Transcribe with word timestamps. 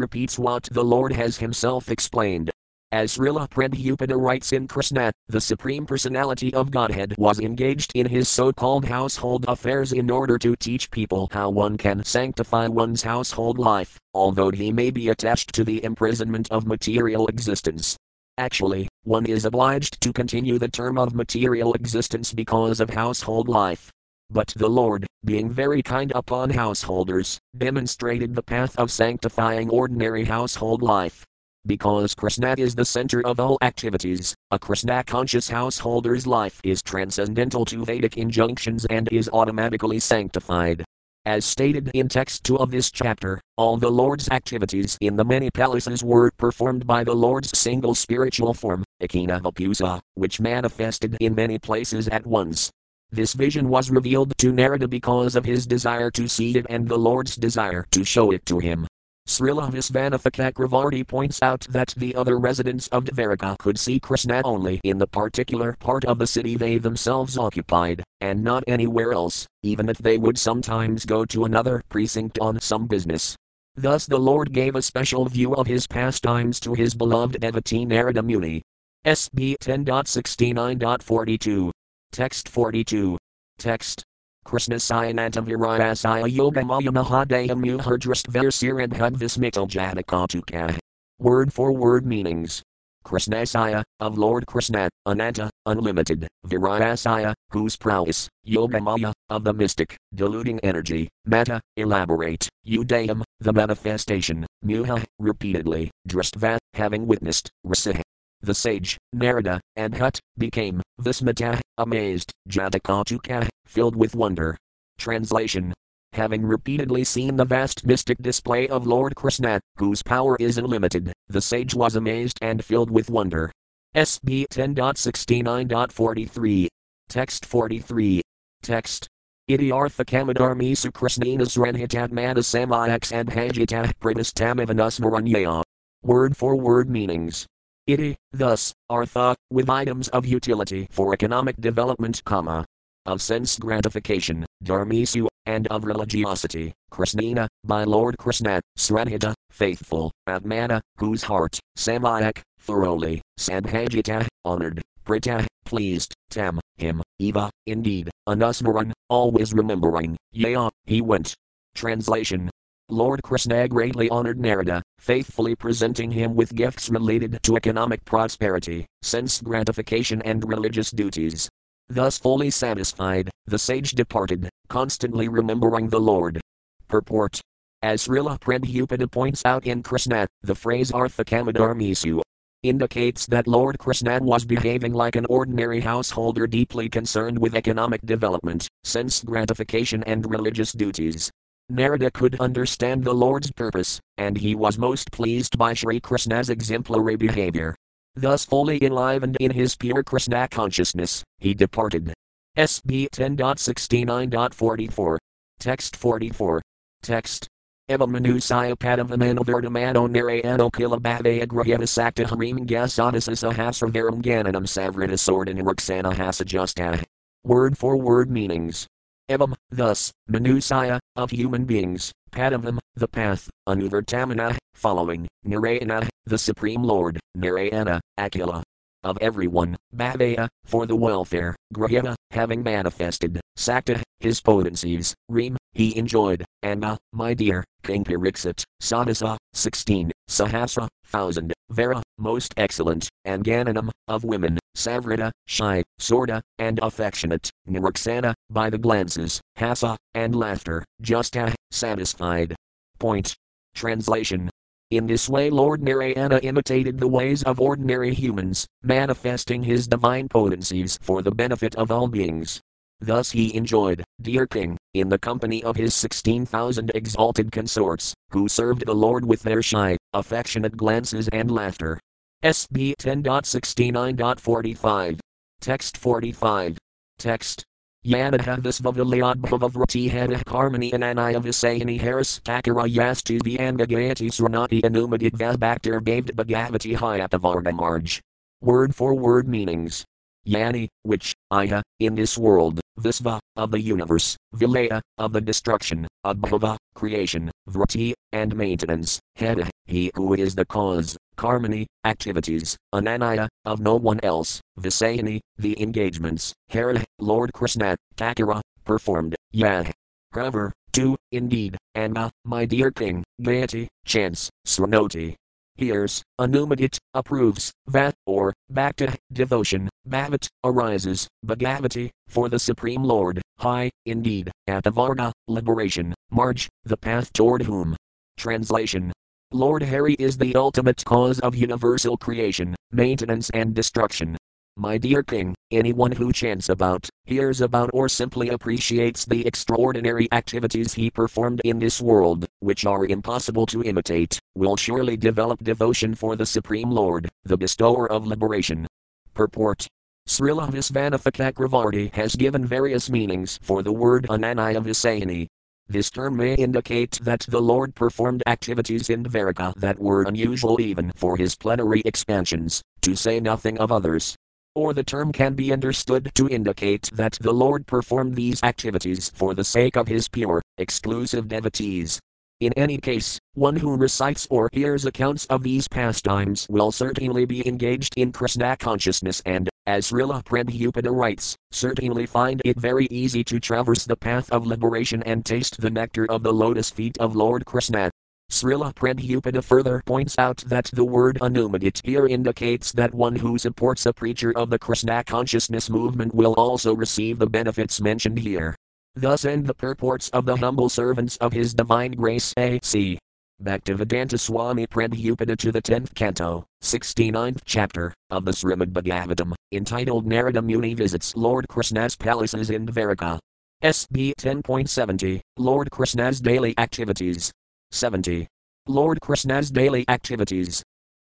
repeats 0.00 0.38
what 0.38 0.64
the 0.72 0.82
Lord 0.82 1.12
has 1.12 1.36
himself 1.36 1.90
explained. 1.90 2.50
As 2.92 3.16
Srila 3.16 3.48
Prabhupada 3.48 4.20
writes 4.20 4.52
in 4.52 4.66
Krishna, 4.66 5.12
the 5.28 5.40
Supreme 5.40 5.86
Personality 5.86 6.52
of 6.52 6.72
Godhead 6.72 7.14
was 7.18 7.38
engaged 7.38 7.92
in 7.94 8.08
his 8.08 8.28
so 8.28 8.52
called 8.52 8.84
household 8.84 9.44
affairs 9.46 9.92
in 9.92 10.10
order 10.10 10.38
to 10.38 10.56
teach 10.56 10.90
people 10.90 11.28
how 11.30 11.50
one 11.50 11.76
can 11.76 12.02
sanctify 12.02 12.66
one's 12.66 13.04
household 13.04 13.58
life, 13.58 13.96
although 14.12 14.50
he 14.50 14.72
may 14.72 14.90
be 14.90 15.08
attached 15.08 15.54
to 15.54 15.62
the 15.62 15.84
imprisonment 15.84 16.50
of 16.50 16.66
material 16.66 17.28
existence. 17.28 17.96
Actually, 18.38 18.88
one 19.04 19.26
is 19.26 19.44
obliged 19.44 20.00
to 20.00 20.12
continue 20.12 20.58
the 20.58 20.66
term 20.66 20.98
of 20.98 21.14
material 21.14 21.74
existence 21.74 22.32
because 22.32 22.80
of 22.80 22.90
household 22.90 23.48
life. 23.48 23.92
But 24.32 24.54
the 24.56 24.68
Lord, 24.68 25.06
being 25.24 25.50
very 25.50 25.82
kind 25.82 26.12
upon 26.14 26.50
householders, 26.50 27.40
demonstrated 27.56 28.34
the 28.34 28.44
path 28.44 28.78
of 28.78 28.92
sanctifying 28.92 29.68
ordinary 29.70 30.24
household 30.24 30.82
life. 30.82 31.24
Because 31.66 32.14
Krishna 32.14 32.54
is 32.56 32.76
the 32.76 32.84
center 32.84 33.26
of 33.26 33.40
all 33.40 33.58
activities, 33.60 34.34
a 34.52 34.58
Krishna 34.58 35.02
conscious 35.02 35.48
householder's 35.48 36.28
life 36.28 36.60
is 36.62 36.80
transcendental 36.80 37.64
to 37.66 37.84
Vedic 37.84 38.16
injunctions 38.16 38.86
and 38.86 39.08
is 39.12 39.28
automatically 39.32 39.98
sanctified. 39.98 40.84
As 41.26 41.44
stated 41.44 41.90
in 41.92 42.08
text 42.08 42.44
2 42.44 42.56
of 42.56 42.70
this 42.70 42.90
chapter, 42.90 43.40
all 43.58 43.76
the 43.76 43.90
Lord's 43.90 44.30
activities 44.30 44.96
in 45.02 45.16
the 45.16 45.24
many 45.24 45.50
palaces 45.50 46.02
were 46.04 46.30
performed 46.38 46.86
by 46.86 47.04
the 47.04 47.14
Lord's 47.14 47.58
single 47.58 47.94
spiritual 47.94 48.54
form, 48.54 48.84
Ekinavapusa, 49.02 50.00
which 50.14 50.40
manifested 50.40 51.16
in 51.20 51.34
many 51.34 51.58
places 51.58 52.08
at 52.08 52.26
once. 52.26 52.70
This 53.12 53.32
vision 53.32 53.68
was 53.68 53.90
revealed 53.90 54.32
to 54.38 54.52
Narada 54.52 54.86
because 54.86 55.34
of 55.34 55.44
his 55.44 55.66
desire 55.66 56.12
to 56.12 56.28
see 56.28 56.56
it 56.56 56.64
and 56.68 56.86
the 56.86 56.96
Lord's 56.96 57.34
desire 57.34 57.84
to 57.90 58.04
show 58.04 58.30
it 58.30 58.46
to 58.46 58.60
him. 58.60 58.86
Srila 59.28 59.70
Visvanatha 59.70 60.30
Chakravarti 60.30 61.06
points 61.06 61.42
out 61.42 61.66
that 61.70 61.94
the 61.96 62.14
other 62.14 62.38
residents 62.38 62.88
of 62.88 63.04
Dvaraka 63.04 63.58
could 63.58 63.78
see 63.78 64.00
Krishna 64.00 64.40
only 64.44 64.80
in 64.84 64.98
the 64.98 65.06
particular 65.06 65.76
part 65.78 66.04
of 66.04 66.18
the 66.18 66.26
city 66.26 66.56
they 66.56 66.78
themselves 66.78 67.38
occupied, 67.38 68.02
and 68.20 68.42
not 68.42 68.64
anywhere 68.66 69.12
else, 69.12 69.46
even 69.62 69.88
if 69.88 69.98
they 69.98 70.18
would 70.18 70.38
sometimes 70.38 71.04
go 71.04 71.24
to 71.26 71.44
another 71.44 71.82
precinct 71.88 72.38
on 72.40 72.60
some 72.60 72.86
business. 72.86 73.36
Thus 73.76 74.06
the 74.06 74.18
Lord 74.18 74.52
gave 74.52 74.74
a 74.74 74.82
special 74.82 75.26
view 75.26 75.54
of 75.54 75.66
his 75.66 75.86
pastimes 75.86 76.58
to 76.60 76.74
his 76.74 76.94
beloved 76.94 77.40
devotee 77.40 77.84
Narada 77.84 78.22
Muni. 78.22 78.62
SB 79.06 79.56
10.69.42. 79.58 81.70
Text 82.12 82.48
42. 82.48 83.16
Text. 83.58 84.02
Krishna 84.44 84.76
Sayananta 84.76 85.44
Virayasaya 85.44 86.28
Yoga 86.28 86.64
Maya 86.64 86.90
Mahadaya 86.90 87.50
Muhardrast 87.50 88.26
Versirabhad 88.26 89.14
Vismital 89.14 89.68
Jadakatuka. 89.68 90.76
Word 91.20 91.52
for 91.52 91.70
word 91.72 92.04
meanings. 92.04 92.62
Krishnasaya, 93.04 93.82
of 94.00 94.18
Lord 94.18 94.46
Krishna, 94.46 94.88
Ananta, 95.06 95.50
unlimited, 95.66 96.28
Virayasaya, 96.46 97.32
whose 97.50 97.76
prowess, 97.76 98.28
Yogamaya, 98.46 99.12
of 99.30 99.44
the 99.44 99.54
mystic, 99.54 99.96
deluding 100.14 100.60
energy, 100.60 101.08
Mata, 101.24 101.60
elaborate, 101.76 102.48
Udayam, 102.66 103.22
the 103.38 103.52
manifestation, 103.52 104.46
Muha, 104.64 105.02
repeatedly, 105.18 105.90
Drastva, 106.08 106.58
having 106.74 107.06
witnessed, 107.06 107.50
Rasih, 107.66 108.02
the 108.42 108.54
sage, 108.54 108.96
Narada, 109.12 109.60
and 109.76 109.96
Hut, 109.96 110.18
became, 110.38 110.80
Vismata, 111.00 111.60
amazed, 111.78 112.32
Jatakatuka, 112.48 113.48
filled 113.66 113.96
with 113.96 114.14
wonder. 114.14 114.56
Translation 114.98 115.74
Having 116.12 116.44
repeatedly 116.44 117.04
seen 117.04 117.36
the 117.36 117.44
vast 117.44 117.86
mystic 117.86 118.18
display 118.20 118.66
of 118.66 118.84
Lord 118.86 119.14
Krishna, 119.14 119.60
whose 119.76 120.02
power 120.02 120.36
is 120.40 120.58
unlimited, 120.58 121.12
the 121.28 121.40
sage 121.40 121.72
was 121.74 121.94
amazed 121.94 122.36
and 122.42 122.64
filled 122.64 122.90
with 122.90 123.08
wonder. 123.08 123.52
SB 123.94 124.46
10.69.43. 124.52 126.66
Text 127.08 127.46
43. 127.46 128.22
Text. 128.62 129.06
Idiartha 129.48 130.04
Kamadarmisu 130.04 130.90
Krishnanas 130.92 131.56
Renhitatmana 131.56 132.38
Samayaks 132.38 133.12
and 133.12 133.30
Hajitah 133.30 133.92
Pradistamivanusmaranyaya. 134.00 135.62
Word 136.02 136.36
for 136.36 136.56
word 136.56 136.90
meanings. 136.90 137.46
Iti, 137.90 138.14
thus, 138.30 138.72
artha, 138.88 139.34
with 139.50 139.68
items 139.68 140.06
of 140.10 140.24
utility 140.24 140.86
for 140.92 141.12
economic 141.12 141.56
development, 141.60 142.22
comma, 142.24 142.64
of 143.04 143.20
sense 143.20 143.58
gratification, 143.58 144.46
dharmisu, 144.62 145.26
and 145.44 145.66
of 145.66 145.84
religiosity, 145.84 146.72
Krishnina, 146.92 147.48
by 147.64 147.82
Lord 147.82 148.16
Krishna, 148.16 148.60
Sranhita, 148.78 149.34
faithful, 149.50 150.12
Atmana, 150.28 150.80
whose 150.98 151.24
heart, 151.24 151.58
Samayak, 151.76 152.42
thoroughly, 152.60 153.22
Sadhajita, 153.40 154.28
honored, 154.44 154.80
Prita, 155.04 155.44
pleased, 155.64 156.14
Tam, 156.30 156.60
him, 156.76 157.02
Eva, 157.18 157.50
indeed, 157.66 158.08
Anusmaran, 158.28 158.92
always 159.08 159.52
remembering, 159.52 160.16
Yea, 160.30 160.68
he 160.84 161.00
went. 161.00 161.34
Translation 161.74 162.50
Lord 162.90 163.22
Krishna 163.22 163.68
greatly 163.68 164.10
honored 164.10 164.40
Narada, 164.40 164.82
faithfully 165.00 165.56
presenting 165.56 166.10
him 166.10 166.34
with 166.36 166.54
gifts 166.54 166.90
related 166.90 167.42
to 167.42 167.56
economic 167.56 168.04
prosperity, 168.04 168.86
sense 169.02 169.40
gratification, 169.40 170.20
and 170.22 170.46
religious 170.46 170.90
duties. 170.90 171.48
Thus 171.88 172.18
fully 172.18 172.50
satisfied, 172.50 173.30
the 173.46 173.58
sage 173.58 173.92
departed, 173.92 174.48
constantly 174.68 175.26
remembering 175.26 175.88
the 175.88 175.98
Lord. 175.98 176.40
Purport 176.86 177.40
As 177.82 178.06
Srila 178.06 178.38
Prabhupada 178.38 179.10
points 179.10 179.42
out 179.44 179.66
in 179.66 179.82
Krishna, 179.82 180.26
the 180.42 180.54
phrase 180.54 180.92
Arthakamadarmisu 180.92 182.20
indicates 182.62 183.26
that 183.26 183.48
Lord 183.48 183.78
Krishna 183.78 184.18
was 184.20 184.44
behaving 184.44 184.92
like 184.92 185.16
an 185.16 185.24
ordinary 185.30 185.80
householder 185.80 186.46
deeply 186.46 186.90
concerned 186.90 187.38
with 187.38 187.54
economic 187.54 188.02
development, 188.04 188.68
sense 188.84 189.24
gratification, 189.24 190.02
and 190.04 190.30
religious 190.30 190.72
duties. 190.72 191.30
Narada 191.70 192.10
could 192.10 192.38
understand 192.40 193.04
the 193.04 193.14
Lord's 193.14 193.50
purpose, 193.52 194.00
and 194.18 194.36
he 194.36 194.54
was 194.54 194.76
most 194.76 195.10
pleased 195.12 195.56
by 195.56 195.72
Sri 195.72 196.00
Krishna's 196.00 196.50
exemplary 196.50 197.16
behavior. 197.16 197.74
Thus, 198.14 198.44
fully 198.44 198.84
enlivened 198.84 199.36
in 199.38 199.52
his 199.52 199.76
pure 199.76 200.02
Krishna 200.02 200.48
consciousness, 200.48 201.22
he 201.38 201.54
departed. 201.54 202.12
SB 202.58 203.08
10.69.44. 203.10 205.18
Text 205.60 205.96
44. 205.96 206.60
Text. 207.02 207.46
Evamanusaya 207.88 208.76
padavamanavardamano 208.76 210.08
narayano 210.08 210.70
kilabhavaya 210.70 211.46
grahya 211.46 211.86
sakta 211.86 212.26
harim 212.26 212.66
gasadasa 212.66 213.34
sahasravaram 213.34 214.22
gananam 214.22 214.66
savrita 214.66 215.18
sordiniraksana 215.18 216.14
hasajusta. 216.14 217.04
Word 217.44 217.78
for 217.78 217.96
word 217.96 218.30
meanings. 218.30 218.86
Evam, 219.30 219.54
thus, 219.70 220.10
Manusaya, 220.28 220.98
of 221.14 221.30
human 221.30 221.64
beings, 221.64 222.10
Padavam, 222.32 222.80
the 222.96 223.06
path, 223.06 223.48
Anuvartamana, 223.68 224.58
following, 224.74 225.28
Narayana, 225.44 226.08
the 226.26 226.36
Supreme 226.36 226.82
Lord, 226.82 227.20
Narayana, 227.36 228.00
Akila. 228.18 228.62
Of 229.04 229.18
everyone, 229.20 229.76
Bhavaya, 229.94 230.48
for 230.64 230.84
the 230.84 230.96
welfare, 230.96 231.54
Grahya, 231.72 232.16
having 232.32 232.64
manifested, 232.64 233.40
Sakta, 233.54 234.02
his 234.18 234.40
potencies, 234.40 235.14
Reem, 235.28 235.56
he 235.72 235.96
enjoyed, 235.96 236.44
Anna, 236.62 236.98
my 237.12 237.32
dear, 237.32 237.62
King 237.84 238.02
Pariksit, 238.02 238.64
Sadasa, 238.82 239.38
16, 239.52 240.10
Sahasra, 240.28 240.88
thousand, 241.06 241.52
Vera, 241.70 242.02
most 242.18 242.52
excellent, 242.56 243.08
and 243.24 243.44
Gananam, 243.44 243.90
of 244.08 244.24
women, 244.24 244.58
Savrita, 244.76 245.30
shy, 245.46 245.82
sorta, 245.98 246.42
and 246.58 246.78
affectionate, 246.82 247.50
Niraksana, 247.68 248.34
by 248.50 248.70
the 248.70 248.78
glances, 248.78 249.40
Hasa, 249.58 249.96
and 250.14 250.34
laughter, 250.34 250.84
Justa, 251.00 251.54
satisfied. 251.70 252.56
Point. 252.98 253.34
Translation 253.74 254.50
in 254.90 255.06
this 255.06 255.28
way, 255.28 255.50
Lord 255.50 255.84
Narayana 255.84 256.40
imitated 256.42 256.98
the 256.98 257.06
ways 257.06 257.44
of 257.44 257.60
ordinary 257.60 258.12
humans, 258.12 258.66
manifesting 258.82 259.62
his 259.62 259.86
divine 259.86 260.28
potencies 260.28 260.98
for 261.00 261.22
the 261.22 261.30
benefit 261.30 261.76
of 261.76 261.92
all 261.92 262.08
beings. 262.08 262.60
Thus 263.00 263.30
he 263.30 263.54
enjoyed, 263.54 264.02
dear 264.20 264.48
king, 264.48 264.76
in 264.92 265.08
the 265.08 265.18
company 265.18 265.62
of 265.62 265.76
his 265.76 265.94
16,000 265.94 266.90
exalted 266.92 267.52
consorts, 267.52 268.14
who 268.30 268.48
served 268.48 268.84
the 268.84 268.92
Lord 268.92 269.24
with 269.24 269.42
their 269.42 269.62
shy, 269.62 269.96
affectionate 270.12 270.76
glances 270.76 271.28
and 271.28 271.52
laughter. 271.52 272.00
SB 272.42 272.94
10.69.45. 272.96 275.20
Text 275.60 275.98
45. 275.98 276.78
Text. 277.18 277.62
Yanadhavasvavaliadbhavavrati 278.06 280.10
hadah 280.10 280.42
karmani 280.44 280.90
ananaya 280.90 281.38
visayani 281.38 282.00
haris 282.00 282.40
takara 282.42 282.88
yastu 282.88 283.38
vyanga 283.42 283.86
gayati 283.86 284.30
sranati 284.32 284.80
anumadid 284.80 285.36
vasbakter 285.36 286.00
bhavd 286.00 286.32
bhagavati 286.32 286.96
hyatavardamarj. 286.96 288.20
Word 288.62 288.94
for 288.94 289.14
word 289.14 289.46
meanings. 289.46 290.06
Yani, 290.48 290.88
which, 291.02 291.34
Iya, 291.52 291.82
in 291.98 292.14
this 292.14 292.38
world, 292.38 292.80
Visva, 292.96 293.38
of 293.56 293.70
the 293.70 293.80
universe, 293.80 294.38
Vilaya, 294.54 295.02
of 295.18 295.34
the 295.34 295.40
destruction, 295.42 296.08
Abhava, 296.24 296.78
creation, 296.94 297.50
Vrati, 297.68 298.14
and 298.32 298.56
maintenance, 298.56 299.20
Heda, 299.38 299.68
he 299.84 300.10
who 300.14 300.32
is 300.32 300.54
the 300.54 300.64
cause, 300.64 301.18
Karmani, 301.40 301.86
activities, 302.04 302.76
Ananaya, 302.94 303.48
of 303.64 303.80
no 303.80 303.96
one 303.96 304.20
else, 304.22 304.60
Visayani, 304.78 305.40
the 305.56 305.80
engagements, 305.80 306.52
Hara, 306.68 307.02
Lord 307.18 307.54
Krishna, 307.54 307.96
Takara, 308.14 308.60
performed, 308.84 309.34
Yah. 309.50 309.84
However, 310.32 310.70
two, 310.92 311.16
indeed, 311.32 311.78
and 311.94 312.18
uh, 312.18 312.28
my 312.44 312.66
dear 312.66 312.90
king, 312.90 313.24
Gayati, 313.40 313.88
chance, 314.04 314.50
Sranoti, 314.66 315.34
hears, 315.76 316.22
Anumadit, 316.38 316.98
approves, 317.14 317.72
Vat, 317.86 318.14
or, 318.26 318.52
Bhakta, 318.68 319.16
devotion, 319.32 319.88
Bhavat, 320.06 320.46
arises, 320.62 321.26
Bhagavati, 321.46 322.10
for 322.28 322.50
the 322.50 322.58
Supreme 322.58 323.02
Lord, 323.02 323.40
high, 323.58 323.90
indeed, 324.04 324.52
Atavarga, 324.68 325.32
liberation, 325.48 326.12
Marge, 326.30 326.68
the 326.84 326.98
path 326.98 327.32
toward 327.32 327.62
whom. 327.62 327.96
Translation 328.36 329.10
Lord 329.52 329.82
Hari 329.82 330.14
is 330.14 330.38
the 330.38 330.54
ultimate 330.54 331.04
cause 331.04 331.40
of 331.40 331.56
universal 331.56 332.16
creation, 332.16 332.76
maintenance, 332.92 333.50
and 333.50 333.74
destruction. 333.74 334.36
My 334.76 334.96
dear 334.96 335.24
king, 335.24 335.56
anyone 335.72 336.12
who 336.12 336.32
chants 336.32 336.68
about, 336.68 337.08
hears 337.24 337.60
about, 337.60 337.90
or 337.92 338.08
simply 338.08 338.50
appreciates 338.50 339.24
the 339.24 339.44
extraordinary 339.44 340.28
activities 340.30 340.94
he 340.94 341.10
performed 341.10 341.60
in 341.64 341.80
this 341.80 342.00
world, 342.00 342.46
which 342.60 342.86
are 342.86 343.06
impossible 343.06 343.66
to 343.66 343.82
imitate, 343.82 344.38
will 344.54 344.76
surely 344.76 345.16
develop 345.16 345.64
devotion 345.64 346.14
for 346.14 346.36
the 346.36 346.46
Supreme 346.46 346.92
Lord, 346.92 347.28
the 347.42 347.58
bestower 347.58 348.08
of 348.08 348.28
liberation. 348.28 348.86
Purport 349.34 349.88
Srila 350.28 350.70
Visvanatha 350.70 351.32
Chakravarti 351.32 352.14
has 352.14 352.36
given 352.36 352.64
various 352.64 353.10
meanings 353.10 353.58
for 353.62 353.82
the 353.82 353.92
word 353.92 354.28
Ananaya 354.28 354.80
Visayani, 354.80 355.48
this 355.90 356.10
term 356.10 356.36
may 356.36 356.54
indicate 356.54 357.18
that 357.22 357.40
the 357.48 357.60
Lord 357.60 357.94
performed 357.94 358.42
activities 358.46 359.10
in 359.10 359.24
Dvaraka 359.24 359.74
that 359.74 359.98
were 359.98 360.22
unusual 360.22 360.80
even 360.80 361.10
for 361.16 361.36
his 361.36 361.56
plenary 361.56 362.02
expansions, 362.04 362.80
to 363.02 363.16
say 363.16 363.40
nothing 363.40 363.78
of 363.78 363.90
others. 363.90 364.36
Or 364.76 364.94
the 364.94 365.02
term 365.02 365.32
can 365.32 365.54
be 365.54 365.72
understood 365.72 366.30
to 366.36 366.48
indicate 366.48 367.10
that 367.12 367.38
the 367.40 367.52
Lord 367.52 367.88
performed 367.88 368.36
these 368.36 368.62
activities 368.62 369.32
for 369.34 369.52
the 369.52 369.64
sake 369.64 369.96
of 369.96 370.06
his 370.06 370.28
pure, 370.28 370.62
exclusive 370.78 371.48
devotees. 371.48 372.20
In 372.60 372.74
any 372.74 372.98
case, 372.98 373.38
one 373.54 373.76
who 373.76 373.96
recites 373.96 374.46
or 374.50 374.68
hears 374.70 375.06
accounts 375.06 375.46
of 375.46 375.62
these 375.62 375.88
pastimes 375.88 376.66
will 376.68 376.92
certainly 376.92 377.46
be 377.46 377.66
engaged 377.66 378.12
in 378.18 378.32
Krishna 378.32 378.76
consciousness 378.76 379.40
and, 379.46 379.69
as 379.86 380.10
Srila 380.10 380.44
Prabhupada 380.44 381.10
writes, 381.10 381.56
certainly 381.70 382.26
find 382.26 382.60
it 382.64 382.78
very 382.78 383.06
easy 383.06 383.42
to 383.44 383.58
traverse 383.58 384.04
the 384.04 384.16
path 384.16 384.50
of 384.52 384.66
liberation 384.66 385.22
and 385.24 385.44
taste 385.44 385.80
the 385.80 385.90
nectar 385.90 386.26
of 386.30 386.42
the 386.42 386.52
lotus 386.52 386.90
feet 386.90 387.16
of 387.18 387.34
Lord 387.34 387.64
Krishna. 387.64 388.10
Srila 388.50 388.94
Prabhupada 388.94 389.62
further 389.62 390.02
points 390.04 390.36
out 390.38 390.58
that 390.66 390.90
the 390.92 391.04
word 391.04 391.38
anumadit 391.40 392.04
here 392.04 392.26
indicates 392.26 392.92
that 392.92 393.14
one 393.14 393.36
who 393.36 393.56
supports 393.56 394.06
a 394.06 394.12
preacher 394.12 394.52
of 394.56 394.70
the 394.70 394.78
Krishna 394.78 395.24
consciousness 395.24 395.88
movement 395.88 396.34
will 396.34 396.54
also 396.54 396.94
receive 396.94 397.38
the 397.38 397.46
benefits 397.46 398.00
mentioned 398.00 398.38
here. 398.38 398.74
Thus 399.14 399.44
end 399.44 399.66
the 399.66 399.74
purports 399.74 400.28
of 400.30 400.46
the 400.46 400.56
humble 400.56 400.88
servants 400.88 401.36
of 401.36 401.52
His 401.52 401.74
Divine 401.74 402.12
Grace 402.12 402.52
A.C. 402.56 403.18
Bhaktivedanta 403.62 404.38
Swami 404.38 404.86
Prabhupada 404.86 405.56
to 405.58 405.70
the 405.70 405.82
10th 405.82 406.14
canto, 406.14 406.64
69th 406.82 407.60
chapter, 407.66 408.14
of 408.30 408.46
the 408.46 408.52
Srimad 408.52 408.92
Bhagavatam, 408.92 409.52
entitled 409.70 410.26
Narada 410.26 410.62
Muni 410.62 410.94
Visits 410.94 411.36
Lord 411.36 411.68
Krishna's 411.68 412.16
Palaces 412.16 412.70
in 412.70 412.86
Dvaraka. 412.86 413.38
SB 413.82 414.32
10.70, 414.34 415.40
Lord 415.58 415.90
Krishna's 415.90 416.40
Daily 416.40 416.74
Activities. 416.78 417.52
70. 417.92 418.46
Lord 418.86 419.20
Krishna's 419.20 419.70
Daily 419.70 420.06
Activities. 420.08 420.82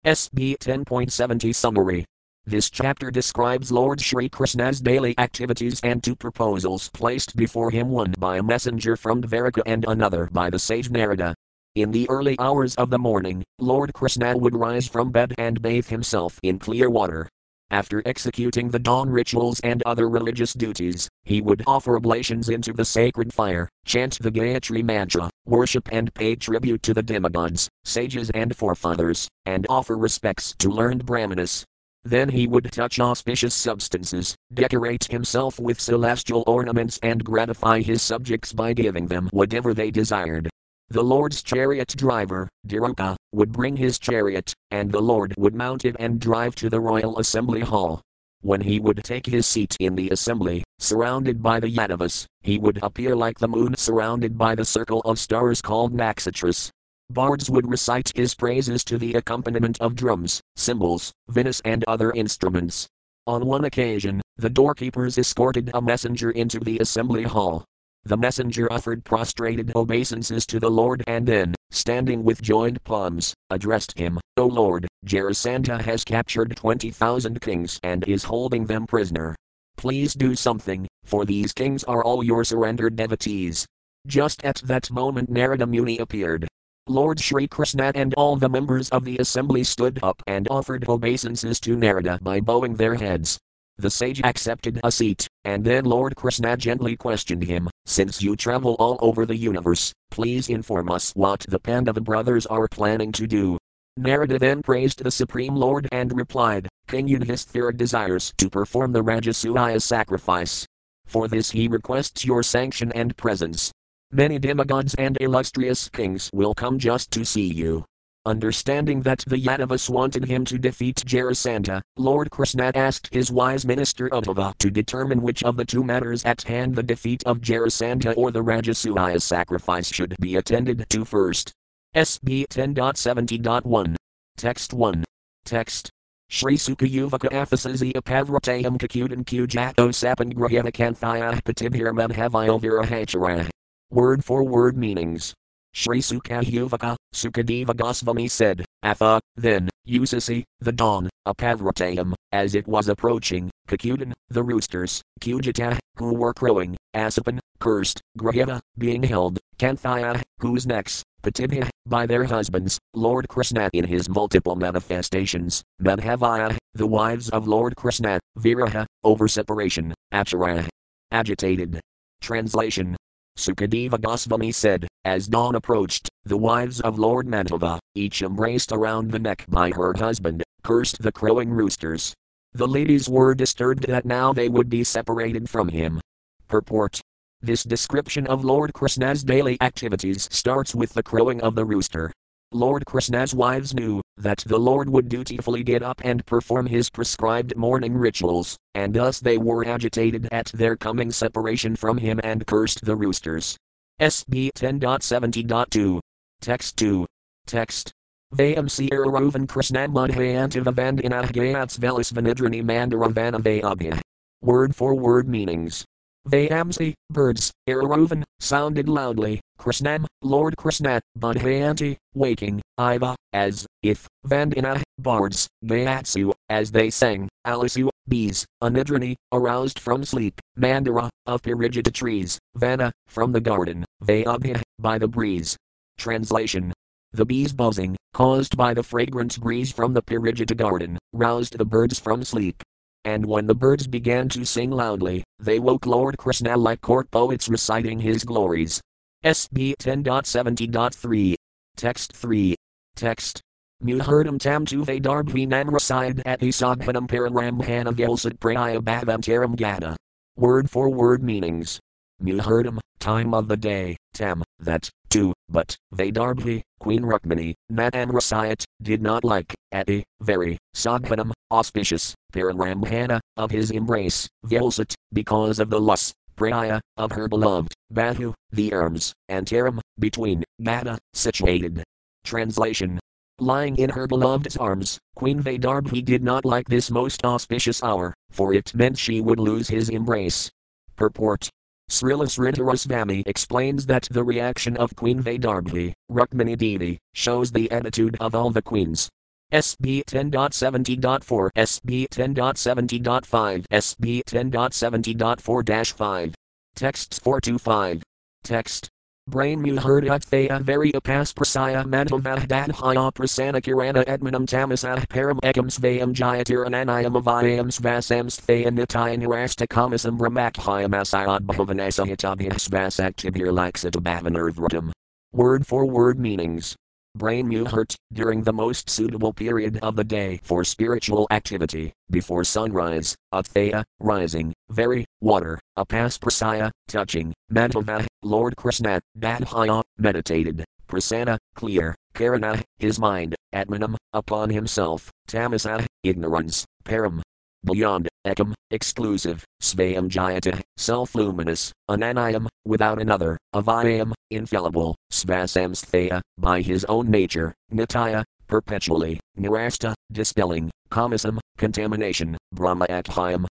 SB 0.06 0.58
10.70 0.58 1.54
Summary. 1.54 2.06
This 2.46 2.70
chapter 2.70 3.12
describes 3.12 3.72
Lord 3.72 4.02
Sri 4.02 4.28
Krishna's 4.28 4.82
daily 4.82 5.18
activities 5.18 5.80
and 5.82 6.04
two 6.04 6.14
proposals 6.14 6.90
placed 6.90 7.38
before 7.38 7.72
him 7.72 7.88
one 7.88 8.14
by 8.20 8.36
a 8.36 8.44
messenger 8.44 8.98
from 8.98 9.22
Dvaraka 9.22 9.62
and 9.66 9.86
another 9.88 10.30
by 10.34 10.50
the 10.50 10.60
sage 10.60 10.90
Narada. 10.90 11.36
In 11.76 11.90
the 11.90 12.08
early 12.08 12.36
hours 12.38 12.76
of 12.76 12.92
the 12.92 13.00
morning, 13.00 13.44
Lord 13.58 13.94
Krishna 13.94 14.38
would 14.38 14.56
rise 14.56 14.88
from 14.88 15.10
bed 15.10 15.34
and 15.40 15.60
bathe 15.60 15.88
himself 15.88 16.40
in 16.44 16.60
clear 16.60 16.88
water. 16.88 17.28
After 17.72 18.04
executing 18.06 18.70
the 18.70 18.78
dawn 18.78 19.10
rituals 19.10 19.60
and 19.62 19.82
other 19.82 20.08
religious 20.08 20.54
duties, 20.54 21.10
he 21.24 21.42
would 21.42 21.64
offer 21.66 21.98
oblations 21.98 22.48
into 22.50 22.74
the 22.74 22.86
sacred 22.86 23.34
fire, 23.34 23.68
chant 23.86 24.20
the 24.22 24.30
Gayatri 24.30 24.84
Mantra, 24.84 25.32
worship 25.48 25.90
and 25.92 26.14
pay 26.14 26.36
tribute 26.36 26.84
to 26.84 26.94
the 26.94 27.02
demigods, 27.02 27.68
sages 27.84 28.30
and 28.36 28.56
forefathers, 28.56 29.28
and 29.48 29.66
offer 29.68 29.98
respects 29.98 30.54
to 30.60 30.70
learned 30.70 31.08
brahmanas. 31.08 31.66
Then 32.04 32.30
he 32.30 32.46
would 32.46 32.72
touch 32.72 33.00
auspicious 33.00 33.56
substances, 33.56 34.36
decorate 34.54 35.06
himself 35.06 35.60
with 35.60 35.82
celestial 35.82 36.44
ornaments, 36.46 37.00
and 37.02 37.24
gratify 37.24 37.82
his 37.82 38.04
subjects 38.04 38.54
by 38.54 38.74
giving 38.74 39.08
them 39.08 39.28
whatever 39.32 39.74
they 39.74 39.90
desired. 39.90 40.53
The 40.90 41.04
Lord's 41.04 41.42
chariot 41.42 41.94
driver, 41.98 42.50
Daruka, 42.68 43.16
would 43.32 43.52
bring 43.52 43.76
his 43.76 44.00
chariot, 44.00 44.54
and 44.72 44.92
the 44.92 45.02
Lord 45.02 45.34
would 45.38 45.56
mount 45.56 45.86
it 45.86 45.96
and 46.00 46.20
drive 46.20 46.56
to 46.56 46.70
the 46.70 46.80
royal 46.80 47.20
assembly 47.20 47.62
hall. 47.62 48.02
When 48.42 48.62
he 48.62 48.80
would 48.80 49.04
take 49.04 49.26
his 49.26 49.46
seat 49.46 49.76
in 49.80 49.96
the 49.96 50.10
assembly, 50.10 50.64
surrounded 50.80 51.42
by 51.42 51.60
the 51.60 51.70
Yadavas, 51.70 52.26
he 52.42 52.58
would 52.58 52.80
appear 52.84 53.16
like 53.16 53.40
the 53.40 53.48
moon 53.48 53.76
surrounded 53.76 54.38
by 54.38 54.56
the 54.56 54.66
circle 54.66 55.02
of 55.02 55.18
stars 55.18 55.62
called 55.62 55.94
Nakshatras, 55.94 56.72
Bards 57.10 57.50
would 57.50 57.70
recite 57.70 58.12
his 58.16 58.34
praises 58.34 58.84
to 58.86 58.98
the 58.98 59.14
accompaniment 59.14 59.80
of 59.80 59.96
drums, 59.96 60.42
cymbals, 60.56 61.12
vinus, 61.28 61.62
and 61.66 61.84
other 61.84 62.12
instruments. 62.12 62.88
On 63.28 63.46
one 63.46 63.66
occasion, 63.66 64.22
the 64.38 64.50
doorkeepers 64.50 65.18
escorted 65.18 65.70
a 65.74 65.82
messenger 65.82 66.32
into 66.32 66.60
the 66.60 66.80
assembly 66.80 67.24
hall. 67.24 67.66
The 68.06 68.18
messenger 68.18 68.72
offered 68.72 69.06
prostrated 69.06 69.74
obeisances 69.76 70.46
to 70.48 70.60
the 70.60 70.70
Lord 70.70 71.04
and 71.08 71.26
then, 71.26 71.56
standing 71.72 72.24
with 72.24 72.42
joined 72.42 72.84
palms, 72.84 73.34
addressed 73.50 73.98
him, 73.98 74.20
O 74.36 74.46
Lord, 74.46 74.88
Jarasandha 75.06 75.82
has 75.82 76.04
captured 76.04 76.56
20,000 76.56 77.40
kings 77.40 77.80
and 77.82 78.06
is 78.08 78.26
holding 78.26 78.66
them 78.66 78.86
prisoner. 78.86 79.36
Please 79.78 80.14
do 80.14 80.36
something, 80.36 80.86
for 81.06 81.24
these 81.24 81.54
kings 81.54 81.84
are 81.86 82.04
all 82.04 82.24
your 82.24 82.44
surrendered 82.44 82.98
devotees. 82.98 83.66
Just 84.06 84.44
at 84.44 84.58
that 84.66 84.92
moment 84.92 85.30
Narada 85.30 85.66
Muni 85.66 85.98
appeared, 85.98 86.46
Lord 86.88 87.22
Sri 87.22 87.48
Krishna 87.48 87.94
and 87.96 88.14
all 88.16 88.36
the 88.36 88.50
members 88.50 88.90
of 88.90 89.06
the 89.06 89.18
assembly 89.20 89.64
stood 89.64 90.00
up 90.04 90.22
and 90.28 90.50
offered 90.50 90.90
obeisances 90.90 91.62
to 91.62 91.78
Narada 91.78 92.20
by 92.22 92.42
bowing 92.42 92.76
their 92.76 92.96
heads. 92.96 93.40
The 93.78 93.90
sage 93.90 94.22
accepted 94.24 94.80
a 94.84 94.92
seat, 94.92 95.28
and 95.46 95.64
then 95.64 95.86
Lord 95.86 96.16
Krishna 96.16 96.56
gently 96.56 96.96
questioned 96.96 97.44
him 97.44 97.70
Since 97.86 98.22
you 98.22 98.36
travel 98.36 98.76
all 98.78 98.98
over 99.02 99.26
the 99.26 99.36
universe, 99.36 99.92
please 100.12 100.48
inform 100.48 100.92
us 100.92 101.12
what 101.16 101.46
the 101.50 101.60
Pandava 101.60 102.02
brothers 102.02 102.46
are 102.46 102.68
planning 102.68 103.12
to 103.14 103.26
do. 103.26 103.58
Narada 103.98 104.38
then 104.38 104.62
praised 104.62 105.04
the 105.04 105.12
Supreme 105.12 105.56
Lord 105.56 105.88
and 105.92 106.16
replied 106.16 106.68
King 106.88 107.08
Yudhisthira 107.08 107.76
desires 107.76 108.34
to 108.38 108.50
perform 108.50 108.92
the 108.92 109.04
Rajasuya 109.04 109.82
sacrifice. 109.82 110.66
For 111.06 111.28
this 111.28 111.52
he 111.52 111.68
requests 111.68 112.26
your 112.26 112.44
sanction 112.44 112.92
and 112.94 113.16
presence. 113.18 113.72
Many 114.12 114.38
demigods 114.38 114.94
and 114.96 115.18
illustrious 115.20 115.90
kings 115.90 116.30
will 116.34 116.54
come 116.54 116.78
just 116.78 117.10
to 117.12 117.26
see 117.26 117.52
you. 117.52 117.86
Understanding 118.26 119.02
that 119.02 119.22
the 119.28 119.36
Yadavas 119.36 119.90
wanted 119.90 120.24
him 120.24 120.46
to 120.46 120.58
defeat 120.58 121.04
Jarasandha, 121.06 121.82
Lord 121.98 122.32
Krishna 122.32 122.72
asked 122.74 123.14
his 123.14 123.30
wise 123.30 123.66
minister 123.66 124.08
Uddhava 124.10 124.58
to 124.60 124.72
determine 124.72 125.22
which 125.22 125.44
of 125.44 125.58
the 125.58 125.66
two 125.66 125.84
matters 125.84 126.24
at 126.24 126.42
hand 126.44 126.74
the 126.74 126.84
defeat 126.84 127.22
of 127.26 127.42
Jarasandha 127.42 128.16
or 128.16 128.32
the 128.32 128.42
Rajasuya 128.42 129.22
sacrifice 129.22 129.92
should 129.92 130.16
be 130.22 130.38
attended 130.38 130.86
to 130.90 131.04
first. 131.04 131.52
SB 131.94 132.48
10.70.1. 132.48 133.96
Text 134.38 134.74
1. 134.74 135.04
Text. 135.44 135.90
Shri 136.30 136.56
Sukayuvaka 136.56 137.30
Aphasazi 137.30 137.92
Apavratayam 137.92 138.78
Kakudan 138.78 139.26
Kujato 139.26 139.90
Sapan 139.90 140.34
Grahanakanthaya 140.34 141.44
Patibhir 141.44 141.92
Madhavio 141.92 142.62
Virahacharah. 142.62 143.50
Word 143.92 144.24
for 144.24 144.46
word 144.46 144.78
meanings. 144.78 145.34
Sri 145.76 146.00
Sukayuvaka, 146.00 146.96
Sukadeva 147.16 147.76
Goswami 147.76 148.28
said, 148.28 148.64
Atha, 148.84 149.20
then, 149.36 149.70
Usasi, 149.88 150.44
the 150.60 150.72
dawn, 150.72 151.10
Apavratayam, 151.28 152.14
as 152.32 152.54
it 152.54 152.68
was 152.68 152.90
approaching, 152.90 153.50
Kakudan, 153.68 154.14
the 154.30 154.44
roosters, 154.44 155.02
Kujata, 155.20 155.80
who 155.98 156.14
were 156.14 156.34
crowing, 156.34 156.78
Asapan, 156.96 157.40
cursed, 157.60 158.02
Grahava, 158.20 158.60
being 158.78 159.02
held, 159.02 159.40
Kanthaya, 159.58 160.22
whose 160.40 160.68
necks, 160.68 161.04
Patibhya, 161.24 161.70
by 161.88 162.06
their 162.06 162.26
husbands, 162.26 162.78
Lord 162.94 163.28
Krishna 163.28 163.70
in 163.74 163.86
his 163.86 164.08
multiple 164.08 164.56
manifestations, 164.56 165.64
Madhavaya, 165.82 166.56
the 166.76 166.88
wives 166.88 167.30
of 167.30 167.48
Lord 167.48 167.76
Krishna, 167.76 168.20
Viraha, 168.38 168.86
over 169.04 169.28
separation, 169.28 169.94
Acharya, 170.12 170.68
agitated. 171.12 171.80
Translation 172.22 172.96
Sukadeva 173.38 174.00
Goswami 174.00 174.52
said, 174.52 174.88
as 175.06 175.28
dawn 175.28 175.56
approached, 175.56 176.10
the 176.24 176.38
wives 176.38 176.80
of 176.82 176.98
Lord 176.98 177.28
Madhava, 177.28 177.80
each 177.94 178.22
embraced 178.22 178.72
around 178.72 179.12
the 179.12 179.20
neck 179.20 179.46
by 179.50 179.72
her 179.72 179.94
husband, 179.94 180.44
cursed 180.64 181.02
the 181.02 181.12
crowing 181.12 181.50
roosters. 181.50 182.14
The 182.54 182.68
ladies 182.68 183.10
were 183.10 183.36
disturbed 183.36 183.88
that 183.88 184.06
now 184.06 184.32
they 184.32 184.48
would 184.48 184.70
be 184.70 184.84
separated 184.84 185.50
from 185.50 185.70
him. 185.70 186.00
Purport 186.48 187.02
This 187.42 187.64
description 187.64 188.28
of 188.28 188.46
Lord 188.46 188.74
Krishna's 188.74 189.24
daily 189.24 189.58
activities 189.60 190.30
starts 190.32 190.74
with 190.74 190.94
the 190.94 191.04
crowing 191.04 191.42
of 191.42 191.56
the 191.56 191.66
rooster. 191.66 192.14
Lord 192.54 192.86
Krishna's 192.86 193.34
wives 193.34 193.74
knew 193.74 194.02
that 194.16 194.44
the 194.46 194.60
Lord 194.60 194.90
would 194.90 195.10
dutifully 195.10 195.64
get 195.64 195.82
up 195.82 196.00
and 196.06 196.26
perform 196.26 196.68
his 196.68 196.90
prescribed 196.90 197.58
morning 197.58 197.96
rituals, 197.96 198.56
and 198.76 198.94
thus 198.94 199.20
they 199.20 199.38
were 199.38 199.66
agitated 199.66 200.30
at 200.32 200.52
their 200.54 200.78
coming 200.78 201.12
separation 201.12 201.76
from 201.76 201.98
him 201.98 202.22
and 202.24 202.46
cursed 202.46 202.86
the 202.86 202.96
roosters. 202.96 203.58
SB 204.02 204.52
10.70.2. 204.54 206.00
Text 206.42 206.78
2. 206.78 207.06
Text. 207.46 207.92
Vayam 208.34 208.68
Siraruvan 208.68 209.46
Krishnam 209.46 209.94
Madhyantivavand 209.94 211.02
Inahgayats 211.02 211.78
Velis 211.78 212.12
Vanidrani 212.12 212.64
Mandaravana 212.64 213.40
Vayabhya. 213.40 214.00
Word 214.42 214.76
for 214.76 214.96
word 214.96 215.28
meanings. 215.30 215.86
Vayamsi, 216.28 216.94
birds, 217.10 217.52
Iraruvan, 217.68 218.24
sounded 218.40 218.88
loudly, 218.88 219.42
Krishnam, 219.60 220.06
Lord 220.22 220.56
Krishna, 220.56 221.02
Budhayanti, 221.20 221.98
waking, 222.14 222.62
Iva, 222.78 223.16
as, 223.34 223.68
if, 223.82 224.08
Vandina, 224.26 224.82
bards, 224.98 225.48
Gayatsu, 225.66 226.34
as 226.50 226.72
they 226.72 226.90
sang, 226.90 227.28
Alisu, 227.46 227.90
bees, 228.08 228.46
Anidrani, 228.62 229.16
aroused 229.32 229.80
from 229.80 230.04
sleep, 230.04 230.40
Mandara, 230.58 231.10
of 231.26 231.42
Parijata 231.42 231.94
trees, 231.94 232.40
Vana, 232.56 232.92
from 233.08 233.32
the 233.32 233.42
garden, 233.42 233.86
Vayabhya, 234.04 234.62
by 234.80 234.98
the 234.98 235.08
breeze. 235.08 235.58
Translation 235.98 236.74
the 237.14 237.26
bees 237.26 237.54
buzzing, 237.54 237.96
caused 238.14 238.58
by 238.58 238.74
the 238.74 238.82
fragrant 238.82 239.40
breeze 239.40 239.72
from 239.72 239.94
the 239.94 240.02
Parijata 240.02 240.58
garden, 240.58 240.98
roused 241.14 241.58
the 241.58 241.66
birds 241.66 242.00
from 242.00 242.24
sleep. 242.24 242.64
And 243.06 243.26
when 243.26 243.46
the 243.46 243.54
birds 243.54 243.86
began 243.86 244.30
to 244.30 244.46
sing 244.46 244.72
loudly, 244.72 245.24
they 245.38 245.60
woke 245.60 245.86
Lord 245.86 246.18
Krishna 246.18 246.58
like 246.58 246.82
court 246.82 247.12
poets 247.12 247.48
reciting 247.48 248.00
his 248.00 248.24
glories. 248.24 248.82
SB 249.24 249.76
10.70.3. 249.78 251.36
Text 251.76 252.14
3. 252.14 252.56
Text. 252.96 253.42
Muhurdam 253.84 254.40
tam 254.40 254.66
tu 254.66 254.86
vedarbhi 254.86 255.46
namraside 255.46 256.22
at 256.26 256.40
isaghanam 256.40 257.06
paranramhana 257.06 257.92
vyalsat 257.92 258.40
praya 258.40 258.80
bhavam 258.80 259.20
taram 259.20 259.58
gata. 259.58 259.98
Word 260.38 260.70
for 260.70 260.90
word 260.90 261.22
meanings. 261.22 261.82
Muhurdam, 262.24 262.80
time 263.00 263.34
of 263.34 263.50
the 263.50 263.58
day, 263.58 263.98
tam, 264.14 264.42
that, 264.60 264.90
to, 265.10 265.34
but, 265.50 265.76
Vedarbhi, 265.94 266.62
Queen 266.80 267.02
Rukmini, 267.02 267.56
Natamrasayat, 267.70 268.64
did 268.82 269.02
not 269.02 269.26
like, 269.26 269.54
ati, 269.74 270.06
very, 270.22 270.58
Saghanam, 270.74 271.34
auspicious, 271.52 272.16
Paranramhana, 272.32 273.20
of 273.36 273.52
his 273.52 273.72
embrace, 273.72 274.30
Vyalsat, 274.46 274.94
because 275.12 275.60
of 275.60 275.70
the 275.70 275.82
lust, 275.82 276.14
Praya, 276.38 276.80
of 276.96 277.12
her 277.12 277.28
beloved, 277.28 277.74
Bahu, 277.94 278.34
the 278.52 278.72
arms, 278.72 279.14
and 279.28 279.46
Taram, 279.46 279.80
between, 280.00 280.44
Gata, 280.64 280.98
situated. 281.14 281.84
Translation 282.24 283.00
Lying 283.40 283.78
in 283.78 283.90
her 283.90 284.06
beloved's 284.06 284.58
arms, 284.58 285.00
Queen 285.16 285.42
Vedarbhi 285.42 286.06
did 286.06 286.24
not 286.24 286.46
like 286.46 286.68
this 286.68 286.92
most 286.92 287.26
auspicious 287.26 287.82
hour, 287.82 288.14
for 288.30 288.54
it 288.54 288.76
meant 288.76 288.98
she 288.98 289.22
would 289.22 289.40
lose 289.40 289.68
his 289.68 289.90
embrace. 289.90 290.52
Purport 290.96 291.50
Srila 291.90 292.28
Sridharasvami 292.28 293.24
explains 293.26 293.86
that 293.88 294.08
the 294.12 294.24
reaction 294.24 294.78
of 294.78 294.96
Queen 294.96 295.22
Vedarbhi, 295.22 295.94
Rukmini 296.12 296.58
Devi, 296.58 297.00
shows 297.14 297.52
the 297.52 297.70
attitude 297.72 298.18
of 298.20 298.36
all 298.36 298.52
the 298.52 298.62
queens. 298.62 299.10
SB 299.52 300.04
10.70.4, 300.06 301.50
SB 301.56 302.08
10.70.5, 302.10 303.66
SB 303.72 304.24
10.70.4 304.24 305.94
5. 305.94 306.36
Texts 306.76 307.20
4 307.20 307.42
to 307.42 307.60
5. 307.60 308.04
Text. 308.44 308.90
Brain 309.26 309.64
muhurdat 309.64 310.26
thea 310.26 310.58
uh, 310.58 310.60
very 310.60 310.92
apas 310.92 311.34
prasaya 311.34 311.86
madhavahdat 311.86 312.72
haya 312.76 313.10
prasana 313.10 313.62
kirana 313.64 314.04
edmanam 314.04 314.46
tamasah 314.46 315.08
param 315.08 315.40
ekam 315.40 315.72
svayam 315.72 316.14
jayatirananayam 316.14 317.16
avayam 317.16 317.72
svasam 317.72 318.28
sthaya 318.28 318.68
nitaya 318.68 319.16
nirastakamisam 319.16 320.18
brahmakhayam 320.20 320.92
asayad 320.92 321.40
bhavanasa 321.48 322.04
hitabhya 322.06 322.52
svasak 322.60 323.16
tibir 323.16 323.48
laxatabhavanurvratam. 323.48 324.92
Word 325.32 325.66
for 325.66 325.86
word 325.86 326.20
meanings. 326.20 326.76
Brain 327.16 327.48
muhurt, 327.48 327.96
during 328.12 328.44
the 328.44 328.52
most 328.52 328.90
suitable 328.90 329.32
period 329.32 329.80
of 329.82 329.96
the 329.96 330.04
day 330.04 330.42
for 330.44 330.66
spiritual 330.66 331.28
activity, 331.32 331.94
before 332.10 332.44
sunrise, 332.44 333.16
athaya, 333.34 333.84
rising, 334.00 334.52
very, 334.70 335.06
water, 335.22 335.60
apas 335.78 336.20
prasaya, 336.20 336.72
touching, 336.90 337.32
madhava, 337.52 338.06
Lord 338.24 338.56
Krishna, 338.56 339.02
Dadhaya, 339.18 339.84
meditated, 339.98 340.64
prasanna, 340.88 341.38
clear, 341.56 341.96
karana, 342.14 342.62
his 342.78 343.00
mind, 343.00 343.36
atmanam, 343.54 343.96
upon 344.14 344.50
himself, 344.50 345.10
tamasa, 345.28 345.86
ignorance, 346.04 346.66
param, 346.86 347.22
beyond, 347.66 348.08
ekam, 348.26 348.54
exclusive, 348.72 349.44
svayam 349.62 350.10
jayata, 350.10 350.62
self-luminous, 350.78 351.72
ananayam, 351.90 352.48
without 352.66 353.02
another, 353.02 353.38
avayam, 353.54 354.14
infallible, 354.32 354.96
svasamsthaya, 355.12 356.22
by 356.38 356.62
his 356.62 356.86
own 356.86 357.10
nature, 357.10 357.54
nitaya, 357.72 358.24
perpetually, 358.48 359.20
nirasta, 359.38 359.94
dispelling, 360.12 360.70
Kamasam, 360.94 361.40
contamination, 361.58 362.38
brahma 362.54 362.86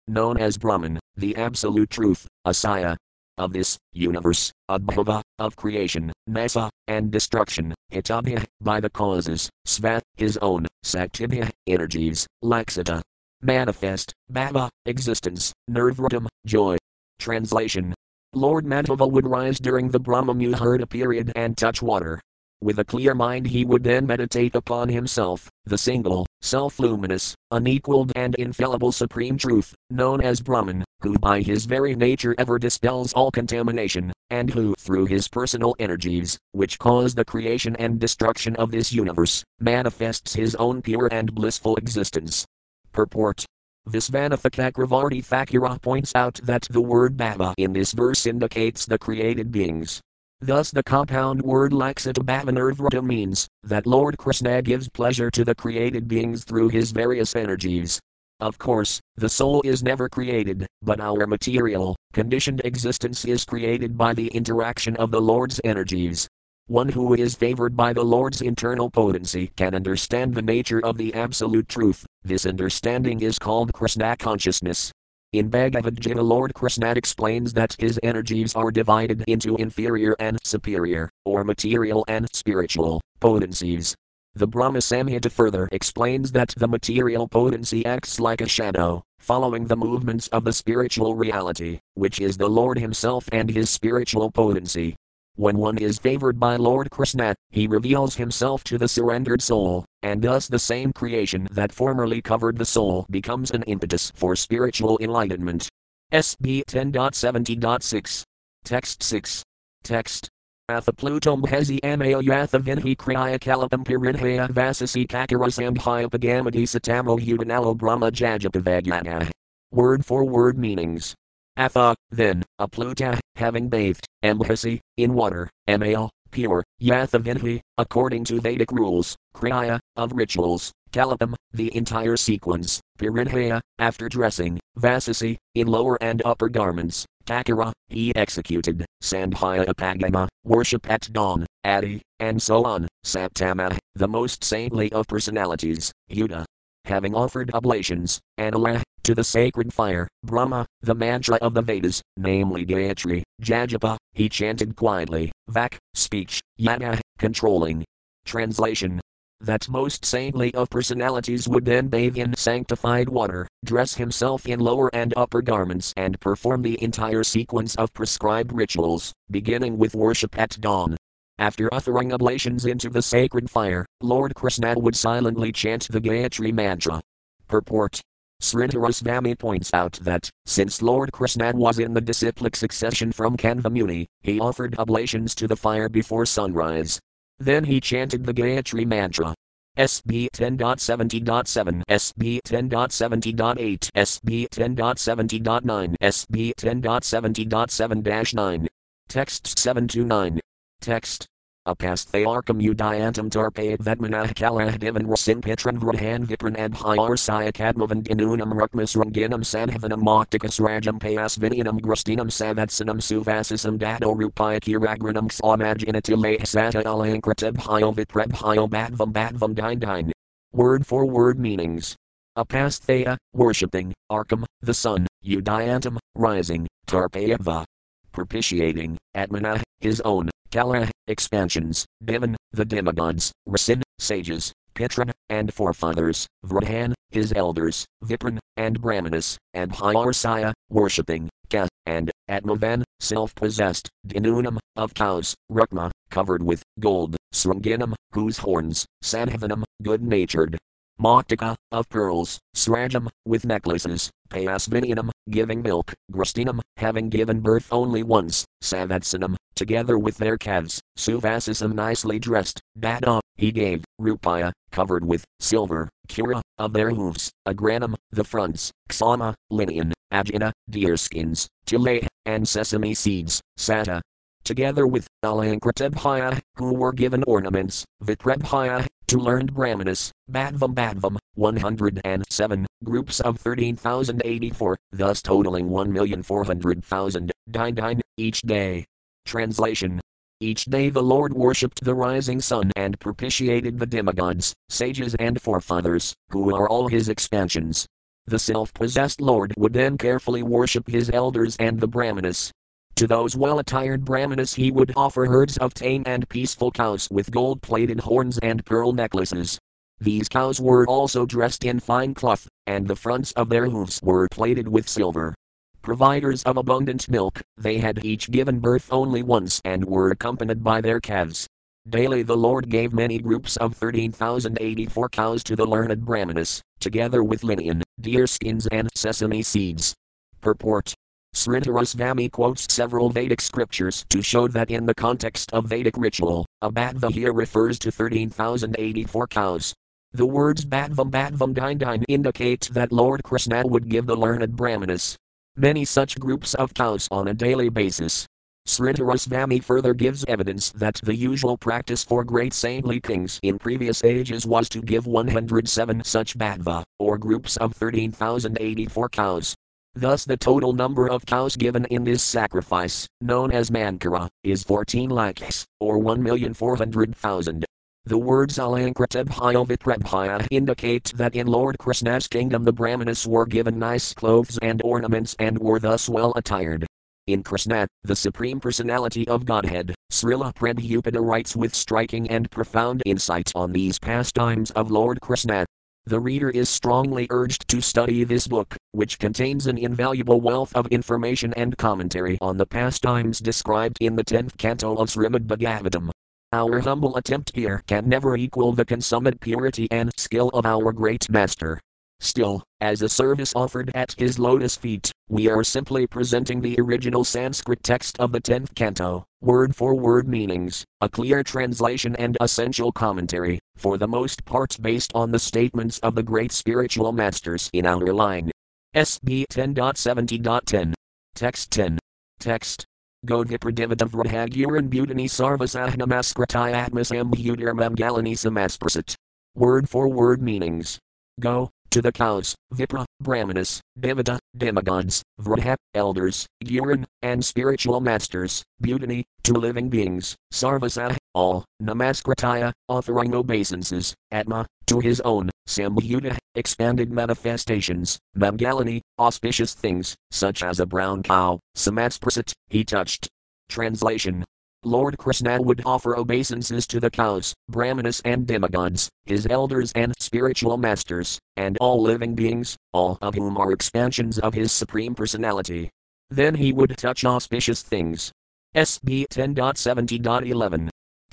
known 0.08 0.38
as 0.38 0.58
Brahman, 0.58 0.98
the 1.16 1.36
absolute 1.36 1.88
truth, 1.88 2.26
asaya, 2.44 2.96
of 3.38 3.52
this 3.52 3.78
universe, 3.92 4.52
Adbhava, 4.70 5.22
of 5.38 5.56
creation, 5.56 6.12
Nasa, 6.28 6.68
and 6.86 7.10
destruction, 7.10 7.74
Hitabhya, 7.92 8.44
by 8.60 8.80
the 8.80 8.90
causes, 8.90 9.48
Svat, 9.66 10.02
his 10.16 10.36
own, 10.38 10.66
Saktibhya, 10.84 11.50
energies, 11.66 12.26
Laksata, 12.44 13.00
manifest, 13.40 14.12
Bhava, 14.30 14.68
existence, 14.86 15.52
Nirvratam, 15.70 16.26
joy. 16.44 16.76
Translation 17.18 17.94
Lord 18.34 18.66
Madhava 18.66 19.10
would 19.10 19.26
rise 19.26 19.58
during 19.58 19.88
the 19.88 19.98
Brahma 19.98 20.34
Muhurta 20.34 20.88
period 20.88 21.32
and 21.34 21.56
touch 21.56 21.80
water. 21.80 22.20
With 22.60 22.78
a 22.78 22.84
clear 22.84 23.14
mind, 23.14 23.46
he 23.46 23.64
would 23.64 23.84
then 23.84 24.06
meditate 24.06 24.54
upon 24.54 24.90
himself, 24.90 25.48
the 25.64 25.78
single, 25.78 26.26
self 26.48 26.78
luminous, 26.78 27.34
unequaled, 27.50 28.10
and 28.16 28.34
infallible 28.36 28.90
Supreme 28.90 29.36
Truth, 29.36 29.74
known 29.90 30.22
as 30.22 30.40
Brahman, 30.40 30.82
who 31.02 31.18
by 31.18 31.42
his 31.42 31.66
very 31.66 31.94
nature 31.94 32.34
ever 32.38 32.58
dispels 32.58 33.12
all 33.12 33.30
contamination, 33.30 34.10
and 34.30 34.48
who, 34.48 34.74
through 34.78 35.04
his 35.04 35.28
personal 35.28 35.76
energies, 35.78 36.38
which 36.52 36.78
cause 36.78 37.14
the 37.14 37.24
creation 37.24 37.76
and 37.76 38.00
destruction 38.00 38.56
of 38.56 38.70
this 38.70 38.90
universe, 38.94 39.44
manifests 39.60 40.34
his 40.34 40.54
own 40.54 40.80
pure 40.80 41.08
and 41.12 41.34
blissful 41.34 41.76
existence. 41.76 42.46
Purport 42.92 43.44
Visvanatha 43.86 44.50
Chakravarti 44.50 45.22
Thakura 45.22 45.80
points 45.82 46.12
out 46.14 46.40
that 46.44 46.66
the 46.70 46.80
word 46.80 47.16
Bhava 47.18 47.52
in 47.58 47.74
this 47.74 47.92
verse 47.92 48.24
indicates 48.24 48.86
the 48.86 48.98
created 48.98 49.52
beings. 49.52 50.00
Thus, 50.40 50.70
the 50.70 50.84
compound 50.84 51.42
word 51.42 51.72
Laksata 51.72 53.04
means 53.04 53.48
that 53.64 53.86
Lord 53.86 54.16
Krishna 54.18 54.62
gives 54.62 54.88
pleasure 54.88 55.30
to 55.32 55.44
the 55.44 55.54
created 55.54 56.06
beings 56.06 56.44
through 56.44 56.68
his 56.68 56.92
various 56.92 57.34
energies. 57.34 57.98
Of 58.38 58.56
course, 58.56 59.00
the 59.16 59.28
soul 59.28 59.62
is 59.64 59.82
never 59.82 60.08
created, 60.08 60.64
but 60.80 61.00
our 61.00 61.26
material, 61.26 61.96
conditioned 62.12 62.62
existence 62.64 63.24
is 63.24 63.44
created 63.44 63.98
by 63.98 64.14
the 64.14 64.28
interaction 64.28 64.94
of 64.96 65.10
the 65.10 65.20
Lord's 65.20 65.60
energies. 65.64 66.28
One 66.68 66.90
who 66.90 67.14
is 67.14 67.34
favored 67.34 67.76
by 67.76 67.92
the 67.92 68.04
Lord's 68.04 68.40
internal 68.40 68.90
potency 68.90 69.50
can 69.56 69.74
understand 69.74 70.34
the 70.34 70.42
nature 70.42 70.84
of 70.84 70.98
the 70.98 71.14
absolute 71.14 71.68
truth. 71.68 72.06
This 72.22 72.46
understanding 72.46 73.22
is 73.22 73.40
called 73.40 73.72
Krishna 73.72 74.16
consciousness. 74.16 74.92
In 75.34 75.50
Bhagavad 75.50 76.00
Gita, 76.00 76.22
Lord 76.22 76.54
Krishna 76.54 76.92
explains 76.92 77.52
that 77.52 77.76
his 77.78 78.00
energies 78.02 78.56
are 78.56 78.70
divided 78.70 79.24
into 79.26 79.56
inferior 79.56 80.16
and 80.18 80.38
superior, 80.42 81.10
or 81.26 81.44
material 81.44 82.02
and 82.08 82.26
spiritual, 82.32 83.02
potencies. 83.20 83.94
The 84.34 84.46
Brahma 84.46 84.78
Samhita 84.78 85.30
further 85.30 85.68
explains 85.70 86.32
that 86.32 86.54
the 86.56 86.66
material 86.66 87.28
potency 87.28 87.84
acts 87.84 88.18
like 88.18 88.40
a 88.40 88.48
shadow, 88.48 89.02
following 89.18 89.66
the 89.66 89.76
movements 89.76 90.28
of 90.28 90.44
the 90.44 90.52
spiritual 90.54 91.14
reality, 91.14 91.80
which 91.92 92.20
is 92.22 92.38
the 92.38 92.48
Lord 92.48 92.78
Himself 92.78 93.28
and 93.30 93.50
His 93.50 93.68
spiritual 93.68 94.30
potency. 94.30 94.96
When 95.38 95.56
one 95.56 95.78
is 95.78 96.00
favored 96.00 96.40
by 96.40 96.56
Lord 96.56 96.90
Krishna, 96.90 97.32
he 97.50 97.68
reveals 97.68 98.16
himself 98.16 98.64
to 98.64 98.76
the 98.76 98.88
surrendered 98.88 99.40
soul, 99.40 99.84
and 100.02 100.20
thus 100.20 100.48
the 100.48 100.58
same 100.58 100.92
creation 100.92 101.46
that 101.52 101.72
formerly 101.72 102.20
covered 102.20 102.58
the 102.58 102.64
soul 102.64 103.06
becomes 103.08 103.52
an 103.52 103.62
impetus 103.62 104.10
for 104.16 104.34
spiritual 104.34 104.98
enlightenment. 105.00 105.68
SB 106.12 106.64
10.70.6. 106.64 108.24
Text 108.64 109.02
6. 109.04 109.44
Text. 109.84 110.28
Atha 110.68 110.92
Plutom 110.92 111.42
Hezi 111.42 111.78
Amaya 111.82 112.20
Yatha 112.20 112.60
Vinhi 112.60 112.96
Kriya 112.96 113.38
Kalapam 113.38 113.84
Pirinhaya 113.84 114.50
Vasasi 114.50 115.06
Kakarasambhaya 115.06 116.10
Pagamadi 116.10 116.64
Satamo 116.64 117.16
Udanalo 117.16 117.76
Brahma 117.76 118.10
Jajapavagyana. 118.10 119.30
Word 119.70 120.04
for 120.04 120.24
word 120.24 120.58
meanings. 120.58 121.14
Atha, 121.58 121.96
then, 122.10 122.44
a 122.60 122.68
Pluta, 122.68 123.18
having 123.34 123.68
bathed, 123.68 124.06
Ambhasi, 124.22 124.78
in 124.96 125.12
water, 125.12 125.50
Amal, 125.66 126.08
pure, 126.30 126.62
Yathavinhi, 126.80 127.60
according 127.76 128.22
to 128.26 128.40
Vedic 128.40 128.70
rules, 128.70 129.16
Kriya, 129.34 129.80
of 129.96 130.12
rituals, 130.12 130.70
Kalapam, 130.92 131.34
the 131.52 131.74
entire 131.76 132.16
sequence, 132.16 132.80
Pirinhaya, 132.96 133.60
after 133.80 134.08
dressing, 134.08 134.60
Vasasi, 134.78 135.36
in 135.56 135.66
lower 135.66 135.98
and 136.00 136.22
upper 136.24 136.48
garments, 136.48 137.04
Takara, 137.26 137.72
he 137.88 138.14
executed, 138.14 138.86
Sandhya 139.02 139.66
Apagama, 139.66 140.28
worship 140.44 140.88
at 140.88 141.12
dawn, 141.12 141.44
Adi, 141.64 142.02
and 142.20 142.40
so 142.40 142.64
on, 142.64 142.86
Saptama, 143.04 143.76
the 143.96 144.06
most 144.06 144.44
saintly 144.44 144.92
of 144.92 145.08
personalities, 145.08 145.90
Yuda. 146.08 146.44
Having 146.84 147.16
offered 147.16 147.50
oblations, 147.52 148.20
Anala, 148.38 148.80
to 149.08 149.14
the 149.14 149.24
sacred 149.24 149.72
fire, 149.72 150.06
Brahma, 150.22 150.66
the 150.82 150.94
mantra 150.94 151.36
of 151.36 151.54
the 151.54 151.62
Vedas, 151.62 152.02
namely 152.18 152.66
Gayatri, 152.66 153.22
Jajapa, 153.40 153.96
he 154.12 154.28
chanted 154.28 154.76
quietly, 154.76 155.32
Vak, 155.50 155.78
speech, 155.94 156.42
Yana, 156.60 157.00
controlling. 157.18 157.86
Translation 158.26 159.00
that 159.40 159.66
most 159.66 160.04
saintly 160.04 160.52
of 160.52 160.68
personalities 160.68 161.48
would 161.48 161.64
then 161.64 161.88
bathe 161.88 162.18
in 162.18 162.36
sanctified 162.36 163.08
water, 163.08 163.48
dress 163.64 163.94
himself 163.94 164.44
in 164.44 164.60
lower 164.60 164.94
and 164.94 165.14
upper 165.16 165.40
garments, 165.40 165.94
and 165.96 166.20
perform 166.20 166.60
the 166.60 166.76
entire 166.82 167.24
sequence 167.24 167.76
of 167.76 167.94
prescribed 167.94 168.52
rituals, 168.52 169.14
beginning 169.30 169.78
with 169.78 169.94
worship 169.94 170.38
at 170.38 170.60
dawn. 170.60 170.98
After 171.38 171.72
uttering 171.72 172.12
oblations 172.12 172.66
into 172.66 172.90
the 172.90 173.00
sacred 173.00 173.48
fire, 173.48 173.86
Lord 174.02 174.34
Krishna 174.34 174.74
would 174.76 174.96
silently 174.96 175.50
chant 175.50 175.88
the 175.88 176.00
Gayatri 176.00 176.52
mantra. 176.52 177.00
Purport 177.46 178.02
Sridharasvami 178.40 179.38
points 179.38 179.74
out 179.74 179.98
that, 180.02 180.30
since 180.46 180.80
Lord 180.80 181.10
Krishna 181.12 181.52
was 181.54 181.78
in 181.78 181.92
the 181.92 182.00
disciplic 182.00 182.54
succession 182.54 183.10
from 183.10 183.36
Kanva 183.36 183.70
Muni, 183.70 184.06
he 184.22 184.38
offered 184.38 184.78
oblations 184.78 185.34
to 185.34 185.48
the 185.48 185.56
fire 185.56 185.88
before 185.88 186.24
sunrise. 186.24 187.00
Then 187.38 187.64
he 187.64 187.80
chanted 187.80 188.24
the 188.24 188.34
Gayatri 188.34 188.86
mantra. 188.86 189.34
SB 189.76 190.28
10.70.7, 190.30 191.82
SB 191.88 192.40
10.70.8, 192.44 193.90
SB 193.92 194.48
10.70.9, 194.48 195.96
SB 196.02 196.52
10.70.7 196.54 198.34
9. 198.34 198.68
Text 199.08 199.58
7 199.58 199.88
to 199.88 200.04
9. 200.04 200.40
Text 200.80 201.26
Apasthaarkam 201.68 202.64
udayantam 202.64 203.28
tarpayat 203.28 203.84
vedmanah 203.84 204.32
kalah 204.32 204.72
divan 204.80 205.04
rasin 205.04 205.42
pitran 205.44 205.76
vrahan 205.76 206.24
vipran 206.24 206.56
abhyar 206.56 207.12
sayakadmavan 207.20 208.00
dinunam 208.00 208.56
rukmas 208.56 208.96
ranginam 208.96 209.44
sanhavanam 209.44 210.00
moktikas 210.00 210.56
rajam 210.64 210.98
payas 210.98 211.36
vinyanam 211.36 211.78
grustinam 211.78 212.32
savatsanam 212.32 213.04
suvasisam 213.04 213.76
dado 213.76 214.14
rupaya 214.16 214.56
kiragranam 214.64 215.28
samajinatile 215.28 216.40
sata 216.48 216.80
alankratibhyo 216.88 217.92
vitrabhyo 217.92 218.64
badvam 218.66 219.12
badvam 219.12 219.54
dine 219.54 219.78
dine. 219.78 220.12
Word 220.54 220.86
for 220.86 221.04
word 221.04 221.38
meanings. 221.38 221.94
Apasthaya, 222.38 223.18
worshipping, 223.34 223.92
Arkam, 224.10 224.44
the 224.62 224.72
sun, 224.72 225.06
Udayantam, 225.22 225.98
rising, 226.14 226.66
Tarpayava, 226.86 227.64
propitiating, 228.12 228.96
Atmana, 229.14 229.60
his 229.80 230.00
own, 230.00 230.30
Kala, 230.50 230.88
expansions, 231.06 231.84
Divan, 232.02 232.36
the 232.52 232.64
demigods, 232.64 233.32
Rasin, 233.46 233.82
sages, 233.98 234.52
Pitran, 234.74 235.12
and 235.28 235.52
forefathers, 235.52 236.26
Vrahan, 236.46 236.94
his 237.10 237.32
elders, 237.36 237.84
Vipran, 238.02 238.38
and 238.56 238.80
Brahmanas, 238.80 239.36
and 239.52 239.72
Hyarsaya, 239.72 240.54
worshipping, 240.70 241.28
Ka, 241.50 241.68
and 241.84 242.10
Atmavan, 242.30 242.82
self 243.00 243.34
possessed, 243.34 243.90
Dinunam, 244.06 244.58
of 244.74 244.94
cows, 244.94 245.34
Rukma, 245.50 245.90
covered 246.10 246.42
with 246.42 246.62
gold, 246.80 247.16
Sranginam, 247.34 247.94
whose 248.12 248.38
horns, 248.38 248.86
Sanhavanam, 249.04 249.64
good 249.82 250.02
natured, 250.02 250.56
Moktika, 251.00 251.54
of 251.70 251.88
pearls, 251.88 252.40
Srajam, 252.56 253.08
with 253.24 253.44
necklaces, 253.44 254.10
Payasvinianam, 254.30 255.10
giving 255.30 255.62
milk, 255.62 255.94
Grustinam, 256.12 256.60
having 256.76 257.08
given 257.08 257.40
birth 257.40 257.68
only 257.70 258.02
once, 258.02 258.44
Savatsanam, 258.62 259.36
together 259.54 259.96
with 259.96 260.18
their 260.18 260.36
calves, 260.36 260.80
Suvasisam 260.96 261.72
nicely 261.72 262.18
dressed, 262.18 262.60
Dada, 262.78 263.20
he 263.36 263.52
gave, 263.52 263.84
Rupaya, 264.00 264.52
covered 264.72 265.04
with 265.04 265.24
silver, 265.38 265.88
Kura, 266.08 266.42
of 266.58 266.72
their 266.72 266.90
hooves, 266.90 267.30
Agranam, 267.46 267.94
the 268.10 268.24
fronts, 268.24 268.72
Ksama, 268.88 269.34
linen, 269.50 269.92
Ajina, 270.12 270.50
deerskins, 270.68 271.46
Tile, 271.64 272.00
and 272.26 272.48
sesame 272.48 272.94
seeds, 272.94 273.40
Sata, 273.56 274.00
together 274.42 274.86
with 274.86 275.06
Alankratibhaya, 275.24 276.40
who 276.56 276.74
were 276.74 276.92
given 276.92 277.22
ornaments, 277.24 277.84
Vitrabhaya, 278.02 278.86
to 279.08 279.18
learned 279.18 279.54
Brahmanas, 279.54 280.12
Badvam 280.30 280.74
Badvam, 280.74 281.16
107, 281.34 282.66
groups 282.84 283.20
of 283.20 283.38
13,084, 283.38 284.78
thus 284.92 285.22
totaling 285.22 285.68
1,400,000, 285.68 287.30
dine 287.50 287.74
dine, 287.74 288.00
each 288.16 288.42
day. 288.42 288.84
Translation 289.24 290.00
each 290.40 290.66
day 290.66 290.88
the 290.88 291.02
Lord 291.02 291.34
worshipped 291.34 291.82
the 291.82 291.96
rising 291.96 292.40
sun 292.40 292.70
and 292.76 293.00
propitiated 293.00 293.80
the 293.80 293.86
demigods, 293.86 294.54
sages, 294.68 295.16
and 295.16 295.42
forefathers, 295.42 296.14
who 296.30 296.54
are 296.54 296.68
all 296.68 296.86
his 296.86 297.08
expansions. 297.08 297.86
The 298.26 298.38
self 298.38 298.72
possessed 298.72 299.20
Lord 299.20 299.52
would 299.56 299.72
then 299.72 299.98
carefully 299.98 300.44
worship 300.44 300.86
his 300.86 301.10
elders 301.10 301.56
and 301.58 301.80
the 301.80 301.88
Brahmanas, 301.88 302.52
to 302.98 303.06
those 303.06 303.36
well 303.36 303.60
attired 303.60 304.04
Brahmanas 304.04 304.54
he 304.54 304.72
would 304.72 304.92
offer 304.96 305.24
herds 305.26 305.56
of 305.58 305.72
tame 305.72 306.02
and 306.04 306.28
peaceful 306.28 306.72
cows 306.72 307.06
with 307.12 307.30
gold 307.30 307.62
plated 307.62 308.00
horns 308.00 308.38
and 308.38 308.66
pearl 308.66 308.92
necklaces. 308.92 309.56
These 310.00 310.28
cows 310.28 310.60
were 310.60 310.84
also 310.84 311.24
dressed 311.24 311.64
in 311.64 311.78
fine 311.78 312.12
cloth, 312.12 312.48
and 312.66 312.88
the 312.88 312.96
fronts 312.96 313.30
of 313.32 313.50
their 313.50 313.66
hoofs 313.66 314.02
were 314.02 314.26
plated 314.32 314.66
with 314.66 314.88
silver. 314.88 315.32
Providers 315.80 316.42
of 316.42 316.56
abundant 316.56 317.08
milk, 317.08 317.40
they 317.56 317.78
had 317.78 318.04
each 318.04 318.32
given 318.32 318.58
birth 318.58 318.88
only 318.92 319.22
once 319.22 319.60
and 319.64 319.84
were 319.84 320.10
accompanied 320.10 320.64
by 320.64 320.80
their 320.80 320.98
calves. 320.98 321.46
Daily 321.88 322.24
the 322.24 322.36
Lord 322.36 322.68
gave 322.68 322.92
many 322.92 323.20
groups 323.20 323.56
of 323.58 323.76
13,084 323.76 325.08
cows 325.10 325.44
to 325.44 325.54
the 325.54 325.66
learned 325.66 326.04
Brahmanas, 326.04 326.60
together 326.80 327.22
with 327.22 327.44
linen, 327.44 327.84
deer 328.00 328.26
skins, 328.26 328.66
and 328.72 328.88
sesame 328.96 329.42
seeds. 329.42 329.94
Purport 330.40 330.96
Sridharasvami 331.38 332.32
quotes 332.32 332.66
several 332.68 333.10
Vedic 333.10 333.40
scriptures 333.40 334.04
to 334.08 334.20
show 334.20 334.48
that 334.48 334.72
in 334.72 334.86
the 334.86 334.94
context 334.94 335.52
of 335.52 335.66
Vedic 335.66 335.96
ritual, 335.96 336.44
a 336.62 336.68
Badva 336.68 337.12
here 337.12 337.32
refers 337.32 337.78
to 337.78 337.92
13,084 337.92 339.28
cows. 339.28 339.72
The 340.12 340.26
words 340.26 340.64
Badvam 340.64 341.12
Badvam 341.12 341.54
Dine 341.54 341.78
Dine 341.78 342.04
indicate 342.08 342.68
that 342.72 342.90
Lord 342.90 343.22
Krishna 343.22 343.62
would 343.64 343.88
give 343.88 344.06
the 344.06 344.16
learned 344.16 344.56
Brahmanas 344.56 345.16
many 345.54 345.84
such 345.84 346.18
groups 346.18 346.54
of 346.54 346.74
cows 346.74 347.06
on 347.12 347.28
a 347.28 347.34
daily 347.34 347.68
basis. 347.68 348.26
Sridharasvami 348.66 349.62
further 349.62 349.94
gives 349.94 350.24
evidence 350.24 350.72
that 350.72 351.00
the 351.04 351.14
usual 351.14 351.56
practice 351.56 352.02
for 352.02 352.24
great 352.24 352.52
saintly 352.52 353.00
kings 353.00 353.38
in 353.44 353.60
previous 353.60 354.02
ages 354.02 354.44
was 354.44 354.68
to 354.70 354.82
give 354.82 355.06
107 355.06 356.02
such 356.02 356.36
badva, 356.36 356.82
or 356.98 357.16
groups 357.16 357.56
of 357.58 357.74
13,084 357.74 359.08
cows, 359.10 359.54
Thus, 359.98 360.24
the 360.24 360.36
total 360.36 360.72
number 360.72 361.08
of 361.08 361.26
cows 361.26 361.56
given 361.56 361.84
in 361.86 362.04
this 362.04 362.22
sacrifice, 362.22 363.08
known 363.20 363.50
as 363.50 363.68
Mankara, 363.68 364.28
is 364.44 364.62
14 364.62 365.10
lakhs, 365.10 365.66
or 365.80 365.98
1,400,000. 365.98 367.64
The 368.04 368.16
words 368.16 368.58
Alankratibhaya 368.58 370.46
indicate 370.52 371.12
that 371.16 371.34
in 371.34 371.48
Lord 371.48 371.78
Krishna's 371.78 372.28
kingdom 372.28 372.62
the 372.62 372.72
Brahmanas 372.72 373.26
were 373.26 373.44
given 373.44 373.80
nice 373.80 374.14
clothes 374.14 374.56
and 374.62 374.80
ornaments 374.84 375.34
and 375.40 375.58
were 375.58 375.80
thus 375.80 376.08
well 376.08 376.32
attired. 376.36 376.86
In 377.26 377.42
Krishna, 377.42 377.88
the 378.04 378.14
Supreme 378.14 378.60
Personality 378.60 379.26
of 379.26 379.46
Godhead, 379.46 379.96
Srila 380.12 380.54
Prabhupada 380.54 381.20
writes 381.20 381.56
with 381.56 381.74
striking 381.74 382.30
and 382.30 382.48
profound 382.52 383.02
insight 383.04 383.50
on 383.56 383.72
these 383.72 383.98
pastimes 383.98 384.70
of 384.70 384.92
Lord 384.92 385.20
Krishna. 385.20 385.66
The 386.06 386.20
reader 386.20 386.50
is 386.50 386.68
strongly 386.68 387.26
urged 387.30 387.66
to 387.68 387.80
study 387.80 388.22
this 388.22 388.46
book, 388.46 388.76
which 388.92 389.18
contains 389.18 389.66
an 389.66 389.78
invaluable 389.78 390.40
wealth 390.40 390.74
of 390.74 390.86
information 390.88 391.52
and 391.54 391.76
commentary 391.76 392.38
on 392.40 392.56
the 392.56 392.66
pastimes 392.66 393.38
described 393.38 393.98
in 394.00 394.16
the 394.16 394.24
10th 394.24 394.56
canto 394.56 394.96
of 394.96 395.08
Srimad 395.08 395.46
Bhagavatam. 395.46 396.10
Our 396.52 396.80
humble 396.80 397.16
attempt 397.16 397.52
here 397.54 397.82
can 397.86 398.08
never 398.08 398.36
equal 398.36 398.72
the 398.72 398.84
consummate 398.84 399.40
purity 399.40 399.86
and 399.90 400.10
skill 400.16 400.48
of 400.54 400.64
our 400.64 400.92
great 400.92 401.28
master. 401.28 401.78
Still, 402.20 402.64
as 402.80 403.02
a 403.02 403.08
service 403.08 403.52
offered 403.54 403.92
at 403.94 404.14
his 404.18 404.38
lotus 404.38 404.74
feet, 404.74 405.12
we 405.28 405.48
are 405.48 405.62
simply 405.62 406.06
presenting 406.06 406.60
the 406.60 406.76
original 406.80 407.22
Sanskrit 407.22 407.82
text 407.82 408.18
of 408.18 408.32
the 408.32 408.40
10th 408.40 408.74
canto, 408.74 409.24
word 409.40 409.76
for 409.76 409.94
word 409.94 410.26
meanings, 410.26 410.84
a 411.00 411.08
clear 411.08 411.42
translation 411.42 412.16
and 412.16 412.36
essential 412.40 412.90
commentary, 412.90 413.60
for 413.76 413.98
the 413.98 414.08
most 414.08 414.44
part 414.44 414.76
based 414.80 415.12
on 415.14 415.30
the 415.30 415.38
statements 415.38 415.98
of 416.00 416.14
the 416.14 416.22
great 416.22 416.50
spiritual 416.50 417.12
masters 417.12 417.70
in 417.72 417.86
our 417.86 418.12
line. 418.12 418.50
SB 418.94 419.44
10.70.10. 419.52 420.94
Text 421.34 421.70
10. 421.70 421.98
Text. 422.40 422.86
Godhipradivata 423.26 424.08
Vrahaguran 424.08 424.88
Bhutani 424.88 425.28
Sarvasahnamaskriti 425.28 426.72
Atmasam 426.72 427.30
Bhudirmam 427.30 427.94
Galani 427.94 428.32
Samasprasat. 428.32 429.14
Word 429.54 429.90
for 429.90 430.08
word 430.08 430.40
meanings. 430.40 430.98
Go, 431.38 431.68
to 431.90 432.00
the 432.00 432.12
cows, 432.12 432.54
Vipra, 432.72 433.04
Brahmanas, 433.20 433.82
Devata, 433.98 434.38
demigods, 434.56 435.22
Vraha, 435.38 435.76
elders, 435.94 436.46
Guran, 436.64 437.04
and 437.20 437.44
spiritual 437.44 438.00
masters, 438.00 438.62
Bhutani, 438.82 439.24
to 439.42 439.52
living 439.52 439.90
beings, 439.90 440.34
Sarvasa, 440.50 441.17
all, 441.34 441.64
Namaskritaya, 441.82 442.72
offering 442.88 443.34
obeisances, 443.34 444.14
Atma, 444.30 444.66
to 444.86 445.00
his 445.00 445.20
own, 445.20 445.50
Sambhuta, 445.68 446.36
expanded 446.54 447.12
manifestations, 447.12 448.18
Mamgalani, 448.36 449.00
auspicious 449.18 449.74
things, 449.74 450.16
such 450.30 450.62
as 450.62 450.80
a 450.80 450.86
brown 450.86 451.22
cow, 451.22 451.58
Samasprasat, 451.76 452.52
he 452.68 452.84
touched. 452.84 453.28
Translation 453.68 454.44
Lord 454.84 455.18
Krishna 455.18 455.60
would 455.60 455.82
offer 455.84 456.16
obeisances 456.16 456.86
to 456.86 457.00
the 457.00 457.10
cows, 457.10 457.52
brahmanas 457.68 458.22
and 458.24 458.46
demigods, 458.46 459.08
his 459.26 459.46
elders 459.50 459.92
and 459.92 460.14
spiritual 460.20 460.76
masters, 460.76 461.38
and 461.56 461.76
all 461.80 462.00
living 462.00 462.34
beings, 462.34 462.76
all 462.92 463.18
of 463.20 463.34
whom 463.34 463.56
are 463.56 463.72
expansions 463.72 464.38
of 464.38 464.54
his 464.54 464.70
Supreme 464.70 465.16
Personality. 465.16 465.90
Then 466.30 466.54
he 466.54 466.72
would 466.72 466.96
touch 466.96 467.24
auspicious 467.24 467.82
things. 467.82 468.30
SB 468.76 469.26
10.70.11. 469.28 470.88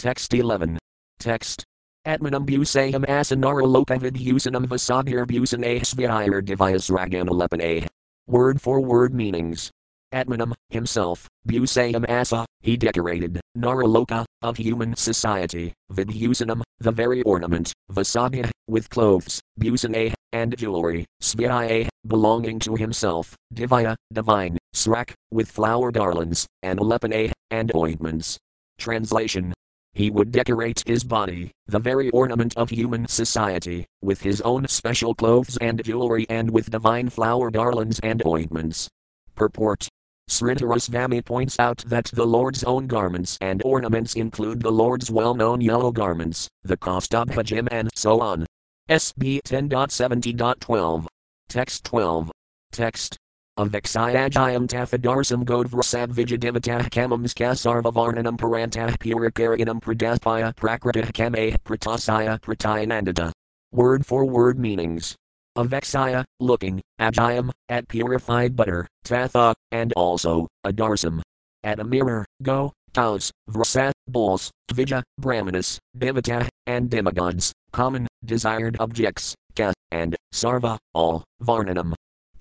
Text 0.06 0.36
11. 0.36 0.78
Text. 1.18 1.64
Atmanam 2.06 2.46
busayam 2.46 3.04
asanara 3.08 3.66
lokavidhusanam 3.66 4.58
um 4.58 4.68
vasadhir 4.68 5.26
busanah 5.26 5.82
svayir 5.82 6.44
divayasraganalepanah. 6.44 7.88
Word 8.28 8.62
for 8.62 8.80
word 8.82 9.16
meanings. 9.16 9.72
Atmanam, 10.14 10.54
himself, 10.70 11.28
Busayam 11.48 12.08
Asa, 12.08 12.46
he 12.62 12.78
decorated, 12.78 13.42
Naraloka, 13.58 14.26
of 14.44 14.58
human 14.58 14.96
society, 14.96 15.74
Vidhusanam, 15.92 16.58
um, 16.58 16.64
the 16.78 16.92
very 16.92 17.24
ornament, 17.24 17.74
Vasadya, 17.92 18.52
with 18.68 18.92
clothes, 18.92 19.42
Busane, 19.60 20.14
and 20.32 20.56
jewelry, 20.56 21.08
Svaya, 21.20 21.90
belonging 22.06 22.60
to 22.60 22.76
himself, 22.76 23.36
Divya, 23.56 23.96
divine, 24.14 24.60
Srak, 24.76 25.14
with 25.32 25.50
flower 25.50 25.92
garlands, 25.92 26.46
and 26.62 26.78
Lepane, 26.78 27.32
and 27.50 27.72
ointments. 27.74 28.38
Translation 28.78 29.52
he 29.96 30.12
would 30.12 30.32
decorate 30.32 30.84
his 30.86 31.04
body, 31.04 31.52
the 31.68 31.80
very 31.80 32.10
ornament 32.12 32.56
of 32.58 32.70
human 32.70 33.08
society, 33.08 33.86
with 34.02 34.22
his 34.22 34.42
own 34.42 34.68
special 34.68 35.16
clothes 35.16 35.58
and 35.58 35.84
jewelry 35.84 36.26
and 36.30 36.52
with 36.52 36.70
divine 36.70 37.10
flower 37.10 37.50
garlands 37.50 38.00
and 38.02 38.22
ointments. 38.26 38.90
Purport 39.34 39.88
Sridharasvami 40.30 41.24
points 41.24 41.60
out 41.60 41.84
that 41.88 42.06
the 42.06 42.26
Lord's 42.26 42.64
own 42.64 42.88
garments 42.88 43.38
and 43.40 43.62
ornaments 43.64 44.16
include 44.16 44.62
the 44.62 44.72
Lord's 44.72 45.10
well 45.10 45.34
known 45.34 45.62
yellow 45.62 45.92
garments, 45.92 46.50
the 46.64 46.78
Kaustubha 46.78 47.44
gem, 47.44 47.68
and 47.72 47.90
so 47.96 48.20
on. 48.20 48.46
SB 48.90 49.42
10.70.12. 49.44 51.06
Text 51.48 51.84
12. 51.86 52.32
Text. 52.72 53.18
Avexayajayam 53.58 54.68
tathadarsam 54.68 55.46
godvrasad 55.46 56.12
vijadivatah 56.12 56.90
kamams 56.90 57.34
kasarvavarnanam 57.34 58.38
parantah 58.38 58.98
purikarinam 59.00 59.80
pradaspaya 59.80 60.54
prakritah 60.54 61.14
kame 61.14 61.56
pratasaya 61.64 62.38
pratayanandata. 62.42 63.32
Word 63.72 64.06
for 64.06 64.26
word 64.26 64.60
meanings. 64.60 65.16
Avexaya, 65.58 66.26
looking, 66.42 66.82
Ajayam, 67.00 67.50
at 67.70 67.88
purified 67.88 68.58
butter, 68.58 68.90
Tatha, 69.06 69.56
and 69.72 69.94
also, 69.94 70.50
Adarsam. 70.66 71.22
At 71.64 71.80
a 71.80 71.86
mirror, 71.86 72.26
go, 72.44 72.74
cows, 72.94 73.32
Vrasa, 73.50 73.94
bulls, 74.06 74.52
Tvija, 74.70 75.02
Brahmanas, 75.18 75.80
Devata, 75.98 76.50
and 76.68 76.90
demigods, 76.90 77.54
common, 77.72 78.06
desired 78.26 78.76
objects, 78.82 79.34
Ka, 79.56 79.72
and, 79.92 80.18
Sarva, 80.34 80.78
all, 80.94 81.24
Varnanam. 81.42 81.95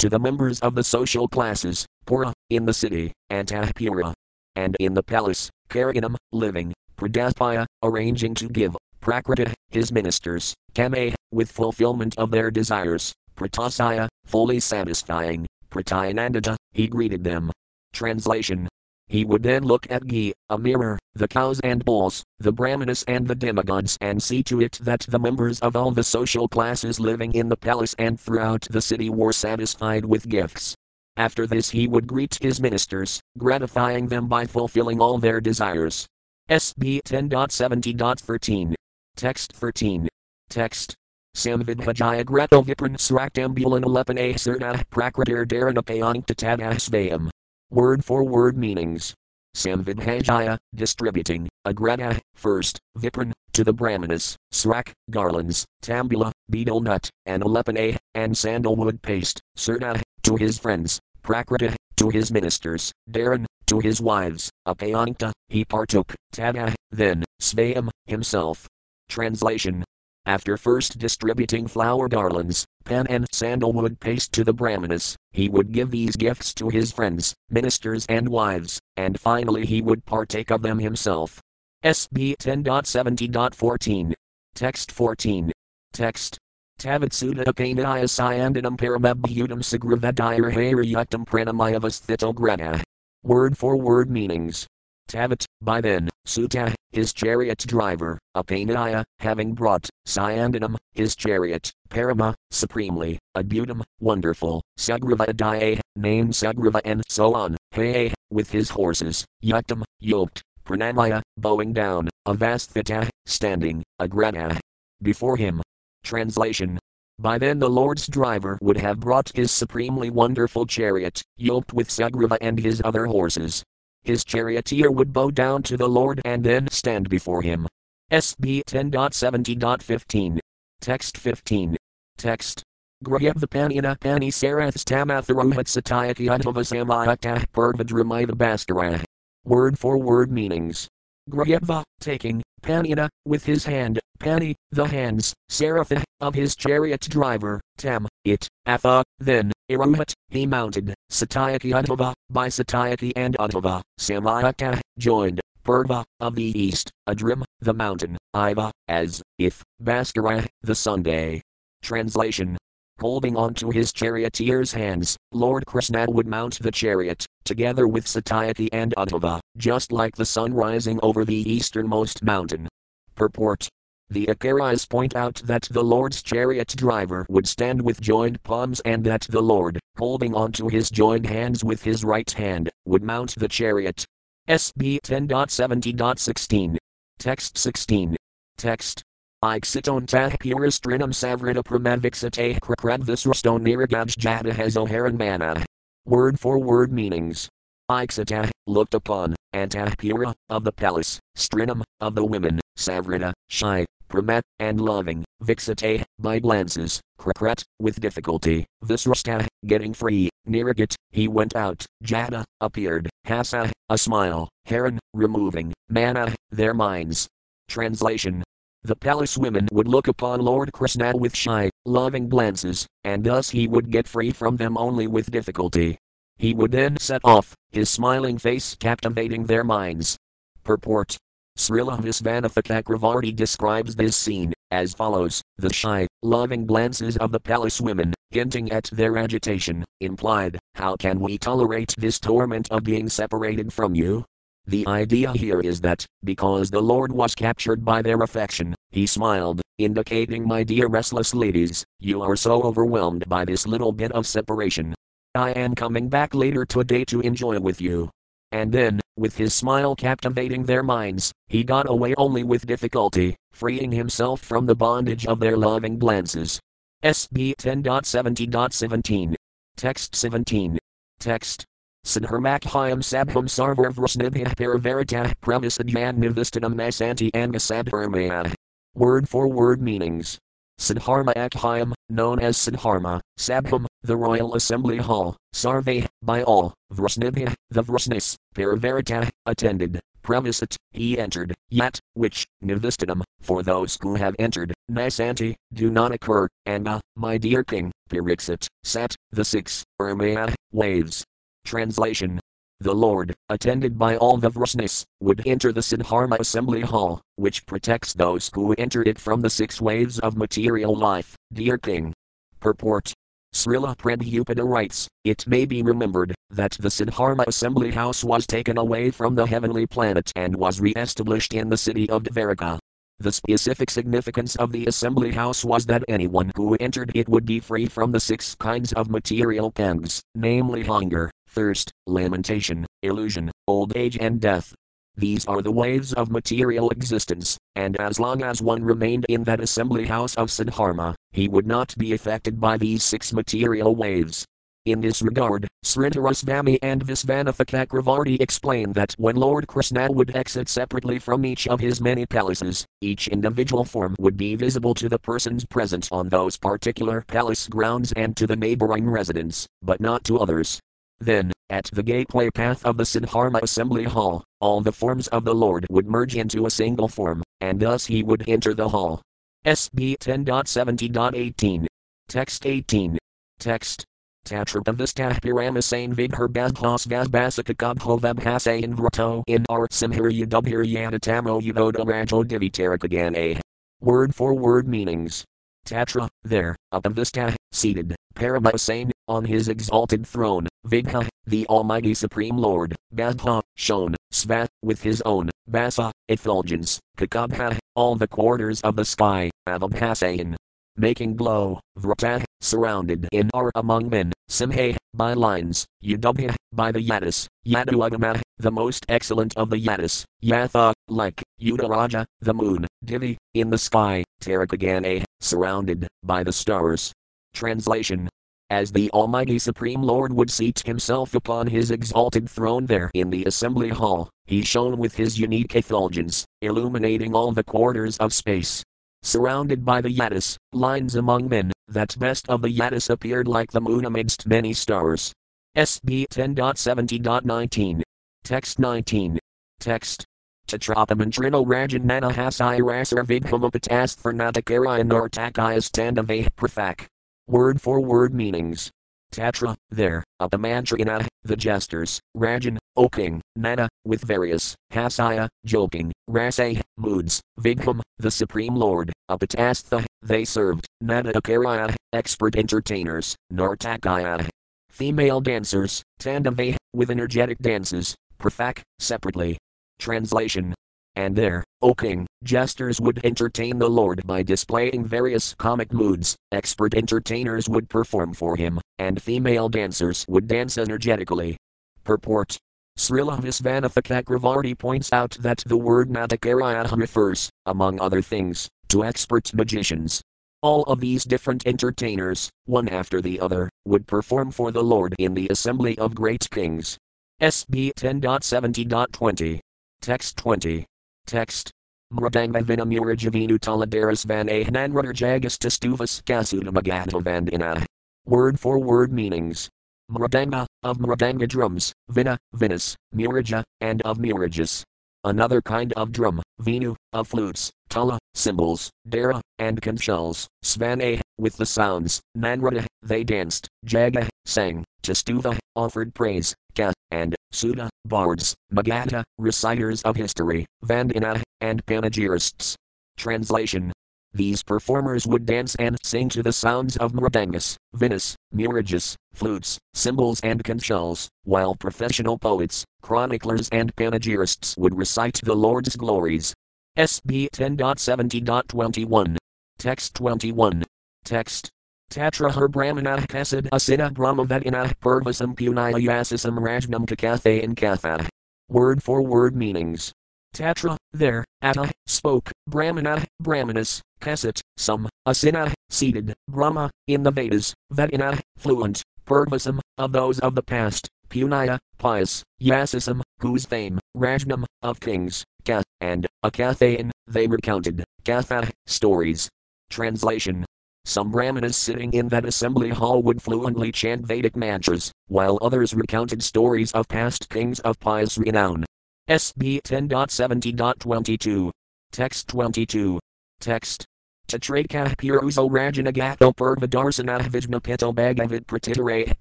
To 0.04 0.10
the 0.10 0.18
members 0.18 0.60
of 0.60 0.74
the 0.74 0.84
social 0.84 1.26
classes, 1.26 1.86
Pura, 2.04 2.30
in 2.50 2.66
the 2.66 2.74
city, 2.74 3.10
Antahpura. 3.32 4.12
And 4.54 4.76
in 4.78 4.92
the 4.92 5.02
palace, 5.02 5.48
Karanam, 5.70 6.14
living, 6.30 6.74
Pradaspaya, 6.98 7.64
arranging 7.82 8.34
to 8.34 8.50
give, 8.50 8.76
Prakrita, 9.00 9.54
his 9.70 9.92
ministers, 9.92 10.52
Kame, 10.74 11.14
with 11.32 11.50
fulfillment 11.50 12.18
of 12.18 12.30
their 12.30 12.50
desires, 12.50 13.14
Pratasaya, 13.34 14.08
fully 14.26 14.60
satisfying, 14.60 15.46
Pratayanandata, 15.70 16.54
he 16.72 16.86
greeted 16.86 17.24
them. 17.24 17.50
Translation 17.94 18.68
he 19.08 19.24
would 19.24 19.42
then 19.42 19.62
look 19.62 19.90
at 19.90 20.06
Gi, 20.06 20.32
a 20.48 20.58
mirror, 20.58 20.98
the 21.14 21.28
cows 21.28 21.60
and 21.60 21.84
bulls, 21.84 22.24
the 22.38 22.52
brahmanas 22.52 23.04
and 23.06 23.26
the 23.26 23.34
demigods, 23.34 23.98
and 24.00 24.22
see 24.22 24.42
to 24.44 24.60
it 24.60 24.78
that 24.82 25.00
the 25.08 25.18
members 25.18 25.60
of 25.60 25.76
all 25.76 25.90
the 25.90 26.02
social 26.02 26.48
classes 26.48 26.98
living 26.98 27.32
in 27.32 27.48
the 27.48 27.56
palace 27.56 27.94
and 27.98 28.18
throughout 28.18 28.66
the 28.70 28.80
city 28.80 29.10
were 29.10 29.32
satisfied 29.32 30.04
with 30.04 30.28
gifts. 30.28 30.74
After 31.16 31.46
this, 31.46 31.70
he 31.70 31.86
would 31.86 32.06
greet 32.06 32.38
his 32.40 32.60
ministers, 32.60 33.20
gratifying 33.38 34.08
them 34.08 34.26
by 34.26 34.46
fulfilling 34.46 35.00
all 35.00 35.18
their 35.18 35.40
desires. 35.40 36.06
SB 36.50 37.02
10.70.13. 37.02 38.74
Text 39.16 39.52
13. 39.52 40.08
Text. 40.50 40.96
Samvidhajaya 41.36 42.24
Greto 42.24 42.64
Vipran 42.64 42.96
Sraktambulan 42.96 43.84
Alepane 43.84 44.34
Surna 44.34 44.82
Prakratir 44.90 45.44
Dharanapayantatadah 45.46 47.30
Word 47.74 48.04
for 48.04 48.22
word 48.22 48.56
meanings. 48.56 49.14
Samvidhajaya, 49.56 50.58
distributing, 50.76 51.48
agrana, 51.66 52.20
first, 52.36 52.78
vipran, 52.96 53.32
to 53.52 53.64
the 53.64 53.72
brahmanas, 53.72 54.36
srak, 54.52 54.92
garlands, 55.10 55.66
tambula, 55.82 56.30
betel 56.48 56.80
nut, 56.80 57.10
and 57.26 57.42
alepane, 57.42 57.96
and 58.14 58.38
sandalwood 58.38 59.02
paste, 59.02 59.40
surna, 59.58 60.00
to 60.22 60.36
his 60.36 60.56
friends, 60.56 61.00
prakrita, 61.24 61.74
to 61.96 62.10
his 62.10 62.30
ministers, 62.30 62.92
daran, 63.10 63.44
to 63.66 63.80
his 63.80 64.00
wives, 64.00 64.52
apayanta, 64.68 65.32
he 65.48 65.64
partook, 65.64 66.14
tada, 66.32 66.72
then, 66.92 67.24
svayam, 67.42 67.90
himself. 68.06 68.68
Translation 69.08 69.83
after 70.26 70.56
first 70.56 70.98
distributing 70.98 71.66
flower 71.66 72.08
garlands, 72.08 72.64
pan 72.84 73.06
and 73.08 73.26
sandalwood 73.32 74.00
paste 74.00 74.32
to 74.32 74.44
the 74.44 74.52
brahmanas, 74.52 75.16
he 75.32 75.48
would 75.48 75.72
give 75.72 75.90
these 75.90 76.16
gifts 76.16 76.54
to 76.54 76.68
his 76.68 76.92
friends, 76.92 77.34
ministers, 77.50 78.06
and 78.08 78.28
wives, 78.28 78.80
and 78.96 79.20
finally 79.20 79.66
he 79.66 79.82
would 79.82 80.04
partake 80.06 80.50
of 80.50 80.62
them 80.62 80.78
himself. 80.78 81.40
SB 81.84 82.36
10.70.14. 82.36 84.14
Text 84.54 84.92
14. 84.92 85.52
Text. 85.92 86.38
Tavatsuda 86.80 87.44
apanaya 87.44 88.08
syandanam 88.08 88.76
paramabhutam 88.76 89.62
sagravadayar 89.62 90.52
hariyaktam 90.52 91.24
pranamayavasthito 91.26 92.34
grana. 92.34 92.82
Word 93.22 93.56
for 93.56 93.76
word 93.76 94.10
meanings. 94.10 94.66
Tavat, 95.08 95.44
by 95.60 95.80
then, 95.80 96.08
Suta, 96.24 96.74
his 96.92 97.12
chariot 97.12 97.58
driver, 97.58 98.18
Apanaya, 98.36 99.04
having 99.18 99.54
brought, 99.54 99.88
Syandanam, 100.06 100.76
his 100.92 101.14
chariot, 101.14 101.72
Parama, 101.88 102.34
supremely, 102.50 103.18
Adbutam, 103.36 103.82
wonderful, 104.00 104.62
Sagravadaye, 104.78 105.80
named 105.96 106.32
Sugriva 106.32 106.80
and 106.84 107.02
so 107.08 107.34
on, 107.34 107.56
Hey, 107.70 108.12
with 108.30 108.50
his 108.50 108.70
horses, 108.70 109.24
Yuktam, 109.42 109.82
yoked, 110.00 110.42
Pranamaya, 110.64 111.22
bowing 111.36 111.72
down, 111.72 112.08
Avasthita, 112.26 113.08
standing, 113.26 113.82
Agrana. 114.00 114.58
Before 115.02 115.36
him. 115.36 115.62
Translation 116.02 116.78
by 117.20 117.38
then 117.38 117.60
the 117.60 117.70
Lord's 117.70 118.08
driver 118.08 118.58
would 118.60 118.76
have 118.76 118.98
brought 118.98 119.30
his 119.36 119.52
supremely 119.52 120.10
wonderful 120.10 120.66
chariot, 120.66 121.22
yoked 121.36 121.72
with 121.72 121.88
Sugriva 121.88 122.36
and 122.40 122.58
his 122.58 122.82
other 122.84 123.06
horses, 123.06 123.62
his 124.04 124.24
charioteer 124.24 124.90
would 124.90 125.12
bow 125.12 125.30
down 125.30 125.62
to 125.64 125.76
the 125.76 125.88
Lord 125.88 126.20
and 126.24 126.44
then 126.44 126.68
stand 126.68 127.08
before 127.08 127.42
him. 127.42 127.66
SB 128.12 128.62
10.70.15. 128.64 130.38
Text 130.80 131.16
15. 131.16 131.76
Text. 132.16 132.62
Grahevda 133.04 133.48
Panina 133.48 133.98
Pani 133.98 134.30
Sarath 134.30 134.84
Udhavasamayakta 134.84 137.46
Purvadramita 137.52 138.32
Bhaskara. 138.32 139.02
Word 139.44 139.78
for 139.78 139.98
word 139.98 140.30
meanings. 140.30 140.88
Graheva, 141.30 141.82
taking, 142.00 142.42
Panina, 142.62 143.08
with 143.24 143.44
his 143.44 143.64
hand, 143.64 143.98
Pani, 144.18 144.54
the 144.70 144.84
hands, 144.84 145.34
Saratha, 145.50 146.02
of 146.20 146.34
his 146.34 146.54
chariot 146.54 147.00
driver, 147.00 147.60
Tam, 147.76 148.06
it, 148.24 148.48
Atha, 148.66 149.02
then, 149.18 149.52
Iruhat, 149.70 150.12
he 150.28 150.44
mounted, 150.44 150.94
Satyaki 151.10 151.72
Uddhava, 151.72 152.12
by 152.28 152.48
Satyaki 152.48 153.12
and 153.16 153.34
Uddhava, 153.38 153.80
Samayaka, 153.98 154.78
joined, 154.98 155.40
Purva, 155.64 156.04
of 156.20 156.34
the 156.34 156.58
east, 156.58 156.90
Adrim, 157.08 157.42
the 157.60 157.72
mountain, 157.72 158.18
Iva, 158.36 158.70
as, 158.88 159.22
if, 159.38 159.62
Bhaskara, 159.82 160.46
the 160.62 160.74
Sunday. 160.74 161.40
Translation 161.82 162.58
Holding 163.00 163.36
on 163.36 163.54
to 163.54 163.70
his 163.70 163.92
charioteer's 163.92 164.72
hands, 164.72 165.16
Lord 165.32 165.64
Krishna 165.66 166.06
would 166.08 166.26
mount 166.26 166.58
the 166.60 166.70
chariot, 166.70 167.24
together 167.44 167.88
with 167.88 168.04
Satyaki 168.04 168.68
and 168.70 168.94
Uddhava, 168.98 169.40
just 169.56 169.92
like 169.92 170.14
the 170.14 170.26
sun 170.26 170.52
rising 170.52 171.00
over 171.02 171.24
the 171.24 171.50
easternmost 171.50 172.22
mountain. 172.22 172.68
Purport 173.14 173.68
the 174.10 174.26
Acharyas 174.26 174.88
point 174.88 175.16
out 175.16 175.36
that 175.44 175.68
the 175.70 175.82
Lord's 175.82 176.22
chariot 176.22 176.74
driver 176.76 177.26
would 177.28 177.48
stand 177.48 177.82
with 177.82 178.00
joined 178.00 178.42
palms 178.42 178.80
and 178.80 179.04
that 179.04 179.22
the 179.22 179.40
Lord, 179.40 179.78
holding 179.96 180.34
on 180.34 180.52
to 180.52 180.68
his 180.68 180.90
joined 180.90 181.26
hands 181.26 181.64
with 181.64 181.82
his 181.82 182.04
right 182.04 182.30
hand, 182.30 182.70
would 182.84 183.02
mount 183.02 183.34
the 183.36 183.48
chariot. 183.48 184.04
SB 184.48 185.00
10.70.16. 185.00 186.76
Text 187.18 187.56
16. 187.56 188.16
Text 188.56 189.02
Ixiton 189.42 190.06
tahpuristrinam 190.06 191.12
savrita 191.12 191.62
pramaviksate 191.62 192.60
krakradvisraston 192.60 193.62
niragaj 193.62 194.52
has 194.52 194.76
O'Haran 194.76 195.16
mana. 195.16 195.64
Word 196.06 196.38
for 196.38 196.58
word 196.58 196.92
meanings. 196.92 197.48
Ixita, 197.90 198.50
looked 198.66 198.94
upon, 198.94 199.34
Antahpura, 199.54 200.34
of 200.48 200.64
the 200.64 200.72
palace, 200.72 201.20
Strinam, 201.36 201.82
of 202.00 202.14
the 202.14 202.24
women, 202.24 202.58
Savrita, 202.78 203.32
shy, 203.48 203.84
Pramat, 204.08 204.42
and 204.58 204.80
loving, 204.80 205.24
Vixate, 205.42 206.04
by 206.18 206.38
glances, 206.38 207.00
Krakrat, 207.18 207.62
with 207.80 208.00
difficulty, 208.00 208.66
Visrasta, 208.84 209.46
getting 209.66 209.94
free, 209.94 210.28
Niragat, 210.48 210.94
he 211.10 211.28
went 211.28 211.56
out, 211.56 211.86
Jada, 212.04 212.44
appeared, 212.60 213.08
Hasa, 213.26 213.70
a 213.88 213.98
smile, 213.98 214.48
Haran, 214.66 214.98
removing, 215.12 215.72
Mana, 215.88 216.34
their 216.50 216.74
minds. 216.74 217.28
Translation 217.68 218.44
the 218.86 218.94
palace 218.94 219.38
women 219.38 219.66
would 219.72 219.88
look 219.88 220.08
upon 220.08 220.42
Lord 220.42 220.70
Krishna 220.74 221.16
with 221.16 221.34
shy, 221.34 221.70
loving 221.86 222.28
glances, 222.28 222.86
and 223.02 223.24
thus 223.24 223.48
he 223.48 223.66
would 223.66 223.90
get 223.90 224.06
free 224.06 224.30
from 224.30 224.58
them 224.58 224.76
only 224.76 225.06
with 225.06 225.30
difficulty. 225.30 225.96
He 226.36 226.52
would 226.52 226.72
then 226.72 226.98
set 226.98 227.22
off, 227.24 227.54
his 227.70 227.88
smiling 227.88 228.36
face 228.36 228.76
captivating 228.78 229.46
their 229.46 229.64
minds. 229.64 230.18
Purport 230.64 231.16
Srila 231.56 232.00
Visvanatha 232.00 233.36
describes 233.36 233.94
this 233.94 234.16
scene 234.16 234.52
as 234.72 234.92
follows 234.92 235.40
The 235.56 235.72
shy, 235.72 236.08
loving 236.22 236.66
glances 236.66 237.16
of 237.18 237.30
the 237.30 237.38
palace 237.38 237.80
women, 237.80 238.12
hinting 238.30 238.72
at 238.72 238.84
their 238.92 239.16
agitation, 239.16 239.84
implied, 240.00 240.58
How 240.74 240.96
can 240.96 241.20
we 241.20 241.38
tolerate 241.38 241.94
this 241.96 242.18
torment 242.18 242.70
of 242.72 242.82
being 242.82 243.08
separated 243.08 243.72
from 243.72 243.94
you? 243.94 244.24
The 244.66 244.86
idea 244.88 245.32
here 245.32 245.60
is 245.60 245.80
that, 245.82 246.04
because 246.24 246.70
the 246.70 246.82
Lord 246.82 247.12
was 247.12 247.34
captured 247.34 247.84
by 247.84 248.02
their 248.02 248.22
affection, 248.22 248.74
he 248.90 249.06
smiled, 249.06 249.60
indicating, 249.78 250.48
My 250.48 250.64
dear 250.64 250.88
restless 250.88 251.34
ladies, 251.34 251.84
you 252.00 252.20
are 252.22 252.36
so 252.36 252.62
overwhelmed 252.62 253.28
by 253.28 253.44
this 253.44 253.66
little 253.66 253.92
bit 253.92 254.10
of 254.12 254.26
separation. 254.26 254.94
I 255.36 255.50
am 255.52 255.74
coming 255.74 256.08
back 256.08 256.34
later 256.34 256.64
today 256.64 257.04
to 257.06 257.20
enjoy 257.20 257.60
with 257.60 257.80
you. 257.80 258.10
And 258.54 258.70
then, 258.70 259.00
with 259.16 259.36
his 259.36 259.52
smile 259.52 259.96
captivating 259.96 260.62
their 260.62 260.84
minds, 260.84 261.32
he 261.48 261.64
got 261.64 261.90
away 261.90 262.14
only 262.16 262.44
with 262.44 262.68
difficulty, 262.68 263.34
freeing 263.52 263.90
himself 263.90 264.40
from 264.40 264.66
the 264.66 264.76
bondage 264.76 265.26
of 265.26 265.40
their 265.40 265.56
loving 265.56 265.98
glances. 265.98 266.60
SB 267.02 267.56
10.70.17. 267.56 269.34
Text 269.76 270.14
17. 270.14 270.78
Text 271.18 271.64
Sadharmakhayam 272.06 273.02
sabham 273.02 273.48
sarvarvrasnibhih 273.50 274.54
paraveritah 274.54 275.34
premisadyan 275.42 276.18
nivistanam 276.18 276.76
nasanti 276.76 277.32
angasadharmaya. 277.32 278.54
Word 278.94 279.28
for 279.28 279.48
word 279.48 279.82
meanings. 279.82 280.38
Sadharma 280.78 281.32
Akhayam, 281.34 281.92
known 282.08 282.40
as 282.40 282.56
Sadharma, 282.56 283.20
Sabham, 283.38 283.86
the 284.02 284.16
Royal 284.16 284.54
Assembly 284.54 284.98
Hall, 284.98 285.36
Sarve, 285.52 286.06
by 286.22 286.42
all, 286.42 286.74
Vrasnibhih, 286.92 287.54
the 287.70 287.82
Vrasnis, 287.82 288.36
Paravarita, 288.54 289.30
attended, 289.46 290.00
Premisat, 290.22 290.76
he 290.90 291.18
entered, 291.18 291.54
yet, 291.68 292.00
which, 292.14 292.46
Nivistanam, 292.62 293.22
for 293.40 293.62
those 293.62 293.98
who 294.00 294.14
have 294.16 294.34
entered, 294.38 294.72
Nisanti, 294.90 295.54
do 295.72 295.90
not 295.90 296.12
occur, 296.12 296.48
Anga, 296.66 296.90
uh, 296.90 297.00
my 297.14 297.38
dear 297.38 297.62
king, 297.62 297.92
Pariksit, 298.10 298.66
Sat, 298.82 299.14
the 299.30 299.44
six, 299.44 299.84
Urmaya, 300.00 300.54
waves, 300.72 301.24
Translation 301.64 302.40
the 302.80 302.94
Lord, 302.94 303.34
attended 303.48 303.98
by 303.98 304.16
all 304.16 304.36
the 304.36 304.50
Vrasnis, 304.50 305.04
would 305.20 305.42
enter 305.46 305.72
the 305.72 305.80
Sudharma 305.80 306.38
assembly 306.38 306.80
hall, 306.80 307.20
which 307.36 307.66
protects 307.66 308.12
those 308.12 308.50
who 308.54 308.74
enter 308.74 309.02
it 309.02 309.18
from 309.18 309.40
the 309.40 309.50
six 309.50 309.80
waves 309.80 310.18
of 310.18 310.36
material 310.36 310.94
life, 310.94 311.36
dear 311.52 311.78
king. 311.78 312.12
Purport 312.60 313.12
Srila 313.54 313.96
Prabhupada 313.96 314.68
writes, 314.68 315.06
It 315.22 315.46
may 315.46 315.64
be 315.64 315.82
remembered 315.82 316.34
that 316.50 316.72
the 316.72 316.88
Sudharma 316.88 317.46
assembly 317.46 317.92
house 317.92 318.24
was 318.24 318.46
taken 318.46 318.76
away 318.76 319.10
from 319.10 319.36
the 319.36 319.46
heavenly 319.46 319.86
planet 319.86 320.32
and 320.34 320.56
was 320.56 320.80
re 320.80 320.92
established 320.96 321.54
in 321.54 321.68
the 321.68 321.76
city 321.76 322.10
of 322.10 322.24
Dvaraka. 322.24 322.78
The 323.20 323.30
specific 323.30 323.90
significance 323.90 324.56
of 324.56 324.72
the 324.72 324.86
assembly 324.86 325.30
house 325.30 325.64
was 325.64 325.86
that 325.86 326.02
anyone 326.08 326.50
who 326.56 326.74
entered 326.80 327.12
it 327.14 327.28
would 327.28 327.46
be 327.46 327.60
free 327.60 327.86
from 327.86 328.10
the 328.10 328.18
six 328.18 328.56
kinds 328.56 328.92
of 328.92 329.08
material 329.08 329.70
pangs, 329.70 330.20
namely 330.34 330.82
hunger, 330.82 331.30
thirst, 331.54 331.92
lamentation, 332.06 332.84
illusion, 333.02 333.50
old 333.68 333.96
age, 333.96 334.18
and 334.20 334.40
death. 334.40 334.74
These 335.16 335.46
are 335.46 335.62
the 335.62 335.70
waves 335.70 336.12
of 336.12 336.30
material 336.30 336.90
existence, 336.90 337.56
and 337.76 337.96
as 338.00 338.18
long 338.18 338.42
as 338.42 338.60
one 338.60 338.82
remained 338.82 339.26
in 339.28 339.44
that 339.44 339.60
assembly 339.60 340.06
house 340.06 340.34
of 340.34 340.48
Sudharma, 340.48 341.14
he 341.30 341.46
would 341.46 341.66
not 341.66 341.96
be 341.96 342.12
affected 342.12 342.60
by 342.60 342.76
these 342.76 343.04
six 343.04 343.32
material 343.32 343.94
waves. 343.94 344.44
In 344.86 345.00
this 345.00 345.22
regard, 345.22 345.66
Sridharasvami 345.84 346.78
and 346.82 347.02
Visvanatha 347.06 348.40
explain 348.40 348.92
that 348.92 349.14
when 349.16 349.36
Lord 349.36 349.66
Krishna 349.66 350.10
would 350.10 350.36
exit 350.36 350.68
separately 350.68 351.18
from 351.18 351.46
each 351.46 351.66
of 351.68 351.80
his 351.80 352.02
many 352.02 352.26
palaces, 352.26 352.84
each 353.00 353.28
individual 353.28 353.84
form 353.84 354.14
would 354.18 354.36
be 354.36 354.56
visible 354.56 354.92
to 354.94 355.08
the 355.08 355.18
persons 355.18 355.64
present 355.64 356.08
on 356.10 356.28
those 356.28 356.58
particular 356.58 357.24
palace 357.28 357.68
grounds 357.68 358.12
and 358.12 358.36
to 358.36 358.46
the 358.46 358.56
neighboring 358.56 359.08
residents, 359.08 359.66
but 359.80 360.00
not 360.00 360.24
to 360.24 360.38
others. 360.38 360.80
Then, 361.20 361.52
at 361.70 361.86
the 361.92 362.02
gateway 362.02 362.50
path 362.50 362.84
of 362.84 362.96
the 362.96 363.04
Sudharma 363.04 363.62
assembly 363.62 364.04
hall, 364.04 364.44
all 364.60 364.80
the 364.80 364.92
forms 364.92 365.28
of 365.28 365.44
the 365.44 365.54
Lord 365.54 365.86
would 365.90 366.06
merge 366.06 366.36
into 366.36 366.66
a 366.66 366.70
single 366.70 367.08
form, 367.08 367.42
and 367.60 367.80
thus 367.80 368.06
he 368.06 368.22
would 368.22 368.48
enter 368.48 368.74
the 368.74 368.88
hall. 368.88 369.22
SB 369.64 370.18
10.70.18. 370.18 371.86
Text 372.28 372.66
18. 372.66 373.18
Text 373.58 374.04
Tatrapavistahpiramasain 374.44 376.14
Vigherbadhas 376.14 377.06
Vasbasakakabhovabhasayan 377.08 378.94
Vrato 378.94 379.42
in 379.46 379.64
Art 379.70 379.90
Simhiryadubhiryanatamo 379.90 381.62
Yudoda 381.62 382.06
Rajo 382.06 382.44
Divitarakagane. 382.44 383.60
Word 384.00 384.34
for 384.34 384.52
word 384.52 384.86
meanings. 384.86 385.44
Tatra, 385.86 386.28
there, 386.42 386.76
Apavistah, 386.92 387.54
seated, 387.72 388.14
Paramasain, 388.34 389.10
on 389.28 389.44
his 389.44 389.68
exalted 389.68 390.26
throne, 390.26 390.68
Vigha, 390.86 391.28
the 391.46 391.66
Almighty 391.68 392.14
Supreme 392.14 392.56
Lord, 392.56 392.94
Badha, 393.14 393.62
shown, 393.76 394.14
Svat, 394.32 394.68
with 394.82 395.02
his 395.02 395.22
own, 395.22 395.50
Basa, 395.70 396.10
effulgence, 396.28 397.00
Kakabha, 397.16 397.78
all 397.94 398.16
the 398.16 398.28
quarters 398.28 398.80
of 398.82 398.96
the 398.96 399.04
sky, 399.04 399.50
Avabhasayan, 399.68 400.56
making 400.96 401.36
glow, 401.36 401.80
Vrata, 401.98 402.44
surrounded 402.60 403.28
in 403.32 403.50
or 403.54 403.70
among 403.74 404.08
men, 404.10 404.32
Simhe, 404.50 404.96
by 405.14 405.32
lines, 405.32 405.86
Yudubha, 406.02 406.54
by 406.72 406.92
the 406.92 407.00
Yadis, 407.00 407.46
Yaduagama, 407.66 408.40
the 408.58 408.70
most 408.70 409.04
excellent 409.08 409.56
of 409.56 409.70
the 409.70 409.76
Yadis, 409.78 410.24
Yatha, 410.42 410.92
like, 411.08 411.42
Udaraja, 411.60 412.24
the 412.40 412.54
moon, 412.54 412.86
Divi, 413.04 413.38
in 413.54 413.70
the 413.70 413.78
sky, 413.78 414.24
Tarakagane, 414.42 415.24
surrounded, 415.40 416.06
by 416.22 416.42
the 416.42 416.52
stars. 416.52 417.12
Translation 417.52 418.28
as 418.70 418.92
the 418.92 419.10
Almighty 419.10 419.58
Supreme 419.58 420.02
Lord 420.02 420.32
would 420.32 420.50
seat 420.50 420.82
himself 420.86 421.34
upon 421.34 421.66
his 421.66 421.90
exalted 421.90 422.48
throne 422.48 422.86
there 422.86 423.10
in 423.14 423.30
the 423.30 423.44
assembly 423.44 423.90
hall, 423.90 424.30
he 424.46 424.62
shone 424.62 424.98
with 424.98 425.14
his 425.16 425.38
unique 425.38 425.74
effulgence, 425.74 426.44
illuminating 426.62 427.34
all 427.34 427.52
the 427.52 427.64
quarters 427.64 428.16
of 428.18 428.32
space. 428.32 428.82
Surrounded 429.22 429.84
by 429.84 430.00
the 430.00 430.14
Yatis, 430.14 430.56
lines 430.72 431.14
among 431.14 431.48
men, 431.48 431.72
that 431.88 432.18
best 432.18 432.48
of 432.48 432.62
the 432.62 432.68
Yatis 432.68 433.10
appeared 433.10 433.48
like 433.48 433.70
the 433.70 433.80
moon 433.80 434.04
amidst 434.04 434.46
many 434.46 434.72
stars. 434.72 435.32
SB 435.76 436.26
10.70.19. 436.28 438.02
Text 438.44 438.78
19. 438.78 439.38
Text. 439.80 440.24
Tatrapamantrino 440.68 441.66
Rajanana 441.66 442.32
Hasirasar 442.32 443.24
Vighamapatast 443.24 444.18
Fernatakaran 444.20 445.08
Nortakayas 445.08 445.90
Tandave 445.90 446.48
Prathak. 446.56 447.06
Word 447.46 447.78
for 447.78 448.00
word 448.00 448.32
meanings. 448.32 448.90
Tatra, 449.30 449.74
there, 449.90 450.24
Upamantrina, 450.40 451.26
the 451.42 451.56
jesters, 451.56 452.18
Rajan, 452.34 452.78
O 452.96 453.10
king, 453.10 453.42
Nana, 453.54 453.86
with 454.06 454.22
various, 454.22 454.74
Hasaya, 454.94 455.48
joking, 455.66 456.10
Rase, 456.26 456.80
moods, 456.96 457.42
Vigham, 457.60 458.00
the 458.18 458.30
supreme 458.30 458.74
lord, 458.74 459.12
Apatastha, 459.30 460.06
they 460.22 460.46
served, 460.46 460.86
Nanakaraya, 461.02 461.94
expert 462.14 462.56
entertainers, 462.56 463.36
Nartakaya, 463.52 464.48
female 464.88 465.42
dancers, 465.42 466.02
Tandave, 466.18 466.76
with 466.94 467.10
energetic 467.10 467.58
dances, 467.58 468.14
Prathak, 468.38 468.80
separately. 468.98 469.58
Translation 469.98 470.74
and 471.16 471.36
there, 471.36 471.64
O 471.80 471.94
king, 471.94 472.26
jesters 472.42 473.00
would 473.00 473.24
entertain 473.24 473.78
the 473.78 473.88
Lord 473.88 474.26
by 474.26 474.42
displaying 474.42 475.04
various 475.04 475.54
comic 475.54 475.92
moods, 475.92 476.36
expert 476.52 476.94
entertainers 476.94 477.68
would 477.68 477.88
perform 477.88 478.34
for 478.34 478.56
him, 478.56 478.80
and 478.98 479.22
female 479.22 479.68
dancers 479.68 480.24
would 480.28 480.48
dance 480.48 480.78
energetically. 480.78 481.56
Purport 482.04 482.58
Srila 482.98 483.40
Visvanatha 483.40 484.78
points 484.78 485.12
out 485.12 485.36
that 485.40 485.62
the 485.66 485.76
word 485.76 486.10
Natakarayaha 486.10 486.96
refers, 486.96 487.50
among 487.66 488.00
other 488.00 488.22
things, 488.22 488.68
to 488.88 489.04
expert 489.04 489.52
magicians. 489.52 490.22
All 490.62 490.84
of 490.84 491.00
these 491.00 491.24
different 491.24 491.66
entertainers, 491.66 492.50
one 492.66 492.88
after 492.88 493.20
the 493.20 493.40
other, 493.40 493.68
would 493.84 494.06
perform 494.06 494.50
for 494.50 494.70
the 494.70 494.82
Lord 494.82 495.14
in 495.18 495.34
the 495.34 495.48
assembly 495.50 495.98
of 495.98 496.14
great 496.14 496.48
kings. 496.50 496.96
SB 497.42 497.92
10.70.20. 497.94 499.60
Text 500.00 500.36
20. 500.38 500.86
Text. 501.26 501.70
Mradanga 502.12 502.62
vinamurajavinu 502.62 503.58
taladaris 503.58 504.24
van 504.24 504.48
ahnanrutter 504.48 505.12
jagastastuvas 505.12 506.22
kasudamagatovandina. 506.22 507.84
Word 508.26 508.60
for 508.60 508.78
word 508.78 509.12
meanings. 509.12 509.68
Mradanga, 510.10 510.66
of 510.82 510.98
Mradanga 510.98 511.48
drums, 511.48 511.92
Vina, 512.10 512.36
vinas, 512.54 512.94
Muraja, 513.14 513.62
and 513.80 514.02
of 514.02 514.18
Murajas. 514.18 514.84
Another 515.24 515.62
kind 515.62 515.94
of 515.94 516.12
drum, 516.12 516.42
Vinu, 516.60 516.94
of 517.14 517.28
flutes, 517.28 517.72
Tala, 517.88 518.18
cymbals, 518.34 518.90
Dara, 519.08 519.40
and 519.58 519.80
conchals, 519.80 520.46
Svane, 520.62 521.22
with 521.38 521.56
the 521.56 521.64
sounds, 521.64 522.20
Nanrata, 522.36 522.84
they 523.02 523.24
danced, 523.24 523.66
Jaga, 523.86 524.28
sang, 524.44 524.84
Tastuva, 525.02 525.58
offered 525.74 526.14
praise, 526.14 526.54
Ka, 526.74 526.92
and 527.14 527.36
Suda, 527.52 527.88
bards, 528.04 528.56
Magata, 528.72 529.22
reciters 529.38 530.02
of 530.02 530.16
history, 530.16 530.66
Vandina, 530.84 531.40
and 531.60 531.84
panegyrists. 531.86 532.74
Translation 533.16 533.92
These 534.32 534.64
performers 534.64 535.24
would 535.24 535.46
dance 535.46 535.76
and 535.76 535.96
sing 536.02 536.28
to 536.30 536.42
the 536.42 536.52
sounds 536.52 536.96
of 536.96 537.12
mridangas, 537.12 537.76
vinas, 537.94 538.34
murajas, 538.52 539.14
flutes, 539.32 539.78
cymbals, 539.94 540.40
and 540.40 540.64
conchals, 540.64 541.28
while 541.44 541.76
professional 541.76 542.36
poets, 542.36 542.84
chroniclers, 543.00 543.68
and 543.70 543.94
panegyrists 543.94 544.76
would 544.76 544.98
recite 544.98 545.40
the 545.44 545.54
Lord's 545.54 545.94
glories. 545.94 546.52
SB 546.98 547.48
10.70.21. 547.50 549.36
Text 549.78 550.14
21. 550.16 550.82
Text 551.24 551.70
Tatraher 552.14 552.70
Brahmana 552.70 553.16
Kasad 553.26 553.68
Asina 553.70 554.14
Purvasam 554.14 555.56
Punaya 555.56 555.94
Yasasam 555.94 556.60
Rajnam 556.60 557.06
Kakathe 557.06 557.60
in 557.60 557.74
Katha. 557.74 558.28
Word 558.68 559.02
for 559.02 559.20
word 559.20 559.56
meanings. 559.56 560.12
Tatra, 560.54 560.96
there, 561.12 561.44
Atta, 561.60 561.90
spoke, 562.06 562.52
Brahmana, 562.68 563.24
Brahmanas, 563.40 564.00
Kasat, 564.20 564.60
some, 564.76 565.08
Asina, 565.26 565.72
seated, 565.90 566.34
Brahma, 566.48 566.88
in 567.08 567.24
the 567.24 567.32
Vedas, 567.32 567.74
Vadina, 567.92 568.40
fluent, 568.58 569.02
Purvasam, 569.26 569.80
of 569.98 570.12
those 570.12 570.38
of 570.38 570.54
the 570.54 570.62
past, 570.62 571.08
Punaya, 571.28 571.80
pious, 571.98 572.44
Yasasam, 572.62 573.22
whose 573.40 573.66
fame, 573.66 573.98
Rajnam, 574.16 574.64
of 574.82 575.00
kings, 575.00 575.42
Kath, 575.64 575.82
and, 576.00 576.28
Akathayan, 576.44 577.10
they 577.26 577.48
recounted, 577.48 578.04
Katha, 578.22 578.70
stories. 578.86 579.48
Translation 579.90 580.64
some 581.04 581.30
brahmanas 581.30 581.76
sitting 581.76 582.12
in 582.12 582.28
that 582.28 582.44
assembly 582.44 582.90
hall 582.90 583.22
would 583.22 583.42
fluently 583.42 583.92
chant 583.92 584.26
Vedic 584.26 584.56
mantras, 584.56 585.12
while 585.28 585.58
others 585.60 585.94
recounted 585.94 586.42
stories 586.42 586.92
of 586.92 587.08
past 587.08 587.48
kings 587.50 587.80
of 587.80 587.98
pious 588.00 588.38
renown. 588.38 588.84
SB 589.28 589.80
10.70.22. 589.82 591.70
Text 592.12 592.48
22. 592.48 593.18
Text. 593.60 594.04
Tatraka 594.46 595.16
Puruzo 595.16 595.70
Rajanagato 595.70 596.54
Purvadarsana 596.54 597.40
Vijnapito 597.40 598.14
Bhagavat 598.14 598.66
Pratitare 598.66 599.32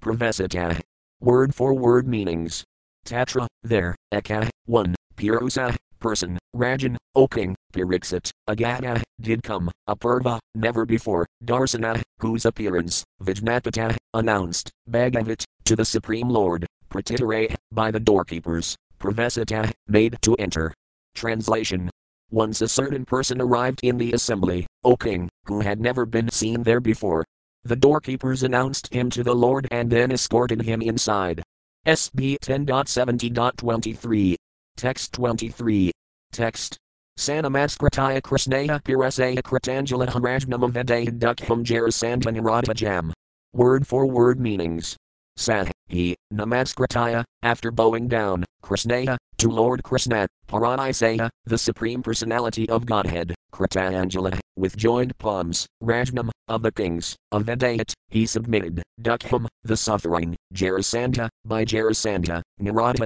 Pravesita. 0.00 0.80
Word 1.20 1.54
for 1.54 1.74
word 1.74 2.08
meanings. 2.08 2.64
Tatra, 3.04 3.46
there, 3.62 3.94
Eka, 4.12 4.48
1, 4.64 4.94
Purusa, 5.16 5.76
person, 6.04 6.38
Rajan, 6.54 6.98
O 7.14 7.26
king, 7.26 7.56
Pariksit, 7.72 8.28
Agata, 8.46 9.02
did 9.22 9.42
come, 9.42 9.70
Apurva, 9.88 10.38
never 10.54 10.84
before, 10.84 11.26
Darsana, 11.42 12.02
whose 12.18 12.44
appearance, 12.44 13.02
Vijnapata, 13.22 13.96
announced, 14.12 14.70
Bhagavat, 14.86 15.46
to 15.64 15.74
the 15.74 15.84
Supreme 15.84 16.28
Lord, 16.28 16.66
Pratitare, 16.90 17.54
by 17.72 17.90
the 17.90 17.98
doorkeepers, 17.98 18.76
Pravesita, 19.00 19.72
made 19.88 20.18
to 20.20 20.34
enter. 20.34 20.74
Translation 21.14 21.88
Once 22.30 22.60
a 22.60 22.68
certain 22.68 23.06
person 23.06 23.40
arrived 23.40 23.80
in 23.82 23.96
the 23.96 24.12
assembly, 24.12 24.66
O 24.84 24.96
king, 24.96 25.30
who 25.46 25.60
had 25.60 25.80
never 25.80 26.04
been 26.04 26.28
seen 26.28 26.64
there 26.64 26.80
before. 26.80 27.24
The 27.64 27.76
doorkeepers 27.76 28.42
announced 28.42 28.92
him 28.92 29.08
to 29.08 29.22
the 29.24 29.34
Lord 29.34 29.66
and 29.70 29.88
then 29.88 30.12
escorted 30.12 30.60
him 30.60 30.82
inside. 30.82 31.42
SB 31.86 32.36
10.70.23. 32.44 34.34
Text 34.76 35.12
23. 35.12 35.93
Text. 36.34 36.76
Sanamaskritaya 37.16 38.20
Krishnaya 38.20 38.82
Pirasaya 38.82 39.40
Kritangela 39.40 40.08
Harajnama 40.08 40.68
Vedaya 40.68 41.16
Dukham 41.16 41.62
Jarasantan 41.62 42.74
Jam. 42.74 43.12
Word 43.52 43.86
for 43.86 44.04
word 44.04 44.40
meanings. 44.40 44.96
Sah, 45.36 45.66
he, 45.86 46.16
Namaskritaya, 46.32 47.22
after 47.44 47.70
bowing 47.70 48.08
down, 48.08 48.44
Krishnaya, 48.64 49.16
to 49.38 49.48
Lord 49.48 49.84
Krishna, 49.84 50.26
Paranisaya, 50.48 51.30
the 51.44 51.56
Supreme 51.56 52.02
Personality 52.02 52.68
of 52.68 52.84
Godhead, 52.84 53.32
Kritangela, 53.52 54.36
with 54.56 54.76
joined 54.76 55.16
palms, 55.18 55.68
Rajnam, 55.84 56.30
of 56.48 56.62
the 56.62 56.72
kings, 56.72 57.14
of 57.30 57.44
Vedayat, 57.44 57.92
he 58.08 58.26
submitted, 58.26 58.82
Dukham, 59.00 59.46
the 59.62 59.76
suffering, 59.76 60.34
Jarasandha, 60.52 61.28
by 61.44 61.64
Jarasandha, 61.64 62.42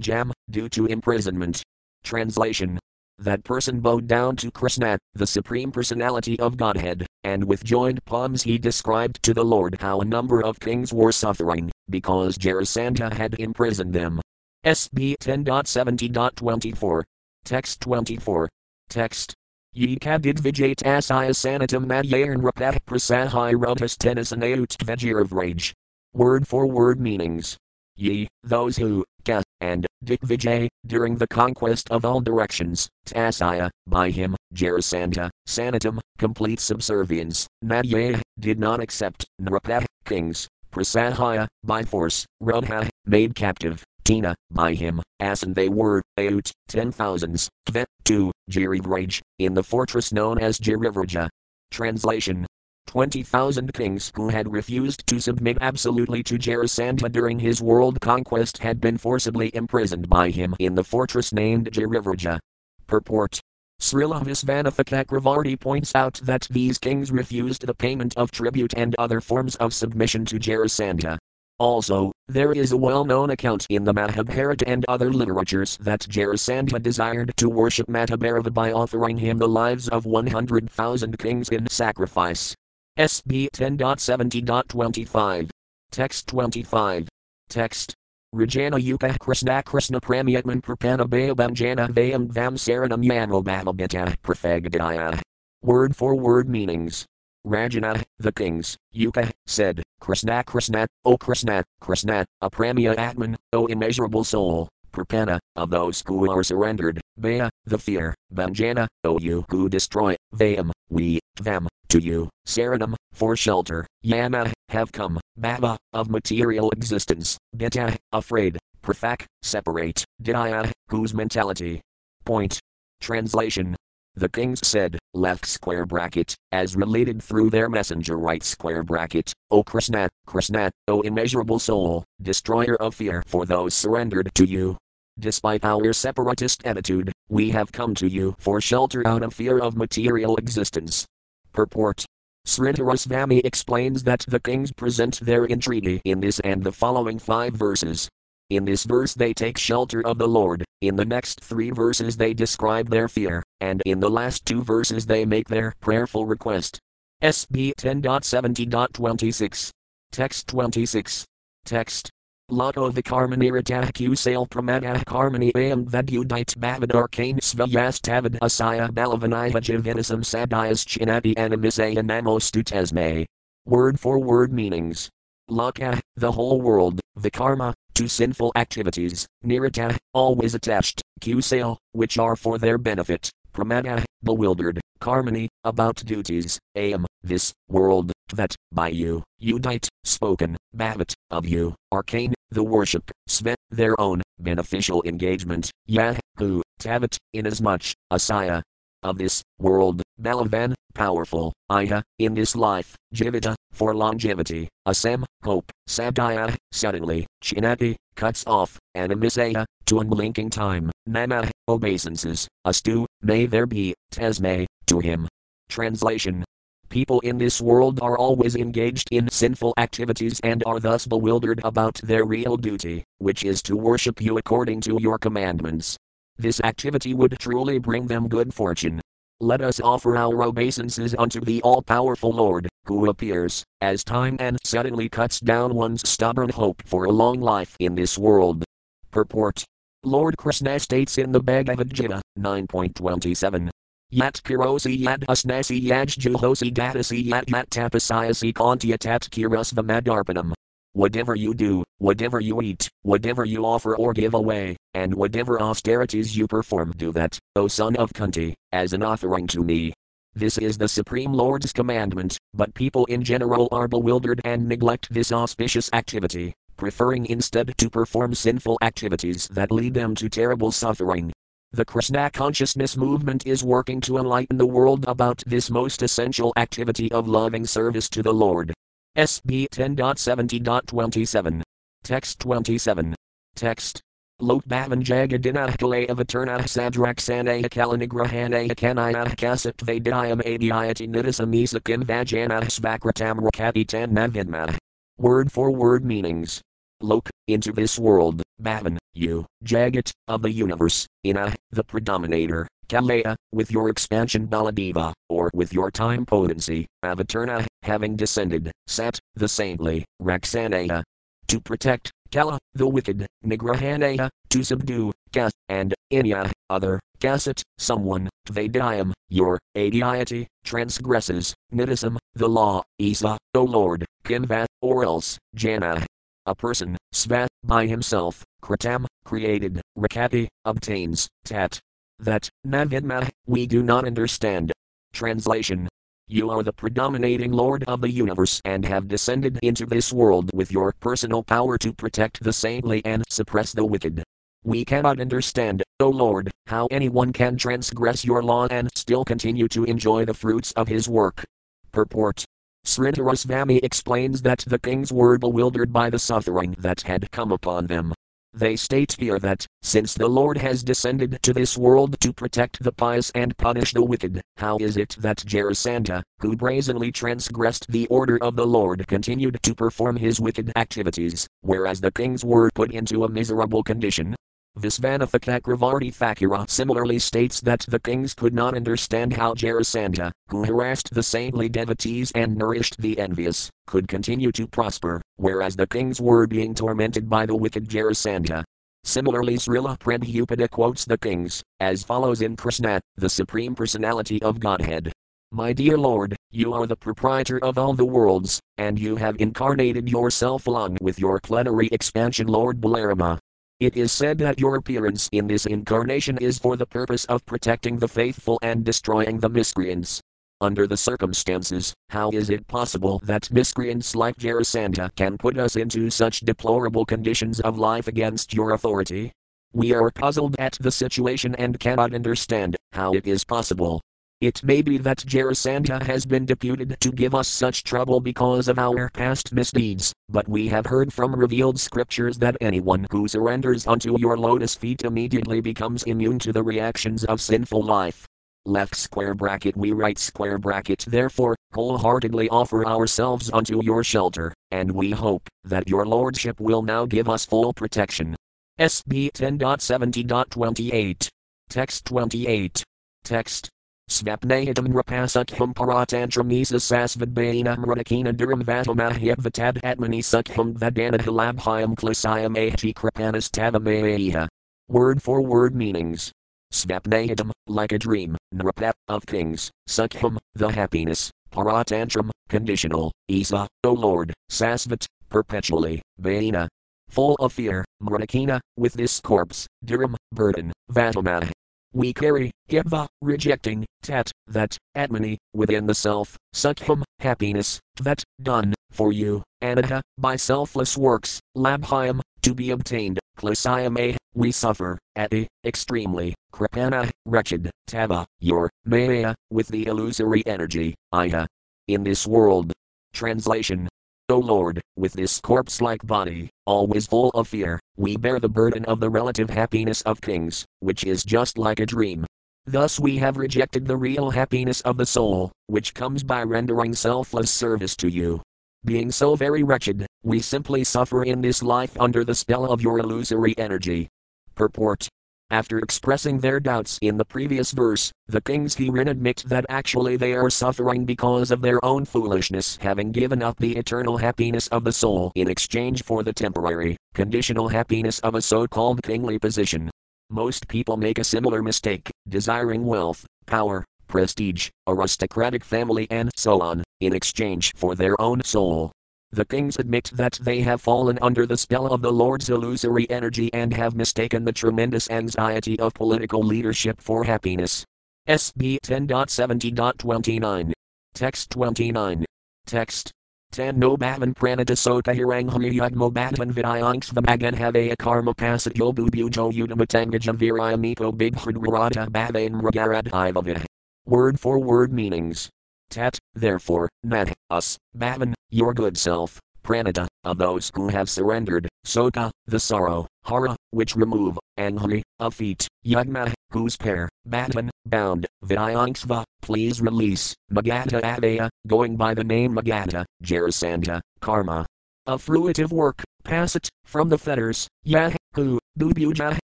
Jam, 0.00 0.32
due 0.50 0.70
to 0.70 0.86
imprisonment. 0.86 1.62
Translation 2.04 2.78
that 3.18 3.44
person 3.44 3.80
bowed 3.80 4.06
down 4.06 4.36
to 4.36 4.50
Krishna, 4.50 4.98
the 5.14 5.26
Supreme 5.26 5.72
Personality 5.72 6.38
of 6.38 6.56
Godhead, 6.56 7.06
and 7.24 7.44
with 7.44 7.64
joined 7.64 8.04
palms 8.04 8.42
he 8.42 8.58
described 8.58 9.22
to 9.22 9.34
the 9.34 9.44
Lord 9.44 9.76
how 9.80 10.00
a 10.00 10.04
number 10.04 10.42
of 10.42 10.60
kings 10.60 10.92
were 10.92 11.12
suffering, 11.12 11.70
because 11.90 12.38
Jarasandha 12.38 13.12
had 13.12 13.34
imprisoned 13.40 13.92
them. 13.92 14.20
SB 14.64 15.16
10.70.24. 15.18 17.02
Text 17.44 17.80
24. 17.80 18.48
Text. 18.88 19.34
Ye 19.72 19.96
kadid 19.96 20.40
vijay 20.40 20.74
tasaya 20.74 21.30
sanatam 21.30 21.86
madyayan 21.86 22.42
rapah 22.42 22.78
prasahai 22.86 23.54
rotas 23.54 23.96
tenasanayut 23.96 24.76
vajir 24.78 25.30
rage. 25.30 25.74
Word 26.12 26.48
for 26.48 26.66
word 26.66 27.00
meanings. 27.00 27.56
Ye, 27.96 28.28
those 28.42 28.76
who, 28.76 29.04
ka, 29.24 29.42
and 29.60 29.86
Dikvijay, 30.04 30.68
during 30.86 31.16
the 31.16 31.26
conquest 31.26 31.90
of 31.90 32.04
all 32.04 32.20
directions, 32.20 32.88
Tasaya, 33.06 33.70
by 33.86 34.10
him, 34.10 34.36
Jarasandha, 34.54 35.30
Sanatam, 35.48 35.98
complete 36.18 36.60
subservience, 36.60 37.46
Madhyaya, 37.64 38.20
did 38.38 38.58
not 38.58 38.80
accept, 38.80 39.26
Nrapah, 39.40 39.84
kings, 40.04 40.48
Prasahaya, 40.72 41.46
by 41.64 41.82
force, 41.82 42.24
Rodha, 42.42 42.88
made 43.06 43.34
captive, 43.34 43.82
Tina, 44.04 44.34
by 44.50 44.74
him, 44.74 45.02
as 45.20 45.42
and 45.42 45.54
they 45.54 45.68
were, 45.68 46.02
Ayut, 46.18 46.50
ten 46.68 46.92
thousands, 46.92 47.48
Tvet, 47.68 47.86
two, 48.04 48.30
Girivraj, 48.50 49.20
in 49.38 49.54
the 49.54 49.62
fortress 49.62 50.12
known 50.12 50.38
as 50.38 50.58
Girivraja. 50.58 51.28
Translation 51.70 52.46
20,000 52.88 53.74
kings 53.74 54.10
who 54.16 54.30
had 54.30 54.50
refused 54.50 55.06
to 55.06 55.20
submit 55.20 55.58
absolutely 55.60 56.22
to 56.22 56.38
Jarasandha 56.38 57.12
during 57.12 57.38
his 57.38 57.60
world 57.60 58.00
conquest 58.00 58.56
had 58.58 58.80
been 58.80 58.96
forcibly 58.96 59.54
imprisoned 59.54 60.08
by 60.08 60.30
him 60.30 60.56
in 60.58 60.74
the 60.74 60.82
fortress 60.82 61.30
named 61.30 61.70
Girivraja. 61.70 62.38
Purport 62.86 63.40
Srila 63.78 64.24
Visvanatha 64.24 64.84
Chakravarti 64.84 65.60
points 65.60 65.94
out 65.94 66.14
that 66.24 66.48
these 66.50 66.78
kings 66.78 67.12
refused 67.12 67.66
the 67.66 67.74
payment 67.74 68.16
of 68.16 68.30
tribute 68.30 68.72
and 68.74 68.96
other 68.98 69.20
forms 69.20 69.54
of 69.56 69.74
submission 69.74 70.24
to 70.24 70.38
Jarasandha. 70.38 71.18
Also, 71.58 72.10
there 72.26 72.52
is 72.52 72.72
a 72.72 72.76
well 72.78 73.04
known 73.04 73.28
account 73.28 73.66
in 73.68 73.84
the 73.84 73.92
Mahabharata 73.92 74.66
and 74.66 74.86
other 74.88 75.12
literatures 75.12 75.76
that 75.82 76.00
Jarasandha 76.00 76.82
desired 76.82 77.32
to 77.36 77.50
worship 77.50 77.86
Mahabhairava 77.86 78.54
by 78.54 78.72
offering 78.72 79.18
him 79.18 79.36
the 79.36 79.48
lives 79.48 79.88
of 79.88 80.06
100,000 80.06 81.18
kings 81.18 81.50
in 81.50 81.66
sacrifice. 81.68 82.56
SB 82.98 83.48
10.70.25. 83.50 85.50
Text 85.92 86.26
25. 86.26 87.08
Text. 87.48 87.94
Rajana 88.34 88.82
Yuka 88.82 89.16
Krishna 89.20 89.62
Krishna 89.62 90.00
Pramyatman 90.00 90.60
Prapana 90.60 91.08
Bayabamjana 91.08 91.88
Vayam 91.90 92.26
Vam 92.26 92.56
Saranam 92.56 93.04
Yanobhavabita 93.04 94.16
Prafagdaya. 94.22 95.20
Word 95.62 95.94
for 95.94 96.16
word 96.16 96.48
meanings. 96.48 97.06
Rajana, 97.46 98.02
the 98.18 98.32
kings, 98.32 98.76
Yuka, 98.94 99.30
said, 99.46 99.82
Krishna 100.00 100.42
Krishna, 100.44 100.86
O 101.04 101.16
Krishna, 101.16 101.64
Krishna, 101.80 102.26
Apramya 102.42 102.98
Atman, 102.98 103.36
O 103.52 103.66
immeasurable 103.66 104.24
soul, 104.24 104.68
Prapana, 104.98 105.38
of 105.54 105.70
those 105.70 106.02
who 106.06 106.28
are 106.30 106.42
surrendered, 106.42 107.00
Baya, 107.16 107.50
the 107.64 107.78
fear, 107.78 108.14
Banjana, 108.32 108.88
O 109.04 109.18
you 109.20 109.44
who 109.48 109.68
destroy, 109.68 110.16
Vayam, 110.34 110.72
we, 110.88 111.20
them, 111.40 111.68
to 111.88 112.00
you, 112.00 112.28
Saranam, 112.46 112.94
for 113.12 113.36
shelter, 113.36 113.86
Yama, 114.02 114.52
have 114.70 114.90
come, 114.90 115.20
Baba, 115.36 115.76
of 115.92 116.10
material 116.10 116.70
existence, 116.72 117.38
Bita, 117.56 117.96
afraid, 118.12 118.58
Prafak, 118.82 119.24
separate, 119.42 120.04
Daya, 120.20 120.72
whose 120.88 121.14
mentality. 121.14 121.80
Point. 122.24 122.58
Translation. 123.00 123.76
The 124.16 124.28
kings 124.28 124.66
said, 124.66 124.98
left 125.14 125.46
square 125.46 125.86
bracket, 125.86 126.34
as 126.50 126.74
related 126.74 127.22
through 127.22 127.50
their 127.50 127.68
messenger 127.68 128.18
right 128.18 128.42
square 128.42 128.82
bracket, 128.82 129.32
O 129.50 129.62
Krishna, 129.62 130.08
Krishna, 130.26 130.72
O 130.88 131.02
immeasurable 131.02 131.60
soul, 131.60 132.02
destroyer 132.20 132.74
of 132.76 132.96
fear 132.96 133.22
for 133.26 133.46
those 133.46 133.74
surrendered 133.74 134.30
to 134.34 134.44
you. 134.44 134.76
Despite 135.18 135.64
our 135.64 135.92
separatist 135.92 136.64
attitude, 136.64 137.12
we 137.28 137.50
have 137.50 137.72
come 137.72 137.94
to 137.96 138.06
you 138.08 138.36
for 138.38 138.60
shelter 138.60 139.04
out 139.06 139.22
of 139.22 139.34
fear 139.34 139.58
of 139.58 139.76
material 139.76 140.36
existence. 140.36 141.06
Purport 141.52 142.04
Sridharasvami 142.46 143.44
explains 143.44 144.04
that 144.04 144.24
the 144.28 144.38
kings 144.38 144.72
present 144.72 145.20
their 145.20 145.44
entreaty 145.46 146.00
in 146.04 146.20
this 146.20 146.38
and 146.40 146.62
the 146.62 146.72
following 146.72 147.18
five 147.18 147.52
verses. 147.52 148.08
In 148.48 148.64
this 148.64 148.84
verse 148.84 149.12
they 149.12 149.34
take 149.34 149.58
shelter 149.58 150.06
of 150.06 150.18
the 150.18 150.28
Lord, 150.28 150.64
in 150.80 150.96
the 150.96 151.04
next 151.04 151.40
three 151.40 151.70
verses 151.70 152.16
they 152.16 152.32
describe 152.32 152.88
their 152.88 153.08
fear, 153.08 153.42
and 153.60 153.82
in 153.84 154.00
the 154.00 154.08
last 154.08 154.46
two 154.46 154.62
verses 154.62 155.04
they 155.04 155.26
make 155.26 155.48
their 155.48 155.74
prayerful 155.80 156.26
request. 156.26 156.78
SB 157.22 157.72
10.70.26. 157.74 159.70
Text 160.12 160.46
26. 160.48 161.24
Text. 161.66 162.10
Lato 162.50 162.90
vikarmanirata 162.90 163.92
kusale 163.92 164.48
pramana 164.48 165.04
karmani 165.04 165.52
am 165.70 165.84
vadudite 165.84 166.58
bavad 166.58 166.88
arcane 166.94 167.38
svayastavad 167.40 168.38
asaya 168.38 168.88
balavanaya 168.90 169.52
jivinasam 169.52 170.24
sadayas 170.24 170.82
chinati 170.86 171.34
animisaya 171.34 172.02
namostutesme. 172.02 173.26
Word 173.66 174.00
for 174.00 174.18
word 174.18 174.50
meanings. 174.50 175.10
Laka, 175.50 176.00
the 176.16 176.32
whole 176.32 176.62
world, 176.62 177.00
vikarma, 177.18 177.74
to 177.94 178.08
sinful 178.08 178.52
activities, 178.56 179.26
nirata, 179.44 179.98
always 180.14 180.54
attached, 180.54 181.02
kusale, 181.20 181.76
which 181.92 182.18
are 182.18 182.34
for 182.34 182.56
their 182.56 182.78
benefit, 182.78 183.30
pramana, 183.52 184.04
bewildered, 184.22 184.80
karmani, 185.02 185.48
about 185.64 185.96
duties, 185.96 186.58
am, 186.74 187.04
this, 187.22 187.52
world, 187.68 188.10
that, 188.32 188.54
by 188.72 188.88
you, 188.88 189.22
udite, 189.42 189.88
spoken, 190.04 190.56
bhavat, 190.74 191.12
of 191.30 191.46
you, 191.46 191.74
arcane, 191.92 192.32
the 192.50 192.62
worship, 192.62 193.10
svet, 193.28 193.56
their 193.70 193.98
own, 194.00 194.22
beneficial 194.38 195.02
engagement, 195.04 195.70
yah, 195.86 196.14
who, 196.36 196.62
tavat, 196.80 197.16
inasmuch, 197.32 197.94
asaya, 198.12 198.62
of 199.02 199.18
this, 199.18 199.42
world, 199.58 200.02
balavan, 200.20 200.74
powerful, 200.94 201.52
iya, 201.70 202.02
in 202.18 202.34
this 202.34 202.56
life, 202.56 202.96
jivita, 203.14 203.54
for 203.72 203.94
longevity, 203.94 204.68
asam, 204.86 205.24
hope, 205.42 205.70
sabdaya, 205.88 206.56
suddenly, 206.72 207.26
chinati, 207.42 207.94
cuts 208.16 208.44
off, 208.46 208.78
animisaya, 208.96 209.64
to 209.86 210.00
unblinking 210.00 210.50
time, 210.50 210.90
nama, 211.06 211.50
obeisances, 211.68 212.48
astu, 212.66 213.06
may 213.22 213.46
there 213.46 213.66
be, 213.66 213.94
tesme, 214.12 214.66
to 214.86 214.98
him. 215.00 215.28
Translation 215.68 216.44
People 216.90 217.20
in 217.20 217.36
this 217.36 217.60
world 217.60 218.00
are 218.00 218.16
always 218.16 218.56
engaged 218.56 219.08
in 219.10 219.28
sinful 219.30 219.74
activities 219.76 220.40
and 220.42 220.62
are 220.64 220.80
thus 220.80 221.06
bewildered 221.06 221.60
about 221.62 221.96
their 221.96 222.24
real 222.24 222.56
duty, 222.56 223.04
which 223.18 223.44
is 223.44 223.60
to 223.62 223.76
worship 223.76 224.22
you 224.22 224.38
according 224.38 224.80
to 224.82 224.96
your 224.98 225.18
commandments. 225.18 225.98
This 226.38 226.60
activity 226.64 227.12
would 227.12 227.38
truly 227.38 227.78
bring 227.78 228.06
them 228.06 228.28
good 228.28 228.54
fortune. 228.54 229.02
Let 229.38 229.60
us 229.60 229.80
offer 229.80 230.16
our 230.16 230.42
obeisances 230.42 231.14
unto 231.18 231.40
the 231.40 231.60
all 231.62 231.82
powerful 231.82 232.32
Lord, 232.32 232.68
who 232.86 233.10
appears, 233.10 233.64
as 233.82 234.02
time 234.02 234.36
and 234.40 234.56
suddenly 234.64 235.10
cuts 235.10 235.40
down 235.40 235.74
one's 235.74 236.08
stubborn 236.08 236.48
hope 236.48 236.82
for 236.86 237.04
a 237.04 237.12
long 237.12 237.38
life 237.40 237.76
in 237.80 237.94
this 237.96 238.16
world. 238.16 238.64
Purport 239.10 239.62
Lord 240.04 240.38
Krishna 240.38 240.78
states 240.78 241.18
in 241.18 241.32
the 241.32 241.40
Bhagavad 241.40 241.92
Gita 241.92 242.22
9.27 242.38 243.68
Yat 244.10 244.40
kirosi 244.42 244.98
yad 245.04 245.26
asnasi 245.26 245.82
yaj 245.82 246.16
juhosi 246.16 246.72
datasi 246.72 247.26
yat 247.26 247.46
yat 247.50 247.68
tapasayasi 247.68 248.54
kantya 248.54 248.96
tat 248.96 249.28
kirasvamadarpanam. 249.30 250.54
Whatever 250.94 251.34
you 251.34 251.52
do, 251.52 251.84
whatever 251.98 252.40
you 252.40 252.62
eat, 252.62 252.88
whatever 253.02 253.44
you 253.44 253.66
offer 253.66 253.94
or 253.96 254.14
give 254.14 254.32
away, 254.32 254.78
and 254.94 255.12
whatever 255.12 255.60
austerities 255.60 256.34
you 256.34 256.46
perform, 256.46 256.94
do 256.96 257.12
that, 257.12 257.38
O 257.54 257.68
son 257.68 257.96
of 257.96 258.10
Kunti, 258.14 258.54
as 258.72 258.94
an 258.94 259.02
offering 259.02 259.46
to 259.48 259.62
me. 259.62 259.92
This 260.34 260.56
is 260.56 260.78
the 260.78 260.88
Supreme 260.88 261.34
Lord's 261.34 261.70
commandment, 261.74 262.38
but 262.54 262.72
people 262.72 263.04
in 263.06 263.22
general 263.22 263.68
are 263.72 263.88
bewildered 263.88 264.40
and 264.42 264.66
neglect 264.66 265.12
this 265.12 265.32
auspicious 265.32 265.90
activity, 265.92 266.54
preferring 266.78 267.26
instead 267.26 267.76
to 267.76 267.90
perform 267.90 268.34
sinful 268.34 268.78
activities 268.80 269.48
that 269.48 269.70
lead 269.70 269.92
them 269.92 270.14
to 270.14 270.30
terrible 270.30 270.72
suffering. 270.72 271.30
The 271.72 271.84
Krishna 271.84 272.30
consciousness 272.30 272.96
movement 272.96 273.46
is 273.46 273.62
working 273.62 274.00
to 274.02 274.16
enlighten 274.16 274.56
the 274.56 274.66
world 274.66 275.04
about 275.06 275.42
this 275.46 275.68
most 275.68 276.02
essential 276.02 276.50
activity 276.56 277.12
of 277.12 277.28
loving 277.28 277.66
service 277.66 278.08
to 278.10 278.22
the 278.22 278.32
Lord. 278.32 278.72
SB 279.18 279.68
10.70.27. 279.68 281.62
Text 282.02 282.40
27. 282.40 283.14
Text. 283.54 284.00
Lokbhavan 284.40 285.02
jagadinah 285.02 285.76
kalayavaturnah 285.76 286.62
sadraksana 286.64 287.68
kalanigrahanah 287.68 288.70
kanayah 288.72 289.36
kasatvedayam 289.36 290.40
adiyati 290.40 291.06
nidasam 291.06 291.52
isakim 291.52 292.02
vajanah 292.02 292.64
svakratam 292.64 293.40
rakapitan 293.40 294.12
navidmah. 294.12 294.78
Word 295.18 295.52
for 295.52 295.70
word 295.70 296.02
meanings. 296.02 296.62
Lok, 297.02 297.28
into 297.46 297.72
this 297.72 297.98
world, 297.98 298.42
Bhavan, 298.62 298.98
you, 299.14 299.46
Jagat, 299.64 300.10
of 300.26 300.42
the 300.42 300.50
universe, 300.50 301.06
Ina, 301.24 301.54
the 301.70 301.84
predominator, 301.84 302.66
Kalaya, 302.88 303.36
with 303.52 303.70
your 303.70 303.88
expansion 303.88 304.48
Baladeva, 304.48 305.12
or 305.28 305.50
with 305.54 305.72
your 305.72 305.90
time 305.90 306.24
potency, 306.24 306.86
Avatarna, 307.04 307.66
having 307.82 308.16
descended, 308.16 308.72
Sat, 308.86 309.20
the 309.34 309.48
saintly, 309.48 310.04
Raksanaya, 310.20 311.04
to 311.48 311.60
protect, 311.60 312.10
Kala, 312.32 312.58
the 312.74 312.86
wicked, 312.86 313.26
Nigrahanaya, 313.44 314.28
to 314.50 314.64
subdue, 314.64 315.12
Kas, 315.32 315.52
and, 315.68 315.94
Inya, 316.12 316.50
other, 316.70 317.00
Kasat, 317.20 317.62
someone, 317.78 318.28
Tvadayam, 318.48 319.12
your, 319.28 319.58
adiety, 319.74 320.46
transgresses, 320.64 321.54
Nidasam, 321.72 322.16
the 322.34 322.48
law, 322.48 322.82
Isa, 322.98 323.38
O 323.54 323.64
Lord, 323.64 324.04
Kimvat, 324.24 324.66
or 324.80 325.04
else, 325.04 325.38
Jana, 325.54 326.06
a 326.46 326.54
person, 326.54 326.96
svat, 327.12 327.48
by 327.62 327.86
himself, 327.86 328.44
kratam, 328.62 329.06
created, 329.24 329.80
rakati, 329.96 330.48
obtains, 330.64 331.28
tat. 331.44 331.78
That, 332.18 332.48
navidma, 332.66 333.28
we 333.46 333.66
do 333.66 333.82
not 333.82 334.04
understand. 334.04 334.72
Translation 335.12 335.88
You 336.26 336.50
are 336.50 336.62
the 336.62 336.72
predominating 336.72 337.52
Lord 337.52 337.84
of 337.84 338.00
the 338.00 338.10
universe 338.10 338.60
and 338.64 338.84
have 338.84 339.08
descended 339.08 339.58
into 339.62 339.86
this 339.86 340.12
world 340.12 340.50
with 340.52 340.72
your 340.72 340.92
personal 341.00 341.42
power 341.42 341.78
to 341.78 341.92
protect 341.92 342.42
the 342.42 342.52
saintly 342.52 343.02
and 343.04 343.24
suppress 343.28 343.72
the 343.72 343.84
wicked. 343.84 344.22
We 344.64 344.84
cannot 344.84 345.20
understand, 345.20 345.82
O 346.00 346.08
Lord, 346.08 346.50
how 346.66 346.88
anyone 346.90 347.32
can 347.32 347.56
transgress 347.56 348.24
your 348.24 348.42
law 348.42 348.66
and 348.70 348.90
still 348.94 349.24
continue 349.24 349.68
to 349.68 349.84
enjoy 349.84 350.24
the 350.24 350.34
fruits 350.34 350.72
of 350.72 350.88
his 350.88 351.08
work. 351.08 351.44
Purport 351.92 352.44
Sridharasvami 352.84 353.80
explains 353.82 354.42
that 354.42 354.64
the 354.66 354.78
kings 354.78 355.12
were 355.12 355.38
bewildered 355.38 355.92
by 355.92 356.10
the 356.10 356.18
suffering 356.18 356.74
that 356.78 357.02
had 357.02 357.30
come 357.30 357.52
upon 357.52 357.86
them. 357.86 358.14
They 358.58 358.74
state 358.74 359.14
here 359.20 359.38
that, 359.38 359.64
since 359.82 360.14
the 360.14 360.26
Lord 360.26 360.58
has 360.58 360.82
descended 360.82 361.38
to 361.42 361.52
this 361.52 361.78
world 361.78 362.18
to 362.18 362.32
protect 362.32 362.82
the 362.82 362.90
pious 362.90 363.30
and 363.30 363.56
punish 363.56 363.92
the 363.92 364.02
wicked, 364.02 364.42
how 364.56 364.78
is 364.78 364.96
it 364.96 365.14
that 365.20 365.38
Jarasandha, 365.46 366.24
who 366.40 366.56
brazenly 366.56 367.12
transgressed 367.12 367.86
the 367.88 368.08
order 368.08 368.36
of 368.42 368.56
the 368.56 368.66
Lord, 368.66 369.06
continued 369.06 369.60
to 369.62 369.74
perform 369.76 370.16
his 370.16 370.40
wicked 370.40 370.72
activities, 370.74 371.46
whereas 371.60 372.00
the 372.00 372.10
kings 372.10 372.44
were 372.44 372.68
put 372.74 372.90
into 372.90 373.22
a 373.22 373.28
miserable 373.28 373.84
condition? 373.84 374.34
Visvanatha 374.78 375.40
Chakravarti 375.40 376.14
Thakura 376.14 376.70
similarly 376.70 377.18
states 377.18 377.60
that 377.62 377.84
the 377.88 377.98
kings 377.98 378.32
could 378.32 378.54
not 378.54 378.76
understand 378.76 379.32
how 379.32 379.52
Jarasandha, 379.54 380.30
who 380.48 380.64
harassed 380.64 381.12
the 381.12 381.22
saintly 381.22 381.68
devotees 381.68 382.30
and 382.36 382.56
nourished 382.56 382.96
the 382.98 383.18
envious, 383.18 383.70
could 383.88 384.06
continue 384.06 384.52
to 384.52 384.68
prosper, 384.68 385.20
whereas 385.36 385.74
the 385.74 385.86
kings 385.86 386.20
were 386.20 386.46
being 386.46 386.74
tormented 386.74 387.28
by 387.28 387.44
the 387.44 387.56
wicked 387.56 387.88
Jarasandha. 387.88 388.62
Similarly, 389.02 389.56
Srila 389.56 389.98
Prabhupada 389.98 390.70
quotes 390.70 391.04
the 391.04 391.18
kings, 391.18 391.60
as 391.80 392.04
follows 392.04 392.40
in 392.40 392.56
Krishna, 392.56 393.00
the 393.16 393.28
Supreme 393.28 393.74
Personality 393.74 394.40
of 394.42 394.60
Godhead. 394.60 395.12
My 395.50 395.72
dear 395.72 395.98
Lord, 395.98 396.36
you 396.50 396.72
are 396.74 396.86
the 396.86 396.94
proprietor 396.94 397.58
of 397.64 397.78
all 397.78 397.94
the 397.94 398.04
worlds, 398.04 398.60
and 398.76 398.98
you 398.98 399.16
have 399.16 399.40
incarnated 399.40 400.08
yourself 400.08 400.66
along 400.66 400.98
with 401.00 401.18
your 401.18 401.40
plenary 401.40 401.88
expansion 401.90 402.46
Lord 402.46 402.80
Balarama, 402.80 403.38
it 403.80 403.96
is 403.96 404.10
said 404.10 404.38
that 404.38 404.58
your 404.58 404.74
appearance 404.74 405.28
in 405.30 405.46
this 405.46 405.64
incarnation 405.64 406.36
is 406.38 406.58
for 406.58 406.76
the 406.76 406.86
purpose 406.86 407.24
of 407.26 407.46
protecting 407.46 407.96
the 407.98 408.08
faithful 408.08 408.58
and 408.60 408.84
destroying 408.84 409.38
the 409.38 409.48
miscreants. 409.48 410.20
Under 410.60 410.88
the 410.88 410.96
circumstances, 410.96 411.94
how 412.10 412.30
is 412.30 412.50
it 412.50 412.66
possible 412.66 413.20
that 413.22 413.52
miscreants 413.52 414.16
like 414.16 414.36
Jarasandha 414.36 415.14
can 415.14 415.38
put 415.38 415.56
us 415.56 415.76
into 415.76 416.10
such 416.10 416.40
deplorable 416.40 417.04
conditions 417.04 417.60
of 417.60 417.78
life 417.78 418.08
against 418.08 418.52
your 418.52 418.72
authority? 418.72 419.30
We 419.72 419.94
are 419.94 420.10
puzzled 420.10 420.56
at 420.58 420.76
the 420.80 420.90
situation 420.90 421.54
and 421.54 421.78
cannot 421.78 422.14
understand 422.14 422.76
how 422.92 423.12
it 423.12 423.28
is 423.28 423.44
possible. 423.44 424.00
It 424.40 424.62
may 424.62 424.82
be 424.82 424.98
that 424.98 425.18
Jarasandha 425.18 426.00
has 426.04 426.24
been 426.24 426.46
deputed 426.46 426.96
to 427.00 427.10
give 427.10 427.34
us 427.34 427.48
such 427.48 427.82
trouble 427.82 428.20
because 428.20 428.68
of 428.68 428.78
our 428.78 429.10
past 429.10 429.52
misdeeds, 429.52 430.12
but 430.28 430.48
we 430.48 430.68
have 430.68 430.86
heard 430.86 431.12
from 431.12 431.34
revealed 431.34 431.80
scriptures 431.80 432.38
that 432.38 432.56
anyone 432.60 433.08
who 433.10 433.26
surrenders 433.26 433.84
unto 433.88 434.16
your 434.16 434.38
lotus 434.38 434.76
feet 434.76 435.02
immediately 435.02 435.60
becomes 435.60 436.04
immune 436.04 436.38
to 436.38 436.52
the 436.52 436.62
reactions 436.62 437.24
of 437.24 437.40
sinful 437.40 437.82
life. 437.82 438.28
Left 438.64 438.94
square 438.94 439.34
bracket 439.34 439.76
we 439.76 439.90
right 439.90 440.18
square 440.18 440.58
bracket 440.58 441.04
therefore, 441.08 441.56
wholeheartedly 441.72 442.48
offer 442.48 442.86
ourselves 442.86 443.50
unto 443.52 443.82
your 443.82 444.04
shelter, 444.04 444.54
and 444.70 444.92
we 444.92 445.10
hope 445.10 445.48
that 445.64 445.88
your 445.88 446.06
lordship 446.06 446.60
will 446.60 446.82
now 446.82 447.06
give 447.06 447.28
us 447.28 447.44
full 447.44 447.72
protection. 447.72 448.36
SB 448.78 449.32
10.70.28. 449.32 451.28
Text 451.68 452.04
28. 452.04 452.84
Text 453.24 453.68
Svapnahitam 454.08 454.88
rapasakham 454.88 455.74
paratantramisa 455.74 456.80
sasvadbayana 456.80 457.76
mradakina 457.76 458.32
duram 458.32 458.62
vatamahyavatad 458.62 459.82
atmani 459.82 460.24
sukham 460.24 460.72
vadanadhalabhyam 460.78 461.94
klasayam 461.94 462.56
ahti 462.56 462.94
kripanas. 462.94 464.48
Word 464.88 465.22
for 465.22 465.42
word 465.42 465.74
meanings. 465.74 466.32
Svapnahitam, 466.72 467.50
like 467.66 467.92
a 467.92 467.98
dream, 467.98 468.38
nrapa, 468.54 468.94
of 469.08 469.26
kings, 469.26 469.70
sukham, 469.86 470.38
the 470.54 470.68
happiness, 470.68 471.30
paratantram, 471.52 472.30
conditional, 472.48 473.12
Isa, 473.28 473.68
O 473.84 473.92
Lord, 473.92 474.32
sasvat, 474.50 475.04
perpetually, 475.28 476.00
bayana, 476.18 476.66
full 477.10 477.34
of 477.40 477.52
fear, 477.52 477.84
mradakina, 478.02 478.58
with 478.78 478.94
this 478.94 479.20
corpse, 479.20 479.66
diram, 479.84 480.14
burden, 480.32 480.72
vatamah, 480.90 481.50
we 481.92 482.12
carry, 482.12 482.50
Hiva, 482.68 483.06
rejecting, 483.22 483.86
Tat, 484.02 484.30
that, 484.46 484.76
Atmani, 484.96 485.36
within 485.54 485.86
the 485.86 485.94
self, 485.94 486.36
Sukham, 486.54 487.02
happiness, 487.20 487.80
that, 488.00 488.22
done, 488.42 488.74
for 488.90 489.12
you, 489.12 489.42
Anaha, 489.62 490.00
by 490.18 490.36
selfless 490.36 490.96
works, 490.96 491.40
Labhyam, 491.56 492.20
to 492.42 492.54
be 492.54 492.70
obtained, 492.70 493.18
Klasayame, 493.38 494.14
eh, 494.14 494.16
we 494.34 494.52
suffer, 494.52 494.98
Ati, 495.16 495.48
extremely, 495.64 496.34
Kripana, 496.52 497.10
wretched, 497.26 497.70
Tava, 497.86 498.26
your, 498.40 498.70
Maya, 498.84 499.34
with 499.50 499.68
the 499.68 499.86
illusory 499.86 500.42
energy, 500.46 500.94
Iha. 501.12 501.46
In 501.88 502.04
this 502.04 502.26
world. 502.26 502.72
Translation 503.14 503.88
O 504.30 504.38
Lord, 504.38 504.82
with 504.94 505.14
this 505.14 505.40
corpse 505.40 505.80
like 505.80 506.06
body, 506.06 506.50
always 506.66 507.06
full 507.06 507.30
of 507.30 507.48
fear, 507.48 507.80
we 507.96 508.18
bear 508.18 508.38
the 508.38 508.48
burden 508.48 508.84
of 508.84 509.00
the 509.00 509.08
relative 509.08 509.48
happiness 509.48 510.02
of 510.02 510.20
kings, 510.20 510.66
which 510.80 511.02
is 511.02 511.24
just 511.24 511.56
like 511.56 511.80
a 511.80 511.86
dream. 511.86 512.26
Thus 512.66 513.00
we 513.00 513.16
have 513.16 513.38
rejected 513.38 513.86
the 513.86 513.96
real 513.96 514.28
happiness 514.28 514.82
of 514.82 514.98
the 514.98 515.06
soul, 515.06 515.50
which 515.68 515.94
comes 515.94 516.22
by 516.22 516.42
rendering 516.42 516.92
selfless 516.92 517.50
service 517.50 517.96
to 517.96 518.08
you. 518.08 518.42
Being 518.84 519.10
so 519.10 519.34
very 519.34 519.62
wretched, 519.62 520.06
we 520.22 520.40
simply 520.40 520.84
suffer 520.84 521.22
in 521.22 521.40
this 521.40 521.62
life 521.62 521.98
under 521.98 522.22
the 522.22 522.34
spell 522.34 522.70
of 522.70 522.82
your 522.82 522.98
illusory 522.98 523.56
energy. 523.56 524.08
Purport 524.54 525.08
after 525.50 525.78
expressing 525.78 526.38
their 526.38 526.60
doubts 526.60 526.98
in 527.00 527.16
the 527.16 527.24
previous 527.24 527.72
verse, 527.72 528.12
the 528.26 528.40
kings 528.40 528.74
herein 528.74 529.08
admit 529.08 529.42
that 529.46 529.64
actually 529.68 530.16
they 530.16 530.34
are 530.34 530.50
suffering 530.50 531.04
because 531.04 531.50
of 531.50 531.62
their 531.62 531.82
own 531.84 532.04
foolishness, 532.04 532.78
having 532.80 533.12
given 533.12 533.42
up 533.42 533.56
the 533.58 533.76
eternal 533.76 534.16
happiness 534.16 534.68
of 534.68 534.84
the 534.84 534.92
soul 534.92 535.32
in 535.34 535.48
exchange 535.48 536.02
for 536.04 536.22
the 536.22 536.32
temporary, 536.32 536.96
conditional 537.14 537.68
happiness 537.68 538.18
of 538.20 538.34
a 538.34 538.42
so 538.42 538.66
called 538.66 539.02
kingly 539.02 539.38
position. 539.38 539.90
Most 540.30 540.68
people 540.68 540.96
make 540.96 541.18
a 541.18 541.24
similar 541.24 541.62
mistake, 541.62 542.10
desiring 542.28 542.84
wealth, 542.84 543.24
power, 543.46 543.84
prestige, 544.08 544.68
aristocratic 544.86 545.64
family, 545.64 546.06
and 546.10 546.30
so 546.36 546.60
on, 546.60 546.84
in 547.00 547.14
exchange 547.14 547.72
for 547.76 547.94
their 547.94 548.20
own 548.20 548.42
soul. 548.44 548.92
The 549.30 549.44
kings 549.44 549.78
admit 549.78 550.10
that 550.14 550.38
they 550.40 550.60
have 550.62 550.80
fallen 550.80 551.18
under 551.20 551.44
the 551.44 551.58
spell 551.58 551.86
of 551.86 552.00
the 552.00 552.10
Lord's 552.10 552.48
illusory 552.48 553.08
energy 553.10 553.52
and 553.52 553.74
have 553.74 553.94
mistaken 553.94 554.44
the 554.44 554.52
tremendous 554.52 555.10
anxiety 555.10 555.78
of 555.78 555.92
political 555.92 556.42
leadership 556.42 556.98
for 556.98 557.24
happiness. 557.24 557.84
SB 558.26 558.78
10.70.29. 558.80 560.72
Text 561.14 561.50
29. 561.50 562.24
Text. 562.66 563.12
Tan 563.50 563.78
no 563.78 563.96
bhavan 563.96 564.34
pranata 564.34 564.76
sota 564.76 565.14
hirang 565.14 565.50
hriyagmo 565.50 566.12
bhavan 566.12 566.52
vidayanks 566.52 567.12
vamagan 567.12 567.54
have 567.54 567.76
a 567.76 567.96
karma 567.96 568.34
pasat 568.34 568.74
yobu 568.74 569.08
bujo 569.08 569.52
udamatangajam 569.52 570.36
virayamito 570.36 571.16
big 571.16 571.34
bhavain 571.34 572.60
ragarad 572.62 573.08
ivavih. 573.08 573.64
Word 574.06 574.38
for 574.40 574.58
word 574.58 574.92
meanings. 574.92 575.50
Tat, 575.90 576.18
therefore, 576.34 576.88
Nat, 577.02 577.34
us, 577.50 577.78
Bhavan, 577.96 578.34
your 578.50 578.74
good 578.74 578.96
self, 578.96 579.40
Pranata, 579.62 580.06
of 580.24 580.38
those 580.38 580.70
who 580.74 580.88
have 580.88 581.08
surrendered, 581.08 581.68
Soka, 581.86 582.30
the 582.46 582.60
sorrow, 582.60 583.06
Hara, 583.24 583.56
which 583.70 583.96
remove, 583.96 584.38
Angri, 584.58 585.02
of 585.18 585.34
feet, 585.34 585.66
Yagma, 585.84 586.32
whose 586.50 586.76
pair, 586.76 587.08
Bhavan, 587.28 587.70
bound, 587.86 588.26
Vidyanksva, 588.44 589.24
please 589.42 589.80
release, 589.80 590.34
Magata 590.52 591.00
Avaya, 591.02 591.48
going 591.66 591.96
by 591.96 592.14
the 592.14 592.24
name 592.24 592.54
Magadha, 592.54 593.04
Jarasandha, 593.22 594.00
Karma. 594.20 594.66
A 595.06 595.16
fruitive 595.16 595.70
work, 595.70 596.02
pass 596.24 596.54
it, 596.54 596.68
from 596.84 597.08
the 597.08 597.18
fetters, 597.18 597.66
Yah, 597.84 598.12
who, 598.34 598.58
Bubuja, 598.78 599.38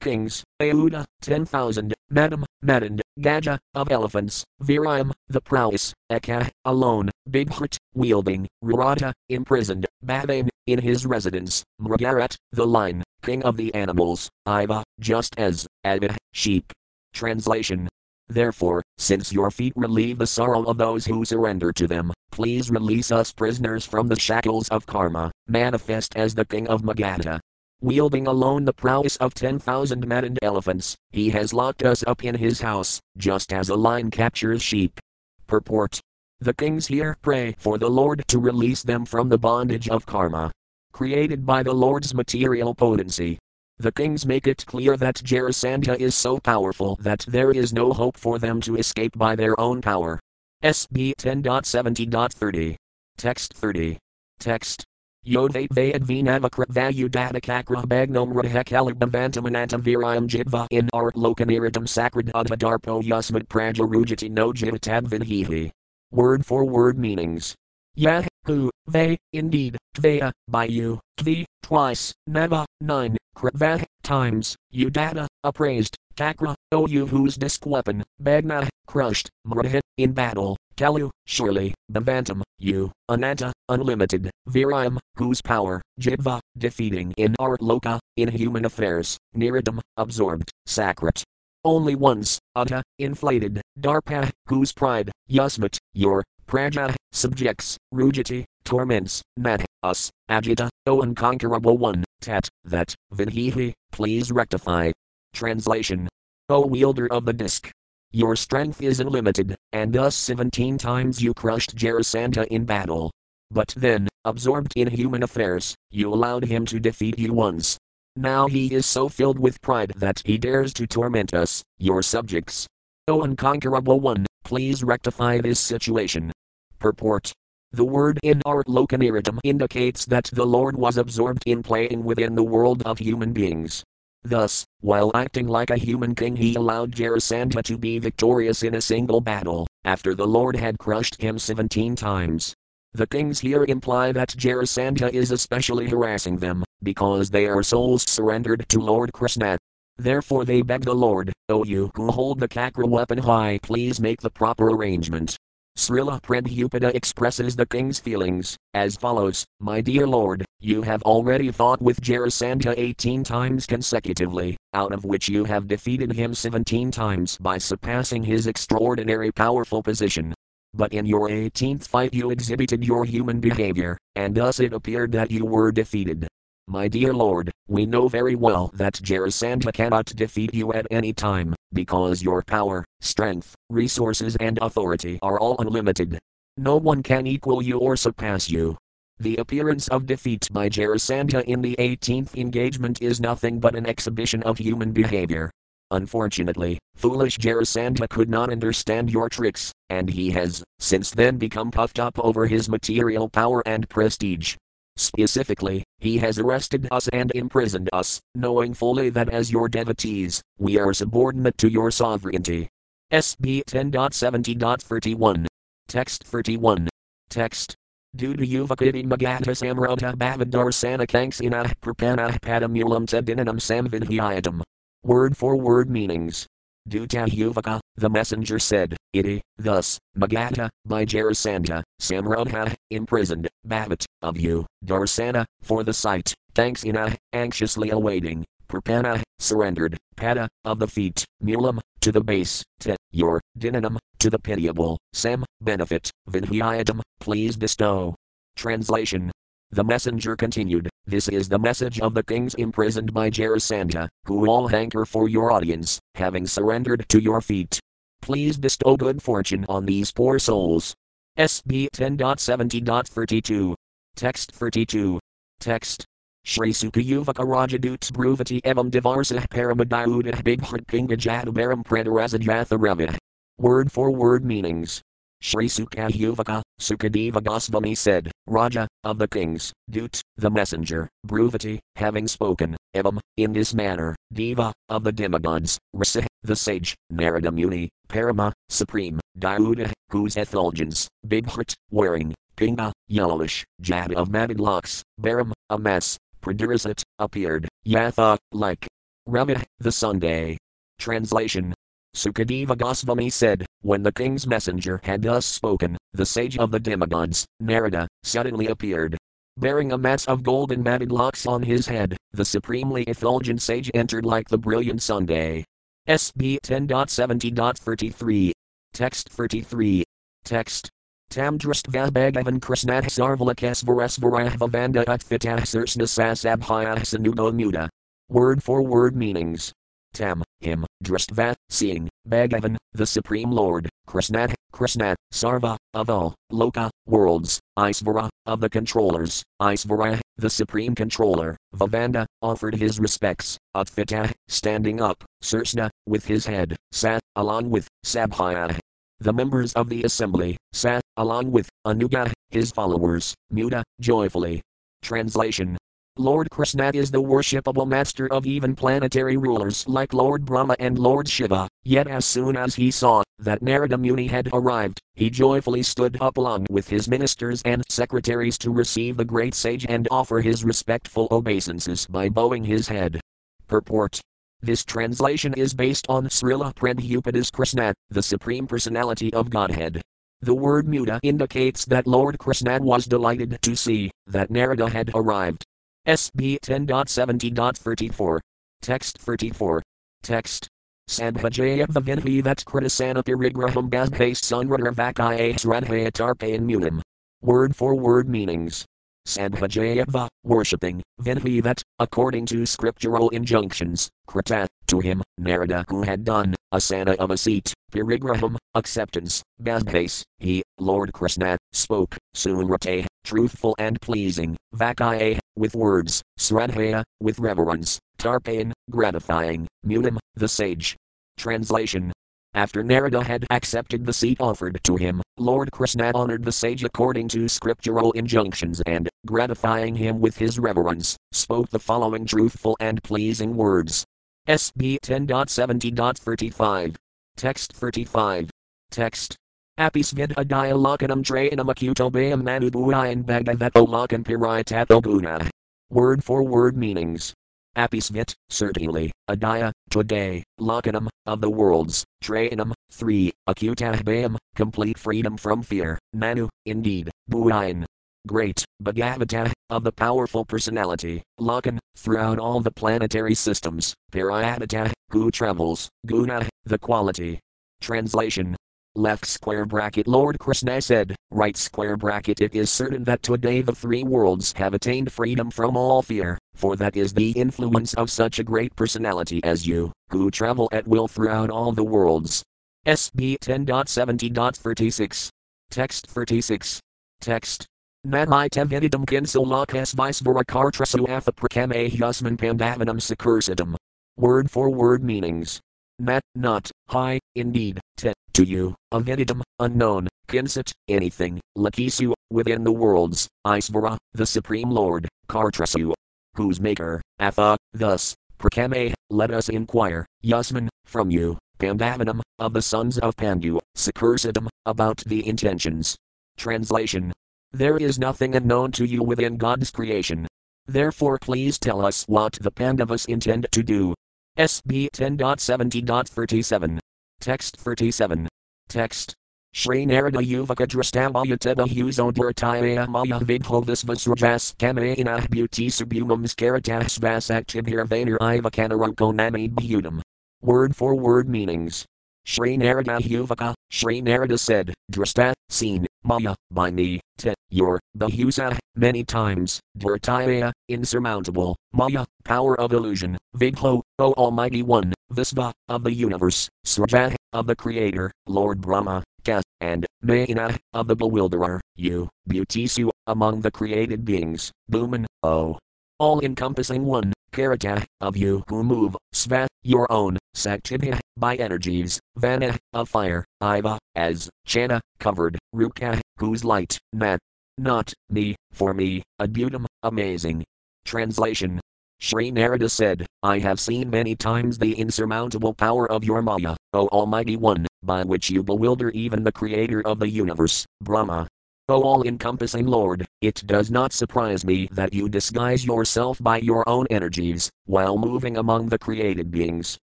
kings, 0.00 0.44
Auda, 0.60 1.04
ten 1.20 1.44
thousand, 1.44 1.94
Madam, 2.08 2.44
Madand, 2.64 3.00
Gaja, 3.18 3.58
of 3.74 3.90
elephants, 3.90 4.44
Virayam, 4.62 5.12
the 5.28 5.40
prowess, 5.40 5.94
Eka, 6.10 6.50
alone, 6.64 7.10
Bighat, 7.28 7.78
wielding, 7.94 8.46
Rurata, 8.62 9.12
imprisoned, 9.28 9.86
Bhavain, 10.04 10.48
in 10.66 10.80
his 10.80 11.06
residence, 11.06 11.64
Mragarat, 11.80 12.36
the 12.52 12.66
lion, 12.66 13.02
king 13.22 13.42
of 13.44 13.56
the 13.56 13.74
animals, 13.74 14.28
Iva, 14.46 14.84
just 14.98 15.38
as, 15.38 15.66
Abid, 15.84 16.16
sheep. 16.32 16.72
Translation 17.12 17.88
Therefore, 18.28 18.84
since 18.96 19.32
your 19.32 19.50
feet 19.50 19.72
relieve 19.74 20.18
the 20.18 20.26
sorrow 20.26 20.62
of 20.64 20.78
those 20.78 21.06
who 21.06 21.24
surrender 21.24 21.72
to 21.72 21.88
them, 21.88 22.12
please 22.30 22.70
release 22.70 23.10
us 23.10 23.32
prisoners 23.32 23.84
from 23.84 24.06
the 24.06 24.18
shackles 24.18 24.68
of 24.68 24.86
karma, 24.86 25.32
manifest 25.48 26.14
as 26.16 26.36
the 26.36 26.44
king 26.44 26.68
of 26.68 26.82
Magadha. 26.82 27.40
Wielding 27.82 28.26
alone 28.26 28.66
the 28.66 28.74
prowess 28.74 29.16
of 29.16 29.32
10,000 29.32 30.06
maddened 30.06 30.38
elephants, 30.42 30.94
he 31.12 31.30
has 31.30 31.54
locked 31.54 31.82
us 31.82 32.04
up 32.06 32.22
in 32.22 32.34
his 32.34 32.60
house, 32.60 33.00
just 33.16 33.54
as 33.54 33.70
a 33.70 33.74
lion 33.74 34.10
captures 34.10 34.62
sheep. 34.62 35.00
Purport 35.46 35.98
The 36.40 36.52
kings 36.52 36.88
here 36.88 37.16
pray 37.22 37.54
for 37.58 37.78
the 37.78 37.88
Lord 37.88 38.22
to 38.28 38.38
release 38.38 38.82
them 38.82 39.06
from 39.06 39.30
the 39.30 39.38
bondage 39.38 39.88
of 39.88 40.04
karma. 40.04 40.52
Created 40.92 41.46
by 41.46 41.62
the 41.62 41.72
Lord's 41.72 42.12
material 42.12 42.74
potency. 42.74 43.38
The 43.78 43.92
kings 43.92 44.26
make 44.26 44.46
it 44.46 44.66
clear 44.66 44.98
that 44.98 45.16
Jarasandha 45.16 45.98
is 45.98 46.14
so 46.14 46.38
powerful 46.38 46.98
that 47.00 47.24
there 47.26 47.50
is 47.50 47.72
no 47.72 47.94
hope 47.94 48.18
for 48.18 48.38
them 48.38 48.60
to 48.60 48.76
escape 48.76 49.16
by 49.16 49.34
their 49.34 49.58
own 49.58 49.80
power. 49.80 50.20
SB 50.62 51.14
10.70.30. 51.16 52.76
Text 53.16 53.54
30. 53.54 53.96
Text 54.38 54.84
Yodvate 55.26 55.68
Vayadvinavakritvayudadakakra 55.68 57.84
Bagnum 57.84 58.32
Radhakalignavantam 58.32 59.44
Anantam 59.44 59.82
Virayam 59.82 60.26
Jitva 60.26 60.66
in 60.70 60.88
Art 60.94 61.14
Lokaniritam 61.14 61.86
Sakrid 61.86 62.30
Advadarpo 62.32 63.02
Yasmat 63.02 63.46
Prajarujati 63.46 64.30
no 64.30 64.50
Jivatabvinhihi. 64.50 65.70
Word 66.10 66.46
for 66.46 66.64
word 66.64 66.98
meanings. 66.98 67.54
Yah, 67.94 68.22
who, 68.46 68.70
they, 68.86 69.18
indeed, 69.34 69.76
tvaya, 69.94 70.32
by 70.48 70.64
you, 70.64 70.98
tvi, 71.18 71.44
twice, 71.62 72.14
nava, 72.26 72.64
nine, 72.80 73.18
kritva, 73.36 73.84
times, 74.02 74.56
udata, 74.72 75.26
appraised, 75.44 75.98
kakra, 76.20 76.54
o 76.70 76.86
you 76.86 77.06
whose 77.06 77.34
disc 77.36 77.64
weapon, 77.64 78.04
bagna, 78.22 78.68
crushed, 78.86 79.30
mrahit, 79.46 79.80
in 79.96 80.12
battle, 80.12 80.54
kalu, 80.76 81.08
surely, 81.24 81.72
bhavantam, 81.90 82.42
you, 82.58 82.92
ananta, 83.08 83.50
unlimited, 83.70 84.30
virayam, 84.46 84.98
whose 85.16 85.40
power, 85.40 85.80
jitva, 85.98 86.38
defeating 86.58 87.14
in 87.16 87.34
art 87.38 87.60
loka, 87.60 87.98
in 88.18 88.28
human 88.28 88.66
affairs, 88.66 89.16
niridam, 89.34 89.80
absorbed, 89.96 90.50
sakrit. 90.68 91.22
Only 91.64 91.94
once, 91.94 92.38
Uta, 92.56 92.82
inflated, 92.98 93.60
Darpa, 93.78 94.30
whose 94.46 94.72
pride, 94.72 95.10
Yasmat, 95.30 95.78
your, 95.94 96.22
Praja, 96.46 96.94
subjects, 97.12 97.76
Rujati, 97.94 98.44
torments, 98.64 99.22
Nat, 99.36 99.64
us, 99.82 100.10
Agita, 100.30 100.68
O 100.86 101.00
unconquerable 101.00 101.78
one, 101.78 102.02
Tat, 102.20 102.48
that, 102.64 102.94
Vinhihi, 103.14 103.72
please 103.92 104.32
rectify. 104.32 104.90
Translation. 105.32 106.08
O 106.50 106.66
wielder 106.66 107.06
of 107.10 107.24
the 107.24 107.32
disc. 107.32 107.70
Your 108.12 108.36
strength 108.36 108.82
is 108.82 109.00
unlimited, 109.00 109.56
and 109.72 109.92
thus 109.92 110.14
17 110.16 110.76
times 110.76 111.22
you 111.22 111.32
crushed 111.32 111.76
Jarasandha 111.76 112.46
in 112.48 112.64
battle. 112.64 113.10
But 113.50 113.72
then, 113.76 114.08
absorbed 114.24 114.72
in 114.76 114.88
human 114.88 115.22
affairs, 115.22 115.74
you 115.90 116.12
allowed 116.12 116.44
him 116.44 116.66
to 116.66 116.78
defeat 116.78 117.18
you 117.18 117.32
once, 117.32 117.78
now 118.16 118.48
he 118.48 118.74
is 118.74 118.86
so 118.86 119.08
filled 119.08 119.38
with 119.38 119.62
pride 119.62 119.92
that 119.96 120.20
he 120.24 120.36
dares 120.36 120.72
to 120.74 120.86
torment 120.86 121.32
us, 121.32 121.62
your 121.78 122.02
subjects. 122.02 122.66
O 123.06 123.22
unconquerable 123.22 124.00
one, 124.00 124.26
please 124.44 124.82
rectify 124.82 125.40
this 125.40 125.60
situation. 125.60 126.32
Purport. 126.78 127.32
The 127.72 127.84
word 127.84 128.18
in 128.24 128.42
Art 128.44 128.66
Lokaniritam 128.66 129.38
indicates 129.44 130.04
that 130.06 130.28
the 130.32 130.44
Lord 130.44 130.76
was 130.76 130.96
absorbed 130.96 131.44
in 131.46 131.62
playing 131.62 132.02
within 132.02 132.34
the 132.34 132.42
world 132.42 132.82
of 132.84 132.98
human 132.98 133.32
beings. 133.32 133.84
Thus, 134.22 134.66
while 134.80 135.10
acting 135.14 135.46
like 135.46 135.70
a 135.70 135.78
human 135.78 136.14
king, 136.14 136.36
he 136.36 136.54
allowed 136.54 136.92
Jarasandha 136.92 137.62
to 137.62 137.78
be 137.78 137.98
victorious 137.98 138.62
in 138.62 138.74
a 138.74 138.80
single 138.80 139.20
battle, 139.20 139.66
after 139.84 140.14
the 140.14 140.26
Lord 140.26 140.56
had 140.56 140.78
crushed 140.78 141.20
him 141.20 141.38
17 141.38 141.96
times. 141.96 142.54
The 142.92 143.06
kings 143.06 143.40
here 143.40 143.64
imply 143.64 144.12
that 144.12 144.30
Jarasandha 144.36 145.10
is 145.12 145.30
especially 145.30 145.88
harassing 145.88 146.36
them, 146.36 146.64
because 146.82 147.30
they 147.30 147.46
are 147.46 147.62
souls 147.62 148.04
surrendered 148.08 148.68
to 148.68 148.80
Lord 148.80 149.12
Krishna. 149.12 149.56
Therefore 149.96 150.44
they 150.44 150.62
beg 150.62 150.82
the 150.82 150.94
Lord, 150.94 151.32
O 151.48 151.64
you 151.64 151.90
who 151.94 152.10
hold 152.10 152.40
the 152.40 152.48
Kakra 152.48 152.88
weapon 152.88 153.18
high, 153.18 153.58
please 153.62 154.00
make 154.00 154.20
the 154.20 154.30
proper 154.30 154.70
arrangement. 154.70 155.36
Srila 155.76 156.20
Prabhupada 156.20 156.94
expresses 156.94 157.56
the 157.56 157.64
king's 157.64 157.98
feelings, 157.98 158.56
as 158.74 158.96
follows 158.96 159.46
My 159.60 159.80
dear 159.80 160.06
Lord, 160.06 160.44
you 160.60 160.82
have 160.82 161.02
already 161.04 161.50
fought 161.50 161.80
with 161.80 162.00
Jarasandha 162.00 162.74
18 162.76 163.24
times 163.24 163.66
consecutively, 163.66 164.56
out 164.74 164.92
of 164.92 165.04
which 165.04 165.28
you 165.28 165.44
have 165.44 165.68
defeated 165.68 166.12
him 166.12 166.34
17 166.34 166.90
times 166.90 167.38
by 167.38 167.56
surpassing 167.56 168.22
his 168.22 168.46
extraordinary 168.46 169.32
powerful 169.32 169.82
position. 169.82 170.34
But 170.74 170.92
in 170.92 171.06
your 171.06 171.28
18th 171.28 171.86
fight 171.86 172.14
you 172.14 172.30
exhibited 172.30 172.84
your 172.84 173.04
human 173.04 173.40
behavior, 173.40 173.96
and 174.16 174.34
thus 174.34 174.60
it 174.60 174.72
appeared 174.72 175.12
that 175.12 175.30
you 175.30 175.46
were 175.46 175.72
defeated. 175.72 176.28
My 176.68 176.86
dear 176.88 177.12
Lord, 177.12 177.50
we 177.68 177.86
know 177.86 178.06
very 178.06 178.36
well 178.36 178.70
that 178.74 178.94
Jarasandha 178.94 179.72
cannot 179.72 180.06
defeat 180.06 180.54
you 180.54 180.72
at 180.72 180.86
any 180.90 181.12
time, 181.12 181.54
because 181.72 182.22
your 182.22 182.42
power, 182.42 182.84
strength, 183.00 183.56
resources, 183.70 184.36
and 184.36 184.58
authority 184.60 185.18
are 185.22 185.38
all 185.38 185.56
unlimited. 185.58 186.18
No 186.56 186.76
one 186.76 187.02
can 187.02 187.26
equal 187.26 187.62
you 187.62 187.78
or 187.78 187.96
surpass 187.96 188.50
you. 188.50 188.76
The 189.18 189.36
appearance 189.36 189.88
of 189.88 190.06
defeat 190.06 190.48
by 190.50 190.68
Jarasandha 190.68 191.44
in 191.44 191.60
the 191.60 191.76
18th 191.78 192.36
engagement 192.36 193.02
is 193.02 193.20
nothing 193.20 193.60
but 193.60 193.76
an 193.76 193.86
exhibition 193.86 194.42
of 194.44 194.58
human 194.58 194.92
behavior. 194.92 195.50
Unfortunately, 195.90 196.78
foolish 196.94 197.36
Jarasandha 197.38 198.08
could 198.08 198.30
not 198.30 198.50
understand 198.50 199.10
your 199.10 199.28
tricks, 199.28 199.72
and 199.90 200.08
he 200.08 200.30
has, 200.30 200.62
since 200.78 201.10
then, 201.10 201.36
become 201.36 201.70
puffed 201.70 201.98
up 201.98 202.18
over 202.18 202.46
his 202.46 202.68
material 202.68 203.28
power 203.28 203.62
and 203.66 203.88
prestige. 203.88 204.56
Specifically, 204.96 205.84
he 205.98 206.18
has 206.18 206.38
arrested 206.38 206.86
us 206.90 207.08
and 207.08 207.30
imprisoned 207.34 207.88
us, 207.92 208.20
knowing 208.34 208.74
fully 208.74 209.10
that 209.10 209.30
as 209.30 209.50
your 209.50 209.68
devotees, 209.68 210.42
we 210.58 210.78
are 210.78 210.94
subordinate 210.94 211.58
to 211.58 211.70
your 211.70 211.90
sovereignty. 211.90 212.68
SB 213.12 213.64
10.70.31. 213.64 215.46
Text 215.88 216.22
31. 216.22 216.88
Text. 217.28 217.74
To 218.16 218.34
Yuvakiti 218.34 219.04
Magata 219.04 219.50
Samrota 219.50 220.14
Bhavadarsana 220.14 221.08
Kanksina 221.08 221.72
Prapana 221.80 222.40
Padamulam 222.40 223.06
Tadinanam 223.06 223.58
Samvidhyayatam. 223.58 224.62
Word 225.02 225.36
for 225.36 225.56
word 225.56 225.90
meanings. 225.90 226.46
Dutayuvaka, 226.88 227.80
the 227.96 228.08
messenger 228.08 228.58
said, 228.58 228.96
Iti, 229.12 229.42
thus, 229.58 229.98
Magata, 230.16 230.70
by 230.86 231.04
Jarasandha, 231.04 231.82
Samrodha, 232.00 232.74
imprisoned, 232.90 233.48
Bhavat, 233.66 234.04
of 234.22 234.38
you, 234.38 234.66
Darsana, 234.84 235.44
for 235.62 235.84
the 235.84 235.92
sight, 235.92 236.32
thanks 236.54 236.84
ina, 236.84 237.16
anxiously 237.32 237.90
awaiting, 237.90 238.44
Prapana, 238.70 239.22
surrendered, 239.38 239.98
Pada, 240.16 240.46
of 240.64 240.78
the 240.78 240.86
feet, 240.86 241.24
Mulam, 241.42 241.80
to 242.00 242.12
the 242.12 242.20
base, 242.22 242.62
Te, 242.78 242.94
your, 243.10 243.40
Dinanam, 243.58 243.98
to 244.20 244.30
the 244.30 244.38
pitiable, 244.38 244.96
Sam, 245.12 245.44
benefit, 245.60 246.10
Vinhyayadam, 246.28 247.00
please 247.18 247.56
bestow. 247.56 248.14
Translation 248.56 249.32
the 249.72 249.84
messenger 249.84 250.34
continued, 250.34 250.88
This 251.06 251.28
is 251.28 251.48
the 251.48 251.58
message 251.58 252.00
of 252.00 252.12
the 252.12 252.24
kings 252.24 252.54
imprisoned 252.54 253.14
by 253.14 253.30
Jarasandha, 253.30 254.08
who 254.24 254.48
all 254.48 254.66
hanker 254.66 255.06
for 255.06 255.28
your 255.28 255.52
audience, 255.52 256.00
having 256.16 256.44
surrendered 256.44 257.08
to 257.08 257.22
your 257.22 257.40
feet. 257.40 257.78
Please 258.20 258.58
bestow 258.58 258.96
good 258.96 259.22
fortune 259.22 259.64
on 259.68 259.86
these 259.86 260.10
poor 260.10 260.40
souls. 260.40 260.92
SB 261.38 261.86
10.70.32. 261.94 263.74
Text 264.16 264.50
32. 264.50 265.20
Text. 265.60 266.04
Shri 266.44 266.72
Sukayuvaka 266.72 267.44
Rajadut 267.44 268.10
Bruvati 268.12 268.60
Evam 268.62 268.90
Divarsah 268.90 269.46
Paramadayudah 269.48 270.42
Bighat 270.42 270.86
Pingajadabaram 270.86 271.84
Predarazadyatharavid. 271.84 273.16
Word 273.58 273.92
for 273.92 274.10
word 274.10 274.44
meanings. 274.44 275.02
Sri 275.42 275.68
Sukayuvaka, 275.68 276.62
Sukadeva 276.80 277.42
Goswami 277.42 277.94
said, 277.94 278.30
Raja, 278.46 278.88
of 279.04 279.18
the 279.18 279.28
kings, 279.28 279.72
Dut, 279.88 280.20
the 280.36 280.50
messenger, 280.50 281.08
Bruvati, 281.26 281.78
having 281.96 282.26
spoken, 282.26 282.76
Evam, 282.94 283.20
in 283.36 283.52
this 283.52 283.72
manner, 283.72 284.16
Deva, 284.32 284.72
of 284.88 285.04
the 285.04 285.12
demigods, 285.12 285.78
Rasa, 285.94 286.26
the 286.42 286.56
sage, 286.56 286.94
Narada 287.10 287.50
Muni, 287.50 287.88
Parama, 288.08 288.52
supreme, 288.68 289.20
Diuda, 289.38 289.92
whose 290.10 290.36
effulgence, 290.36 291.08
Bighat, 291.26 291.74
wearing, 291.90 292.34
Pinga, 292.56 292.92
yellowish, 293.08 293.64
Jad 293.80 294.12
of 294.12 294.30
matted 294.30 294.60
locks, 294.60 295.02
Baram, 295.18 295.52
a 295.70 295.78
mess, 295.78 296.18
Pradirasat, 296.42 297.02
appeared, 297.18 297.68
Yatha, 297.86 298.38
like, 298.52 298.86
Ravi, 299.26 299.56
the 299.78 299.92
Sunday. 299.92 300.56
Translation 300.98 301.74
Sukadeva 302.16 302.76
Goswami 302.76 303.30
said, 303.30 303.64
When 303.82 304.02
the 304.02 304.12
king's 304.12 304.46
messenger 304.46 305.00
had 305.04 305.22
thus 305.22 305.46
spoken, 305.46 305.96
the 306.12 306.26
sage 306.26 306.58
of 306.58 306.70
the 306.70 306.80
demigods, 306.80 307.46
Narada, 307.60 308.08
suddenly 308.22 308.66
appeared. 308.66 309.16
Bearing 309.56 309.92
a 309.92 309.98
mass 309.98 310.26
of 310.26 310.42
golden 310.42 310.82
matted 310.82 311.12
locks 311.12 311.46
on 311.46 311.62
his 311.62 311.86
head, 311.86 312.16
the 312.32 312.44
supremely 312.44 313.04
effulgent 313.04 313.62
sage 313.62 313.90
entered 313.94 314.24
like 314.24 314.48
the 314.48 314.58
brilliant 314.58 315.02
Sunday. 315.02 315.64
SB 316.08 316.58
10.70.33. 316.60 318.52
Text 318.92 319.28
33. 319.28 320.04
Text. 320.44 320.90
Tamdrastva 321.30 322.10
Bhagavan 322.10 322.58
Krishnah 322.58 323.04
Sarvalakasvarasvarah 323.04 324.68
Vanda 324.68 325.04
Utfitah 325.04 325.60
Sursnasasabhyah 325.60 326.98
Sanudo 327.06 327.54
Muda. 327.54 327.88
Word 328.28 328.64
for 328.64 328.82
word 328.82 329.14
meanings. 329.14 329.72
Tam, 330.12 330.42
him, 330.58 330.84
Dristva, 331.04 331.54
seeing, 331.68 332.08
Bhagavan, 332.28 332.76
the 332.94 333.06
Supreme 333.06 333.52
Lord, 333.52 333.88
Krishna, 334.08 334.48
Krishna, 334.72 335.14
Sarva, 335.32 335.76
of 335.94 336.10
all, 336.10 336.34
Loka, 336.52 336.90
worlds, 337.06 337.60
Isvara, 337.78 338.28
of 338.46 338.60
the 338.60 338.68
controllers, 338.68 339.44
Isvara, 339.62 340.18
the 340.36 340.50
Supreme 340.50 340.96
Controller, 340.96 341.56
Vavanda, 341.76 342.26
offered 342.42 342.74
his 342.74 342.98
respects, 342.98 343.56
Utfita, 343.76 344.32
standing 344.48 345.00
up, 345.00 345.22
Sursna, 345.44 345.90
with 346.06 346.24
his 346.24 346.46
head, 346.46 346.76
Sat, 346.90 347.20
along 347.36 347.70
with, 347.70 347.86
Sabhaya. 348.04 348.80
The 349.22 349.34
members 349.34 349.74
of 349.74 349.90
the 349.90 350.02
assembly, 350.04 350.56
Sat, 350.72 351.02
along 351.18 351.52
with, 351.52 351.68
Anuga, 351.86 352.32
his 352.48 352.72
followers, 352.72 353.34
Muda, 353.50 353.84
joyfully. 354.00 354.62
Translation 355.02 355.76
Lord 356.16 356.48
Krishna 356.50 356.90
is 356.94 357.10
the 357.10 357.20
worshipable 357.20 357.86
master 357.86 358.32
of 358.32 358.46
even 358.46 358.74
planetary 358.74 359.36
rulers 359.36 359.86
like 359.86 360.14
Lord 360.14 360.46
Brahma 360.46 360.74
and 360.78 360.98
Lord 360.98 361.28
Shiva, 361.28 361.68
yet 361.84 362.08
as 362.08 362.24
soon 362.24 362.56
as 362.56 362.74
he 362.74 362.90
saw 362.90 363.22
that 363.38 363.60
Narada 363.60 363.98
Muni 363.98 364.26
had 364.26 364.48
arrived, 364.54 364.98
he 365.14 365.28
joyfully 365.28 365.82
stood 365.82 366.16
up 366.22 366.38
along 366.38 366.66
with 366.70 366.88
his 366.88 367.06
ministers 367.06 367.60
and 367.66 367.82
secretaries 367.90 368.56
to 368.56 368.70
receive 368.70 369.18
the 369.18 369.24
great 369.24 369.54
sage 369.54 369.84
and 369.86 370.08
offer 370.10 370.40
his 370.40 370.64
respectful 370.64 371.28
obeisances 371.30 372.06
by 372.06 372.30
bowing 372.30 372.64
his 372.64 372.88
head. 372.88 373.20
Purport 373.66 374.20
this 374.62 374.84
translation 374.84 375.54
is 375.54 375.72
based 375.72 376.06
on 376.08 376.26
Srila 376.26 376.74
Prabhupada's 376.74 377.50
Krishna, 377.50 377.94
the 378.10 378.22
Supreme 378.22 378.66
Personality 378.66 379.32
of 379.32 379.50
Godhead. 379.50 380.02
The 380.42 380.54
word 380.54 380.88
muda 380.88 381.20
indicates 381.22 381.84
that 381.86 382.06
Lord 382.06 382.38
Krishna 382.38 382.78
was 382.80 383.06
delighted 383.06 383.60
to 383.62 383.76
see 383.76 384.10
that 384.26 384.50
Narada 384.50 384.88
had 384.88 385.10
arrived. 385.14 385.64
SB 386.06 386.60
10.70.34. 386.60 388.40
Text 388.80 389.18
34. 389.18 389.82
Text. 390.22 390.68
Sabhajaya 391.08 391.86
Vavinhi 391.86 392.42
that 392.42 392.64
Kritasana 392.64 393.24
Pirigraham 393.24 393.90
Gazbase 393.90 394.40
Sunradar 394.40 394.94
Vakaya 394.94 395.54
Sradhaya 395.54 396.10
Tarpayan 396.10 396.60
Munim. 396.60 397.00
Word 397.42 397.74
for 397.74 397.94
word 397.94 398.28
meanings. 398.28 398.86
Sabhajayava, 399.26 400.28
worshipping, 400.44 401.02
Vinhi 401.20 401.62
that, 401.62 401.82
according 401.98 402.46
to 402.46 402.66
scriptural 402.66 403.28
injunctions, 403.30 404.10
Krita, 404.26 404.66
to 404.86 405.00
him, 405.00 405.22
Narada 405.38 405.84
who 405.88 406.02
had 406.02 406.24
done, 406.24 406.54
asana 406.72 407.16
of 407.16 407.30
a 407.30 407.36
seat, 407.36 407.72
Pirigraham, 407.92 408.56
acceptance, 408.74 409.42
Gazbase, 409.62 410.22
he, 410.38 410.62
Lord 410.78 411.12
Krishna, 411.12 411.58
spoke, 411.72 412.16
Surate, 412.34 413.06
truthful 413.24 413.74
and 413.78 414.00
pleasing, 414.00 414.56
Vakaya, 414.74 415.38
with 415.56 415.74
words, 415.74 416.22
Sradhaya, 416.38 417.04
with 417.20 417.38
reverence, 417.38 417.98
Tarpayan, 418.18 418.72
gratifying, 418.90 419.66
Munim, 419.86 420.18
the 420.34 420.48
sage. 420.48 420.96
Translation 421.36 422.12
after 422.54 422.82
Narada 422.82 423.22
had 423.22 423.46
accepted 423.50 424.04
the 424.04 424.12
seat 424.12 424.40
offered 424.40 424.80
to 424.84 424.96
him, 424.96 425.22
Lord 425.38 425.70
Krishna 425.70 426.10
honored 426.14 426.44
the 426.44 426.52
sage 426.52 426.84
according 426.84 427.28
to 427.28 427.48
scriptural 427.48 428.12
injunctions 428.12 428.82
and, 428.86 429.08
gratifying 429.26 429.94
him 429.94 430.20
with 430.20 430.36
his 430.36 430.58
reverence, 430.58 431.16
spoke 431.32 431.70
the 431.70 431.78
following 431.78 432.26
truthful 432.26 432.76
and 432.80 433.02
pleasing 433.02 433.56
words. 433.56 434.04
SB 434.48 434.98
10.70.35. 435.00 436.96
Text 437.36 437.72
35. 437.72 438.50
Text. 438.90 439.36
Apisvid 439.78 440.34
adaya 440.34 440.74
lakanam 440.74 441.22
trayanam 441.22 441.72
akutobayam 441.72 442.42
manubuayan 442.42 443.24
bhagavato 443.24 443.86
lakan 443.86 444.24
piritato 444.24 445.00
guna. 445.00 445.48
Word 445.88 446.22
for 446.22 446.42
word 446.42 446.76
meanings. 446.76 447.32
Apisvit, 447.76 448.34
certainly, 448.48 449.12
Adaya, 449.28 449.70
today, 449.90 450.42
Lakanam, 450.58 451.08
of 451.26 451.40
the 451.40 451.50
worlds, 451.50 452.04
Trayanam, 452.22 452.72
3, 452.90 453.30
Akutahbayam, 453.48 454.36
complete 454.56 454.98
freedom 454.98 455.36
from 455.36 455.62
fear, 455.62 455.98
Manu, 456.12 456.48
indeed, 456.66 457.10
Buayan, 457.30 457.84
great, 458.26 458.64
Bhagavata, 458.82 459.52
of 459.70 459.84
the 459.84 459.92
powerful 459.92 460.44
personality, 460.44 461.22
Lakan, 461.38 461.78
throughout 461.96 462.38
all 462.38 462.60
the 462.60 462.72
planetary 462.72 463.34
systems, 463.34 463.94
Parayabhata, 464.12 464.92
who 465.10 465.30
travels, 465.30 465.88
Guna, 466.06 466.48
the 466.64 466.78
quality. 466.78 467.38
Translation 467.80 468.56
Left 468.96 469.24
square 469.24 469.66
bracket 469.66 470.08
Lord 470.08 470.40
Krishna 470.40 470.80
said, 470.80 471.14
right 471.30 471.56
square 471.56 471.96
bracket 471.96 472.40
it 472.40 472.56
is 472.56 472.70
certain 472.72 473.04
that 473.04 473.22
today 473.22 473.62
the 473.62 473.74
three 473.74 474.02
worlds 474.02 474.52
have 474.54 474.74
attained 474.74 475.12
freedom 475.12 475.48
from 475.48 475.76
all 475.76 476.02
fear, 476.02 476.36
for 476.54 476.76
that 476.76 476.96
is 476.96 477.14
the 477.14 477.30
influence 477.32 477.94
of 477.94 478.10
such 478.10 478.38
a 478.38 478.44
great 478.44 478.74
personality 478.76 479.40
as 479.44 479.66
you, 479.66 479.92
who 480.10 480.30
travel 480.30 480.68
at 480.72 480.86
will 480.86 481.08
throughout 481.08 481.50
all 481.50 481.72
the 481.72 481.84
worlds. 481.84 482.42
SB 482.86 483.38
10.70.36. 483.38 485.30
Text 485.70 486.06
36. 486.06 486.80
Text. 487.20 487.66
Namite 488.06 488.66
vididam 488.66 489.04
kinsulakas 489.04 489.94
visvarakartrasu 489.94 491.06
athaprakame 491.06 491.90
yasman 491.90 492.36
pandavanam 492.36 492.98
sakursitam. 492.98 493.76
Word 494.16 494.50
for 494.50 494.70
word 494.70 495.04
meanings. 495.04 495.60
Nat, 495.98 496.22
not, 496.34 496.70
hi, 496.88 497.18
indeed, 497.34 497.78
te, 497.98 498.14
to 498.32 498.44
you, 498.44 498.74
avididam, 498.92 499.42
unknown, 499.58 500.08
kinsat, 500.28 500.72
anything, 500.88 501.38
lakisu, 501.58 502.14
within 502.30 502.64
the 502.64 502.72
worlds, 502.72 503.28
Isvara, 503.46 503.98
the 504.14 504.24
Supreme 504.24 504.70
Lord, 504.70 505.06
Kartrasu, 505.28 505.92
whose 506.34 506.60
maker, 506.60 507.00
Atha, 507.18 507.56
thus, 507.72 508.14
Prakame, 508.38 508.94
let 509.10 509.30
us 509.30 509.48
inquire, 509.48 510.06
Yasman, 510.24 510.68
from 510.84 511.10
you, 511.10 511.38
Pandavanam, 511.58 512.20
of 512.38 512.52
the 512.52 512.62
sons 512.62 512.98
of 512.98 513.14
Pandu, 513.16 513.58
Sakursadam, 513.76 514.48
about 514.64 514.98
the 515.06 515.26
intentions. 515.26 515.96
Translation 516.36 517.12
There 517.52 517.76
is 517.76 517.98
nothing 517.98 518.34
unknown 518.34 518.72
to 518.72 518.86
you 518.86 519.02
within 519.02 519.36
God's 519.36 519.70
creation. 519.70 520.26
Therefore, 520.66 521.18
please 521.18 521.58
tell 521.58 521.84
us 521.84 522.04
what 522.06 522.38
the 522.40 522.50
Pandavas 522.50 523.04
intend 523.06 523.46
to 523.52 523.62
do. 523.62 523.94
SB 524.38 524.88
10.70.37. 524.92 526.78
Text 527.20 527.56
37. 527.56 528.28
Text. 528.68 529.14
Shri 529.52 529.84
Narada 529.84 530.20
Yuvaka 530.20 530.64
Drastamaya 530.64 531.36
Teda 531.36 531.66
Huzo 531.66 532.12
Durtaya 532.12 532.86
Maya 532.88 533.18
Vidhovis 533.18 533.84
Vasrajas 533.84 534.54
Kamaina 534.56 535.28
Beauty 535.28 535.66
Subumums 535.66 536.36
Karatas 536.36 537.00
Vasaktivir 537.00 537.84
Vaner 537.84 538.16
Ivakanaroko 538.18 539.12
Nami 539.12 539.48
Bhudam. 539.48 540.02
Word 540.40 540.76
for 540.76 540.94
word 540.94 541.28
meanings. 541.28 541.84
Shri 542.24 542.56
Narada 542.56 542.98
Yuvaka, 542.98 543.54
Shri 543.70 544.00
Narada 544.00 544.38
said, 544.38 544.72
Drasta, 544.92 545.32
seen, 545.48 545.86
Maya, 546.04 546.36
by 546.52 546.70
me, 546.70 547.00
te, 547.18 547.34
your, 547.48 547.80
Bahusa, 547.98 548.56
many 548.76 549.02
times, 549.02 549.58
Dvartaya, 549.76 550.52
insurmountable, 550.68 551.56
Maya, 551.72 552.04
power 552.24 552.60
of 552.60 552.72
illusion, 552.72 553.18
Vigho, 553.36 553.82
O 553.98 554.12
Almighty 554.12 554.62
One, 554.62 554.92
Visva, 555.10 555.52
of 555.68 555.82
the 555.82 555.92
universe, 555.92 556.48
Sraja, 556.64 557.16
of 557.32 557.46
the 557.46 557.56
Creator, 557.56 558.12
Lord 558.26 558.60
Brahma, 558.60 559.02
Ka, 559.24 559.40
and 559.60 559.86
Mayana, 560.02 560.58
of 560.72 560.86
the 560.86 560.96
Bewilderer, 560.96 561.60
you, 561.76 562.08
Beautisu, 562.28 562.90
among 563.06 563.40
the 563.40 563.50
created 563.50 564.04
beings, 564.04 564.50
Bhuman, 564.70 565.06
O. 565.22 565.58
All 565.98 566.20
encompassing 566.20 566.84
one, 566.84 567.12
Karata, 567.32 567.84
of 568.00 568.16
you 568.16 568.42
who 568.48 568.64
move, 568.64 568.96
Sva, 569.14 569.46
your 569.62 569.90
own, 569.92 570.18
Saktibha, 570.34 570.98
by 571.16 571.36
energies, 571.36 572.00
Vana, 572.16 572.56
of 572.72 572.88
fire, 572.88 573.24
Iva, 573.42 573.78
as, 573.94 574.30
Chana, 574.46 574.80
covered, 574.98 575.38
Ruka, 575.54 576.00
whose 576.18 576.44
light, 576.44 576.78
Nat, 576.92 577.18
not, 577.58 577.92
me, 578.08 578.36
for 578.52 578.72
me, 578.72 579.02
adbutum, 579.20 579.66
amazing. 579.82 580.44
Translation 580.84 581.60
Sri 582.02 582.30
Narada 582.30 582.70
said, 582.70 583.04
I 583.22 583.40
have 583.40 583.60
seen 583.60 583.90
many 583.90 584.16
times 584.16 584.56
the 584.56 584.72
insurmountable 584.72 585.52
power 585.52 585.90
of 585.90 586.02
your 586.02 586.22
Maya, 586.22 586.56
O 586.72 586.88
Almighty 586.88 587.36
One, 587.36 587.66
by 587.82 588.02
which 588.02 588.30
you 588.30 588.42
bewilder 588.42 588.90
even 588.90 589.24
the 589.24 589.32
Creator 589.32 589.86
of 589.86 589.98
the 589.98 590.08
universe, 590.08 590.66
Brahma. 590.80 591.26
O 591.68 591.82
all 591.82 592.02
encompassing 592.02 592.66
Lord, 592.66 593.06
it 593.20 593.46
does 593.46 593.70
not 593.70 593.92
surprise 593.92 594.44
me 594.44 594.68
that 594.72 594.92
you 594.92 595.08
disguise 595.08 595.64
yourself 595.64 596.18
by 596.20 596.38
your 596.38 596.68
own 596.68 596.86
energies, 596.90 597.50
while 597.66 597.96
moving 597.96 598.36
among 598.36 598.68
the 598.68 598.78
created 598.78 599.30
beings, 599.30 599.78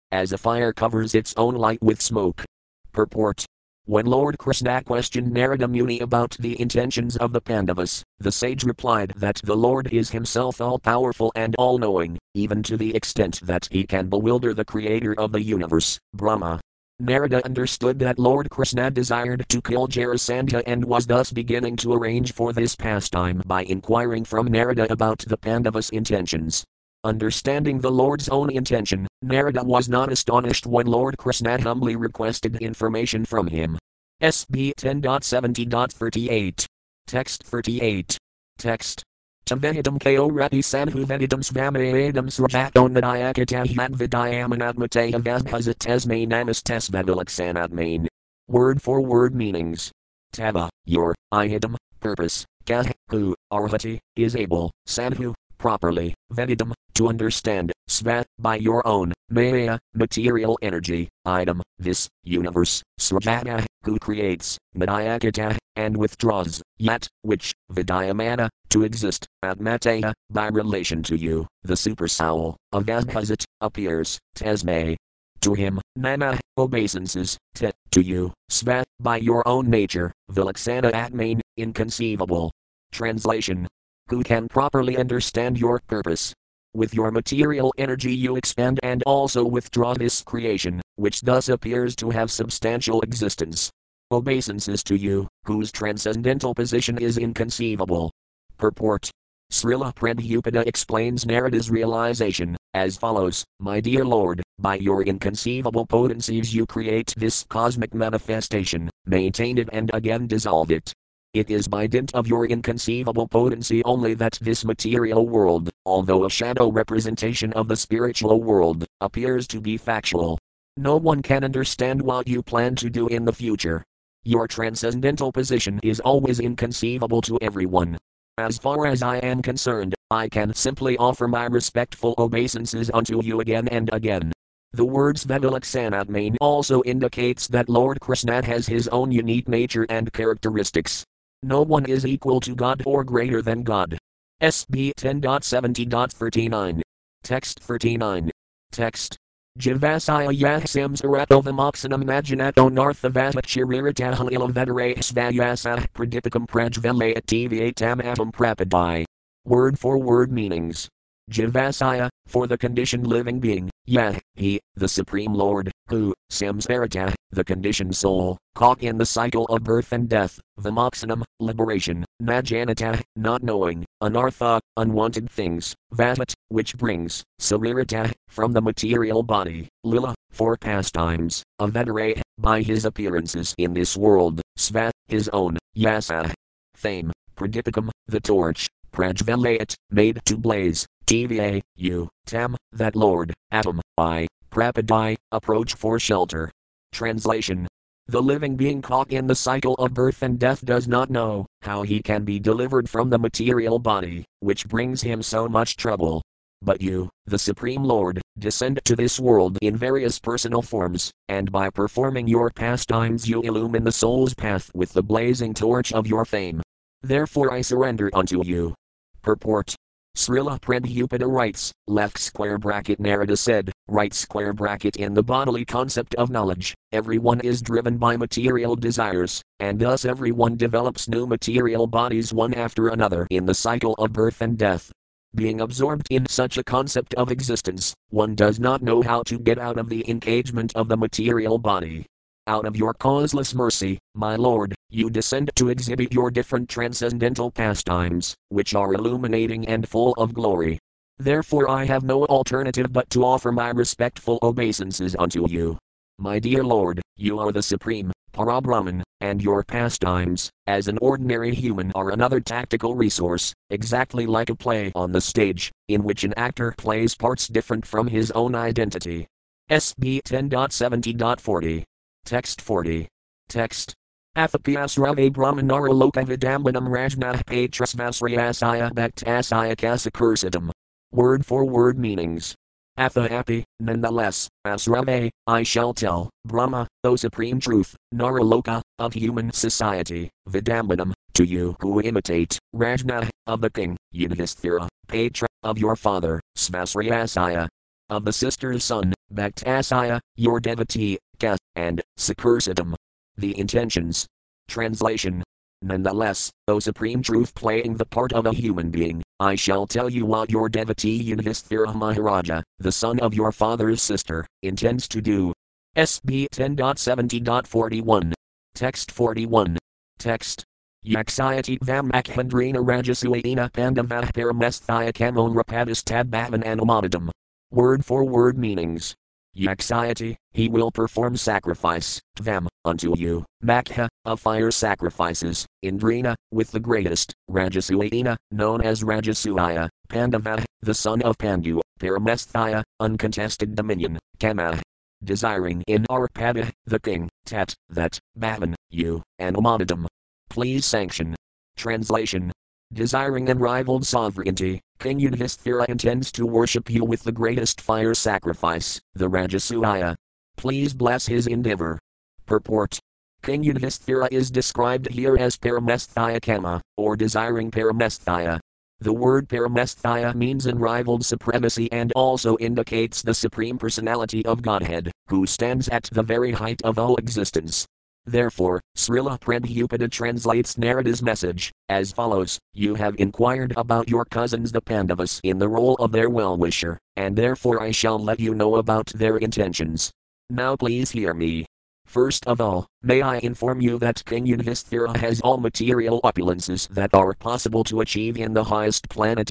as 0.11 0.33
a 0.33 0.37
fire 0.37 0.73
covers 0.73 1.15
its 1.15 1.33
own 1.37 1.55
light 1.55 1.81
with 1.81 2.01
smoke. 2.01 2.43
Purport 2.91 3.45
when 3.87 4.05
Lord 4.05 4.37
Krishna 4.37 4.83
questioned 4.83 5.31
Narada 5.31 5.65
Muni 5.65 6.01
about 6.01 6.35
the 6.41 6.59
intentions 6.59 7.15
of 7.15 7.31
the 7.31 7.39
Pandavas, 7.39 8.03
the 8.19 8.33
sage 8.33 8.65
replied 8.65 9.13
that 9.15 9.39
the 9.45 9.55
Lord 9.55 9.93
is 9.93 10.09
himself 10.09 10.59
all 10.59 10.77
powerful 10.77 11.31
and 11.35 11.55
all 11.55 11.77
knowing, 11.77 12.17
even 12.33 12.61
to 12.63 12.75
the 12.75 12.93
extent 12.93 13.39
that 13.43 13.69
he 13.71 13.85
can 13.85 14.09
bewilder 14.09 14.53
the 14.53 14.65
creator 14.65 15.17
of 15.17 15.31
the 15.31 15.41
universe, 15.41 15.97
Brahma. 16.13 16.59
Narada 16.99 17.45
understood 17.45 17.99
that 17.99 18.17
Lord 18.17 18.49
Krishna 18.49 18.89
desired 18.89 19.47
to 19.49 19.61
kill 19.61 19.87
Jarasandha 19.87 20.63
and 20.65 20.83
was 20.83 21.05
thus 21.05 21.31
beginning 21.31 21.75
to 21.77 21.93
arrange 21.93 22.33
for 22.33 22.53
this 22.53 22.75
pastime 22.75 23.43
by 23.45 23.63
inquiring 23.63 24.25
from 24.25 24.47
Narada 24.47 24.91
about 24.91 25.19
the 25.19 25.37
Pandavas' 25.37 25.91
intentions. 25.91 26.63
Understanding 27.03 27.79
the 27.79 27.91
Lord's 27.91 28.29
own 28.29 28.49
intention, 28.49 29.07
Narada 29.21 29.63
was 29.63 29.87
not 29.87 30.11
astonished 30.11 30.65
when 30.65 30.87
Lord 30.87 31.17
Krishna 31.17 31.61
humbly 31.61 31.95
requested 31.95 32.55
information 32.57 33.25
from 33.25 33.45
him. 33.45 33.77
SB 34.23 34.73
10.70.38. 34.73 36.65
Text 37.05 37.43
38. 37.43 38.17
Text. 38.57 39.03
Tavehidam 39.47 39.97
ko 39.97 40.27
rati 40.27 40.59
sanhuvedidam 40.59 41.39
svamayadam 41.39 42.27
srajato 42.27 42.83
nadayakatahyad 42.91 43.95
vidayamanatmate 43.95 45.15
avazbhazat 45.15 45.79
tesme 45.79 46.27
namas 46.27 46.59
tesvadalaksanatmain. 46.61 48.07
Word 48.49 48.81
for 48.81 48.99
word 49.01 49.33
meanings. 49.33 49.89
Tava, 50.33 50.69
your, 50.85 51.15
ihidam, 51.33 51.77
purpose, 52.01 52.43
kah, 52.65 52.83
who, 53.07 53.35
arhati, 53.49 53.99
is 54.17 54.35
able, 54.35 54.71
sadhu, 54.85 55.33
properly, 55.57 56.13
vedidam, 56.33 56.73
to 56.97 57.07
understand, 57.09 57.71
svat, 57.87 58.25
by 58.39 58.55
your 58.55 58.85
own, 58.87 59.13
maya, 59.29 59.77
material 59.93 60.57
energy, 60.63 61.07
item, 61.25 61.61
this, 61.77 62.09
universe, 62.23 62.81
srajata, 62.99 63.63
who 63.83 63.99
creates, 63.99 64.57
madhyakata, 64.75 65.55
and 65.75 65.95
withdraws, 65.95 66.59
yet, 66.79 67.07
which, 67.21 67.53
vidyamana, 67.71 68.49
to 68.71 68.83
exist, 68.83 69.27
atmataya, 69.45 70.11
by 70.31 70.47
relation 70.47 71.03
to 71.03 71.15
you, 71.15 71.45
the 71.61 71.77
super 71.77 72.07
soul, 72.07 72.57
avadhasat, 72.73 73.45
appears, 73.61 74.17
tesme. 74.35 74.95
To 75.41 75.53
him, 75.53 75.79
nama, 75.95 76.39
obeisances, 76.57 77.37
te, 77.53 77.69
to 77.91 78.01
you, 78.01 78.33
svat, 78.49 78.85
by 78.99 79.17
your 79.17 79.47
own 79.47 79.69
nature, 79.69 80.11
vilaksana 80.31 80.91
atmain, 80.93 81.41
inconceivable. 81.57 82.51
Translation 82.91 83.67
Who 84.09 84.23
can 84.23 84.47
properly 84.47 84.97
understand 84.97 85.59
your 85.59 85.79
purpose? 85.87 86.33
With 86.77 86.93
your 86.93 87.09
material 87.09 87.73
energy, 87.79 88.13
you 88.13 88.35
expand 88.35 88.79
and 88.83 89.01
also 89.07 89.43
withdraw 89.43 89.95
this 89.95 90.21
creation, 90.21 90.79
which 90.95 91.21
thus 91.21 91.49
appears 91.49 91.95
to 91.95 92.11
have 92.11 92.29
substantial 92.29 93.01
existence. 93.01 93.71
Obeisances 94.11 94.83
to 94.83 94.95
you, 94.95 95.27
whose 95.45 95.71
transcendental 95.71 96.53
position 96.53 96.99
is 96.99 97.17
inconceivable. 97.17 98.11
Purport 98.59 99.09
Srila 99.51 99.95
Prabhupada 99.95 100.67
explains 100.67 101.25
Narada's 101.25 101.71
realization 101.71 102.55
as 102.75 102.95
follows 102.95 103.43
My 103.59 103.79
dear 103.79 104.05
Lord, 104.05 104.43
by 104.59 104.75
your 104.75 105.01
inconceivable 105.01 105.87
potencies 105.87 106.53
you 106.53 106.67
create 106.67 107.11
this 107.17 107.43
cosmic 107.49 107.95
manifestation, 107.95 108.87
maintain 109.07 109.57
it 109.57 109.69
and 109.73 109.89
again 109.95 110.27
dissolve 110.27 110.69
it. 110.69 110.93
It 111.33 111.51
is 111.51 111.67
by 111.67 111.87
dint 111.87 112.15
of 112.15 112.27
your 112.27 112.47
inconceivable 112.47 113.27
potency 113.27 113.83
only 113.83 114.13
that 114.15 114.39
this 114.41 114.65
material 114.65 115.27
world, 115.27 115.69
although 115.85 116.25
a 116.25 116.29
shadow 116.29 116.71
representation 116.71 117.53
of 117.53 117.67
the 117.67 117.75
spiritual 117.75 118.41
world, 118.41 118.85
appears 119.01 119.45
to 119.49 119.61
be 119.61 119.77
factual. 119.77 120.39
No 120.77 120.97
one 120.97 121.21
can 121.21 121.43
understand 121.43 122.01
what 122.01 122.27
you 122.27 122.41
plan 122.41 122.75
to 122.77 122.89
do 122.89 123.07
in 123.07 123.25
the 123.25 123.33
future. 123.33 123.83
Your 124.23 124.47
transcendental 124.47 125.31
position 125.31 125.79
is 125.83 125.99
always 125.99 126.39
inconceivable 126.39 127.21
to 127.23 127.37
everyone. 127.41 127.97
As 128.37 128.57
far 128.57 128.87
as 128.87 129.03
I 129.03 129.17
am 129.17 129.41
concerned, 129.41 129.95
I 130.09 130.29
can 130.29 130.53
simply 130.53 130.97
offer 130.97 131.27
my 131.27 131.45
respectful 131.45 132.15
obeisances 132.17 132.89
unto 132.93 133.21
you 133.21 133.41
again 133.41 133.67
and 133.67 133.89
again. 133.93 134.31
The 134.73 134.85
words 134.85 135.25
Vedalaksanatmane 135.25 136.37
also 136.41 136.81
indicates 136.83 137.47
that 137.49 137.69
Lord 137.69 137.99
Krishna 137.99 138.45
has 138.45 138.67
his 138.67 138.87
own 138.87 139.11
unique 139.11 139.47
nature 139.47 139.85
and 139.89 140.11
characteristics. 140.13 141.03
No 141.43 141.61
one 141.61 141.85
is 141.85 142.05
equal 142.05 142.39
to 142.41 142.55
God 142.55 142.81
or 142.85 143.03
greater 143.03 143.43
than 143.43 143.61
God. 143.61 143.97
SB 144.41 144.93
10.70.39. 144.95 146.81
Text 147.23 147.59
39. 147.59 148.31
Text. 148.71 149.17
Javasaya 149.59 150.31
yahsam 150.31 150.95
saratovamoxanam 150.95 152.03
imaginato 152.03 152.69
narthavatachiriritahalila 152.69 154.51
vedere 154.51 154.97
svayasa 154.97 155.87
pradipakam 155.93 156.47
prajvele 156.47 157.15
atvam 157.17 158.03
atom 158.03 158.31
prapadai. 158.31 159.05
Word 159.45 159.79
for 159.79 159.97
word 159.97 160.31
meanings. 160.31 160.89
Javasaya, 161.31 162.09
for 162.25 162.47
the 162.47 162.57
conditioned 162.57 163.07
living 163.07 163.39
being, 163.39 163.69
Yah, 163.85 164.17
he, 164.35 164.59
the 164.75 164.87
Supreme 164.87 165.33
Lord, 165.33 165.71
who, 165.87 166.13
samsarata, 166.29 167.13
the 167.31 167.43
conditioned 167.43 167.95
soul, 167.95 168.37
caught 168.53 168.81
in 168.81 168.97
the 168.97 169.05
cycle 169.05 169.45
of 169.45 169.63
birth 169.63 169.93
and 169.93 170.09
death, 170.09 170.39
vimoxanam, 170.59 171.23
liberation, 171.39 172.05
najanata, 172.21 173.01
not 173.15 173.43
knowing, 173.43 173.85
anartha, 174.01 174.59
unwanted 174.75 175.29
things, 175.29 175.73
vatat, 175.93 176.33
which 176.49 176.75
brings, 176.75 177.23
sarirata, 177.39 178.11
from 178.27 178.51
the 178.51 178.61
material 178.61 179.23
body, 179.23 179.69
lila, 179.83 180.13
for 180.31 180.57
pastimes, 180.57 181.43
avedare, 181.59 182.21
by 182.37 182.61
his 182.61 182.83
appearances 182.83 183.55
in 183.57 183.73
this 183.73 183.95
world, 183.95 184.41
svat, 184.57 184.91
his 185.07 185.29
own, 185.29 185.57
yasa, 185.77 186.33
fame, 186.75 187.11
pradipakam, 187.37 187.89
the 188.07 188.19
torch, 188.19 188.67
prajvalayat, 188.91 189.75
made 189.91 190.19
to 190.25 190.37
blaze, 190.37 190.85
TVA, 191.07 191.61
you, 191.77 192.09
Tam, 192.25 192.57
that 192.73 192.93
Lord, 192.93 193.33
Atom, 193.51 193.79
I, 193.97 194.27
Prapadai, 194.51 195.15
approach 195.31 195.73
for 195.75 195.99
shelter. 195.99 196.51
Translation 196.91 197.65
The 198.07 198.21
living 198.21 198.57
being 198.57 198.81
caught 198.81 199.09
in 199.09 199.25
the 199.25 199.35
cycle 199.35 199.75
of 199.75 199.93
birth 199.93 200.21
and 200.21 200.37
death 200.37 200.65
does 200.65 200.85
not 200.85 201.09
know 201.09 201.45
how 201.61 201.83
he 201.83 202.01
can 202.01 202.25
be 202.25 202.39
delivered 202.41 202.89
from 202.89 203.09
the 203.09 203.17
material 203.17 203.79
body, 203.79 204.25
which 204.41 204.67
brings 204.67 205.01
him 205.01 205.23
so 205.23 205.47
much 205.47 205.77
trouble. 205.77 206.21
But 206.61 206.81
you, 206.81 207.09
the 207.25 207.39
Supreme 207.39 207.85
Lord, 207.85 208.19
descend 208.37 208.81
to 208.83 208.95
this 208.97 209.17
world 209.17 209.57
in 209.61 209.77
various 209.77 210.19
personal 210.19 210.61
forms, 210.61 211.09
and 211.29 211.49
by 211.49 211.69
performing 211.69 212.27
your 212.27 212.49
pastimes 212.49 213.29
you 213.29 213.41
illumine 213.43 213.85
the 213.85 213.93
soul's 213.93 214.33
path 214.33 214.69
with 214.75 214.91
the 214.91 215.03
blazing 215.03 215.53
torch 215.53 215.93
of 215.93 216.05
your 216.05 216.25
fame. 216.25 216.61
Therefore 217.01 217.53
I 217.53 217.61
surrender 217.61 218.09
unto 218.13 218.43
you. 218.43 218.75
Purport 219.21 219.73
Srila 220.17 220.59
Prabhupada 220.59 221.31
writes, 221.31 221.71
left 221.85 222.17
square 222.17 222.57
bracket 222.57 222.99
Narada 222.99 223.37
said, 223.37 223.71
right 223.87 224.11
square 224.11 224.51
bracket 224.51 224.95
in 224.95 225.13
the 225.13 225.21
bodily 225.21 225.63
concept 225.63 226.15
of 226.15 226.31
knowledge, 226.31 226.73
everyone 226.91 227.39
is 227.41 227.61
driven 227.61 227.97
by 227.97 228.17
material 228.17 228.75
desires, 228.75 229.43
and 229.59 229.77
thus 229.79 230.05
everyone 230.05 230.57
develops 230.57 231.07
new 231.07 231.27
material 231.27 231.85
bodies 231.85 232.33
one 232.33 232.55
after 232.55 232.87
another 232.87 233.27
in 233.29 233.45
the 233.45 233.53
cycle 233.53 233.93
of 233.99 234.11
birth 234.11 234.41
and 234.41 234.57
death. 234.57 234.91
Being 235.35 235.61
absorbed 235.61 236.07
in 236.09 236.25
such 236.25 236.57
a 236.57 236.63
concept 236.63 237.13
of 237.13 237.29
existence, 237.29 237.93
one 238.09 238.33
does 238.33 238.59
not 238.59 238.81
know 238.81 239.03
how 239.03 239.21
to 239.21 239.37
get 239.37 239.59
out 239.59 239.77
of 239.77 239.87
the 239.87 240.09
engagement 240.09 240.75
of 240.75 240.87
the 240.87 240.97
material 240.97 241.59
body. 241.59 242.07
Out 242.47 242.65
of 242.65 242.77
your 242.77 242.93
causeless 242.93 243.53
mercy, 243.53 243.99
my 244.15 244.37
Lord, 244.37 244.73
you 244.89 245.09
descend 245.09 245.51
to 245.57 245.67
exhibit 245.67 246.13
your 246.13 246.31
different 246.31 246.69
transcendental 246.69 247.51
pastimes, 247.51 248.35
which 248.47 248.73
are 248.73 248.93
illuminating 248.93 249.67
and 249.67 249.85
full 249.85 250.13
of 250.13 250.33
glory. 250.33 250.79
Therefore, 251.17 251.69
I 251.69 251.83
have 251.83 252.03
no 252.03 252.23
alternative 252.27 252.93
but 252.93 253.09
to 253.09 253.25
offer 253.25 253.51
my 253.51 253.71
respectful 253.71 254.39
obeisances 254.41 255.13
unto 255.19 255.45
you. 255.49 255.77
My 256.19 256.39
dear 256.39 256.63
Lord, 256.63 257.01
you 257.17 257.37
are 257.37 257.51
the 257.51 257.61
Supreme, 257.61 258.13
Parabrahman, 258.31 259.03
and 259.19 259.41
your 259.41 259.61
pastimes, 259.61 260.49
as 260.67 260.87
an 260.87 260.97
ordinary 261.01 261.53
human, 261.53 261.91
are 261.95 262.11
another 262.11 262.39
tactical 262.39 262.95
resource, 262.95 263.53
exactly 263.71 264.25
like 264.25 264.49
a 264.49 264.55
play 264.55 264.93
on 264.95 265.11
the 265.11 265.19
stage, 265.19 265.69
in 265.89 266.01
which 266.01 266.23
an 266.23 266.33
actor 266.37 266.73
plays 266.77 267.13
parts 267.13 267.49
different 267.49 267.85
from 267.85 268.07
his 268.07 268.31
own 268.31 268.55
identity. 268.55 269.27
SB 269.69 270.21
10.70.40. 270.21 271.83
Text 272.27 272.59
40. 272.59 273.07
Text. 273.47 273.93
Athapyasrave 274.35 275.31
Brahmanara 275.31 275.91
Lokavidambanam 275.91 276.89
Rajnah 276.89 277.41
Patrasvasriyasaya 277.45 278.91
Bhaktasaya 278.91 279.77
Kasakursitam. 279.77 280.69
Word 281.13 281.45
for 281.45 281.63
word 281.63 281.97
meanings. 281.97 282.53
Atha 282.97 283.29
happy, 283.29 283.63
nonetheless, 283.79 284.49
Asrave, 284.65 285.29
I 285.47 285.63
shall 285.63 285.93
tell, 285.93 286.29
Brahma, 286.43 286.85
O 287.05 287.15
Supreme 287.15 287.61
Truth, 287.61 287.95
Naraloka, 288.13 288.81
of 288.99 289.13
human 289.13 289.53
society, 289.53 290.29
Vidambanam, 290.49 291.13
to 291.35 291.45
you 291.45 291.77
who 291.79 292.01
imitate, 292.01 292.59
Rajna, 292.75 293.29
of 293.45 293.61
the 293.61 293.69
king, 293.69 293.95
Yudhisthira, 294.13 294.89
Patra, 295.07 295.47
of 295.63 295.77
your 295.77 295.95
father, 295.95 296.41
Svasriyasaya, 296.57 297.69
of 298.09 298.25
the 298.25 298.33
sister's 298.33 298.83
son, 298.83 299.13
Bhaktasaya, 299.33 300.19
your 300.35 300.59
devotee, 300.59 301.17
Ka, 301.39 301.57
and 301.75 302.01
Sakursitam. 302.17 302.95
The 303.37 303.57
intentions. 303.59 304.25
Translation. 304.67 305.43
Nonetheless, 305.81 306.51
O 306.67 306.79
Supreme 306.79 307.21
Truth 307.21 307.53
playing 307.53 307.95
the 307.95 308.05
part 308.05 308.33
of 308.33 308.45
a 308.45 308.53
human 308.53 308.89
being, 308.89 309.21
I 309.39 309.55
shall 309.55 309.85
tell 309.85 310.09
you 310.09 310.25
what 310.25 310.49
your 310.49 310.69
devotee 310.69 311.31
Yudhisthira 311.31 311.93
Maharaja, 311.93 312.63
the 312.79 312.91
son 312.91 313.19
of 313.19 313.35
your 313.35 313.51
father's 313.51 314.01
sister, 314.01 314.47
intends 314.63 315.07
to 315.09 315.21
do. 315.21 315.53
SB 315.95 316.47
10.70.41. 316.51 318.33
Text 318.73 319.11
41. 319.11 319.77
Text. 320.17 320.63
Yaksayati 321.05 321.77
Vamakhandrina 321.79 322.77
Rajasuaina 322.83 323.71
Pandavah 323.71 324.31
Paramesthaya 324.33 325.13
Kamon 325.13 325.53
Rapadistad 325.55 326.29
Bhavan 326.29 326.63
Anumadam. 326.63 327.29
Word 327.71 328.05
for 328.05 328.23
word 328.23 328.57
meanings. 328.57 329.13
Yaksayati, 329.57 330.37
he 330.51 330.69
will 330.69 330.89
perform 330.89 331.35
sacrifice, 331.35 332.21
tvam, 332.37 332.67
unto 332.85 333.13
you, 333.17 333.43
Makha, 333.61 334.07
of 334.23 334.39
fire 334.39 334.71
sacrifices, 334.71 335.65
Indrina, 335.83 336.35
with 336.51 336.71
the 336.71 336.79
greatest, 336.79 337.33
Rajasuaina, 337.49 338.37
known 338.51 338.81
as 338.81 339.03
Rajasuya, 339.03 339.89
Pandava, 340.07 340.63
the 340.81 340.93
son 340.93 341.21
of 341.23 341.37
Pandu, 341.37 341.81
Paramesthaya, 341.99 342.83
uncontested 343.01 343.75
dominion, 343.75 344.17
Kama, 344.39 344.79
desiring 345.23 345.83
in 345.87 346.05
Arpada, 346.09 346.71
the 346.85 346.99
king, 346.99 347.27
Tat, 347.45 347.73
that, 347.89 348.17
Bhavan, 348.39 348.75
you, 348.89 349.21
and 349.39 349.57
Amadam. 349.57 350.05
Please 350.49 350.85
sanction. 350.85 351.35
Translation. 351.75 352.51
Desiring 352.93 353.49
unrivaled 353.49 354.05
sovereignty, 354.05 354.79
King 354.99 355.19
Yudhisthira 355.19 355.85
intends 355.89 356.31
to 356.31 356.47
worship 356.47 356.89
you 356.89 357.05
with 357.05 357.21
the 357.21 357.31
greatest 357.31 357.79
fire 357.81 358.15
sacrifice, 358.15 358.99
the 359.13 359.29
Rajasuya. 359.29 360.15
Please 360.55 360.95
bless 360.95 361.27
his 361.27 361.45
endeavor. 361.45 361.99
Purport 362.47 362.99
King 363.43 363.63
Yudhisthira 363.63 364.27
is 364.31 364.49
described 364.49 365.09
here 365.09 365.37
as 365.37 365.55
Paramesthaya 365.55 366.41
Kama, 366.41 366.81
or 366.97 367.15
desiring 367.15 367.69
Paramesthaya. 367.69 368.59
The 368.99 369.13
word 369.13 369.47
Paramesthaya 369.47 370.33
means 370.33 370.65
unrivaled 370.65 371.23
supremacy 371.23 371.91
and 371.91 372.11
also 372.13 372.57
indicates 372.57 373.21
the 373.21 373.35
Supreme 373.35 373.77
Personality 373.77 374.43
of 374.47 374.63
Godhead, 374.63 375.11
who 375.29 375.45
stands 375.45 375.87
at 375.89 376.09
the 376.11 376.23
very 376.23 376.53
height 376.53 376.81
of 376.83 376.97
all 376.97 377.17
existence. 377.17 377.85
Therefore, 378.27 378.81
Srila 378.97 379.39
Prabhupada 379.39 380.11
translates 380.11 380.75
Narada's 380.75 381.23
message 381.23 381.71
as 381.87 382.11
follows 382.11 382.59
You 382.73 382.95
have 382.95 383.15
inquired 383.17 383.73
about 383.77 384.09
your 384.09 384.25
cousins 384.25 384.73
the 384.73 384.81
Pandavas 384.81 385.39
in 385.43 385.59
the 385.59 385.69
role 385.69 385.95
of 385.95 386.11
their 386.11 386.29
well 386.29 386.57
wisher, 386.57 386.99
and 387.15 387.37
therefore 387.37 387.81
I 387.81 387.91
shall 387.91 388.19
let 388.19 388.41
you 388.41 388.53
know 388.53 388.75
about 388.75 389.07
their 389.15 389.37
intentions. 389.37 390.11
Now 390.49 390.75
please 390.75 391.11
hear 391.11 391.33
me. 391.33 391.65
First 392.05 392.45
of 392.47 392.59
all, 392.59 392.87
may 393.01 393.21
I 393.21 393.37
inform 393.37 393.79
you 393.79 393.97
that 393.99 394.23
King 394.25 394.45
Yudhisthira 394.45 395.15
has 395.17 395.39
all 395.41 395.57
material 395.57 396.21
opulences 396.21 396.87
that 396.89 397.13
are 397.13 397.33
possible 397.33 397.83
to 397.85 398.01
achieve 398.01 398.37
in 398.37 398.53
the 398.53 398.65
highest 398.65 399.09
planet 399.09 399.49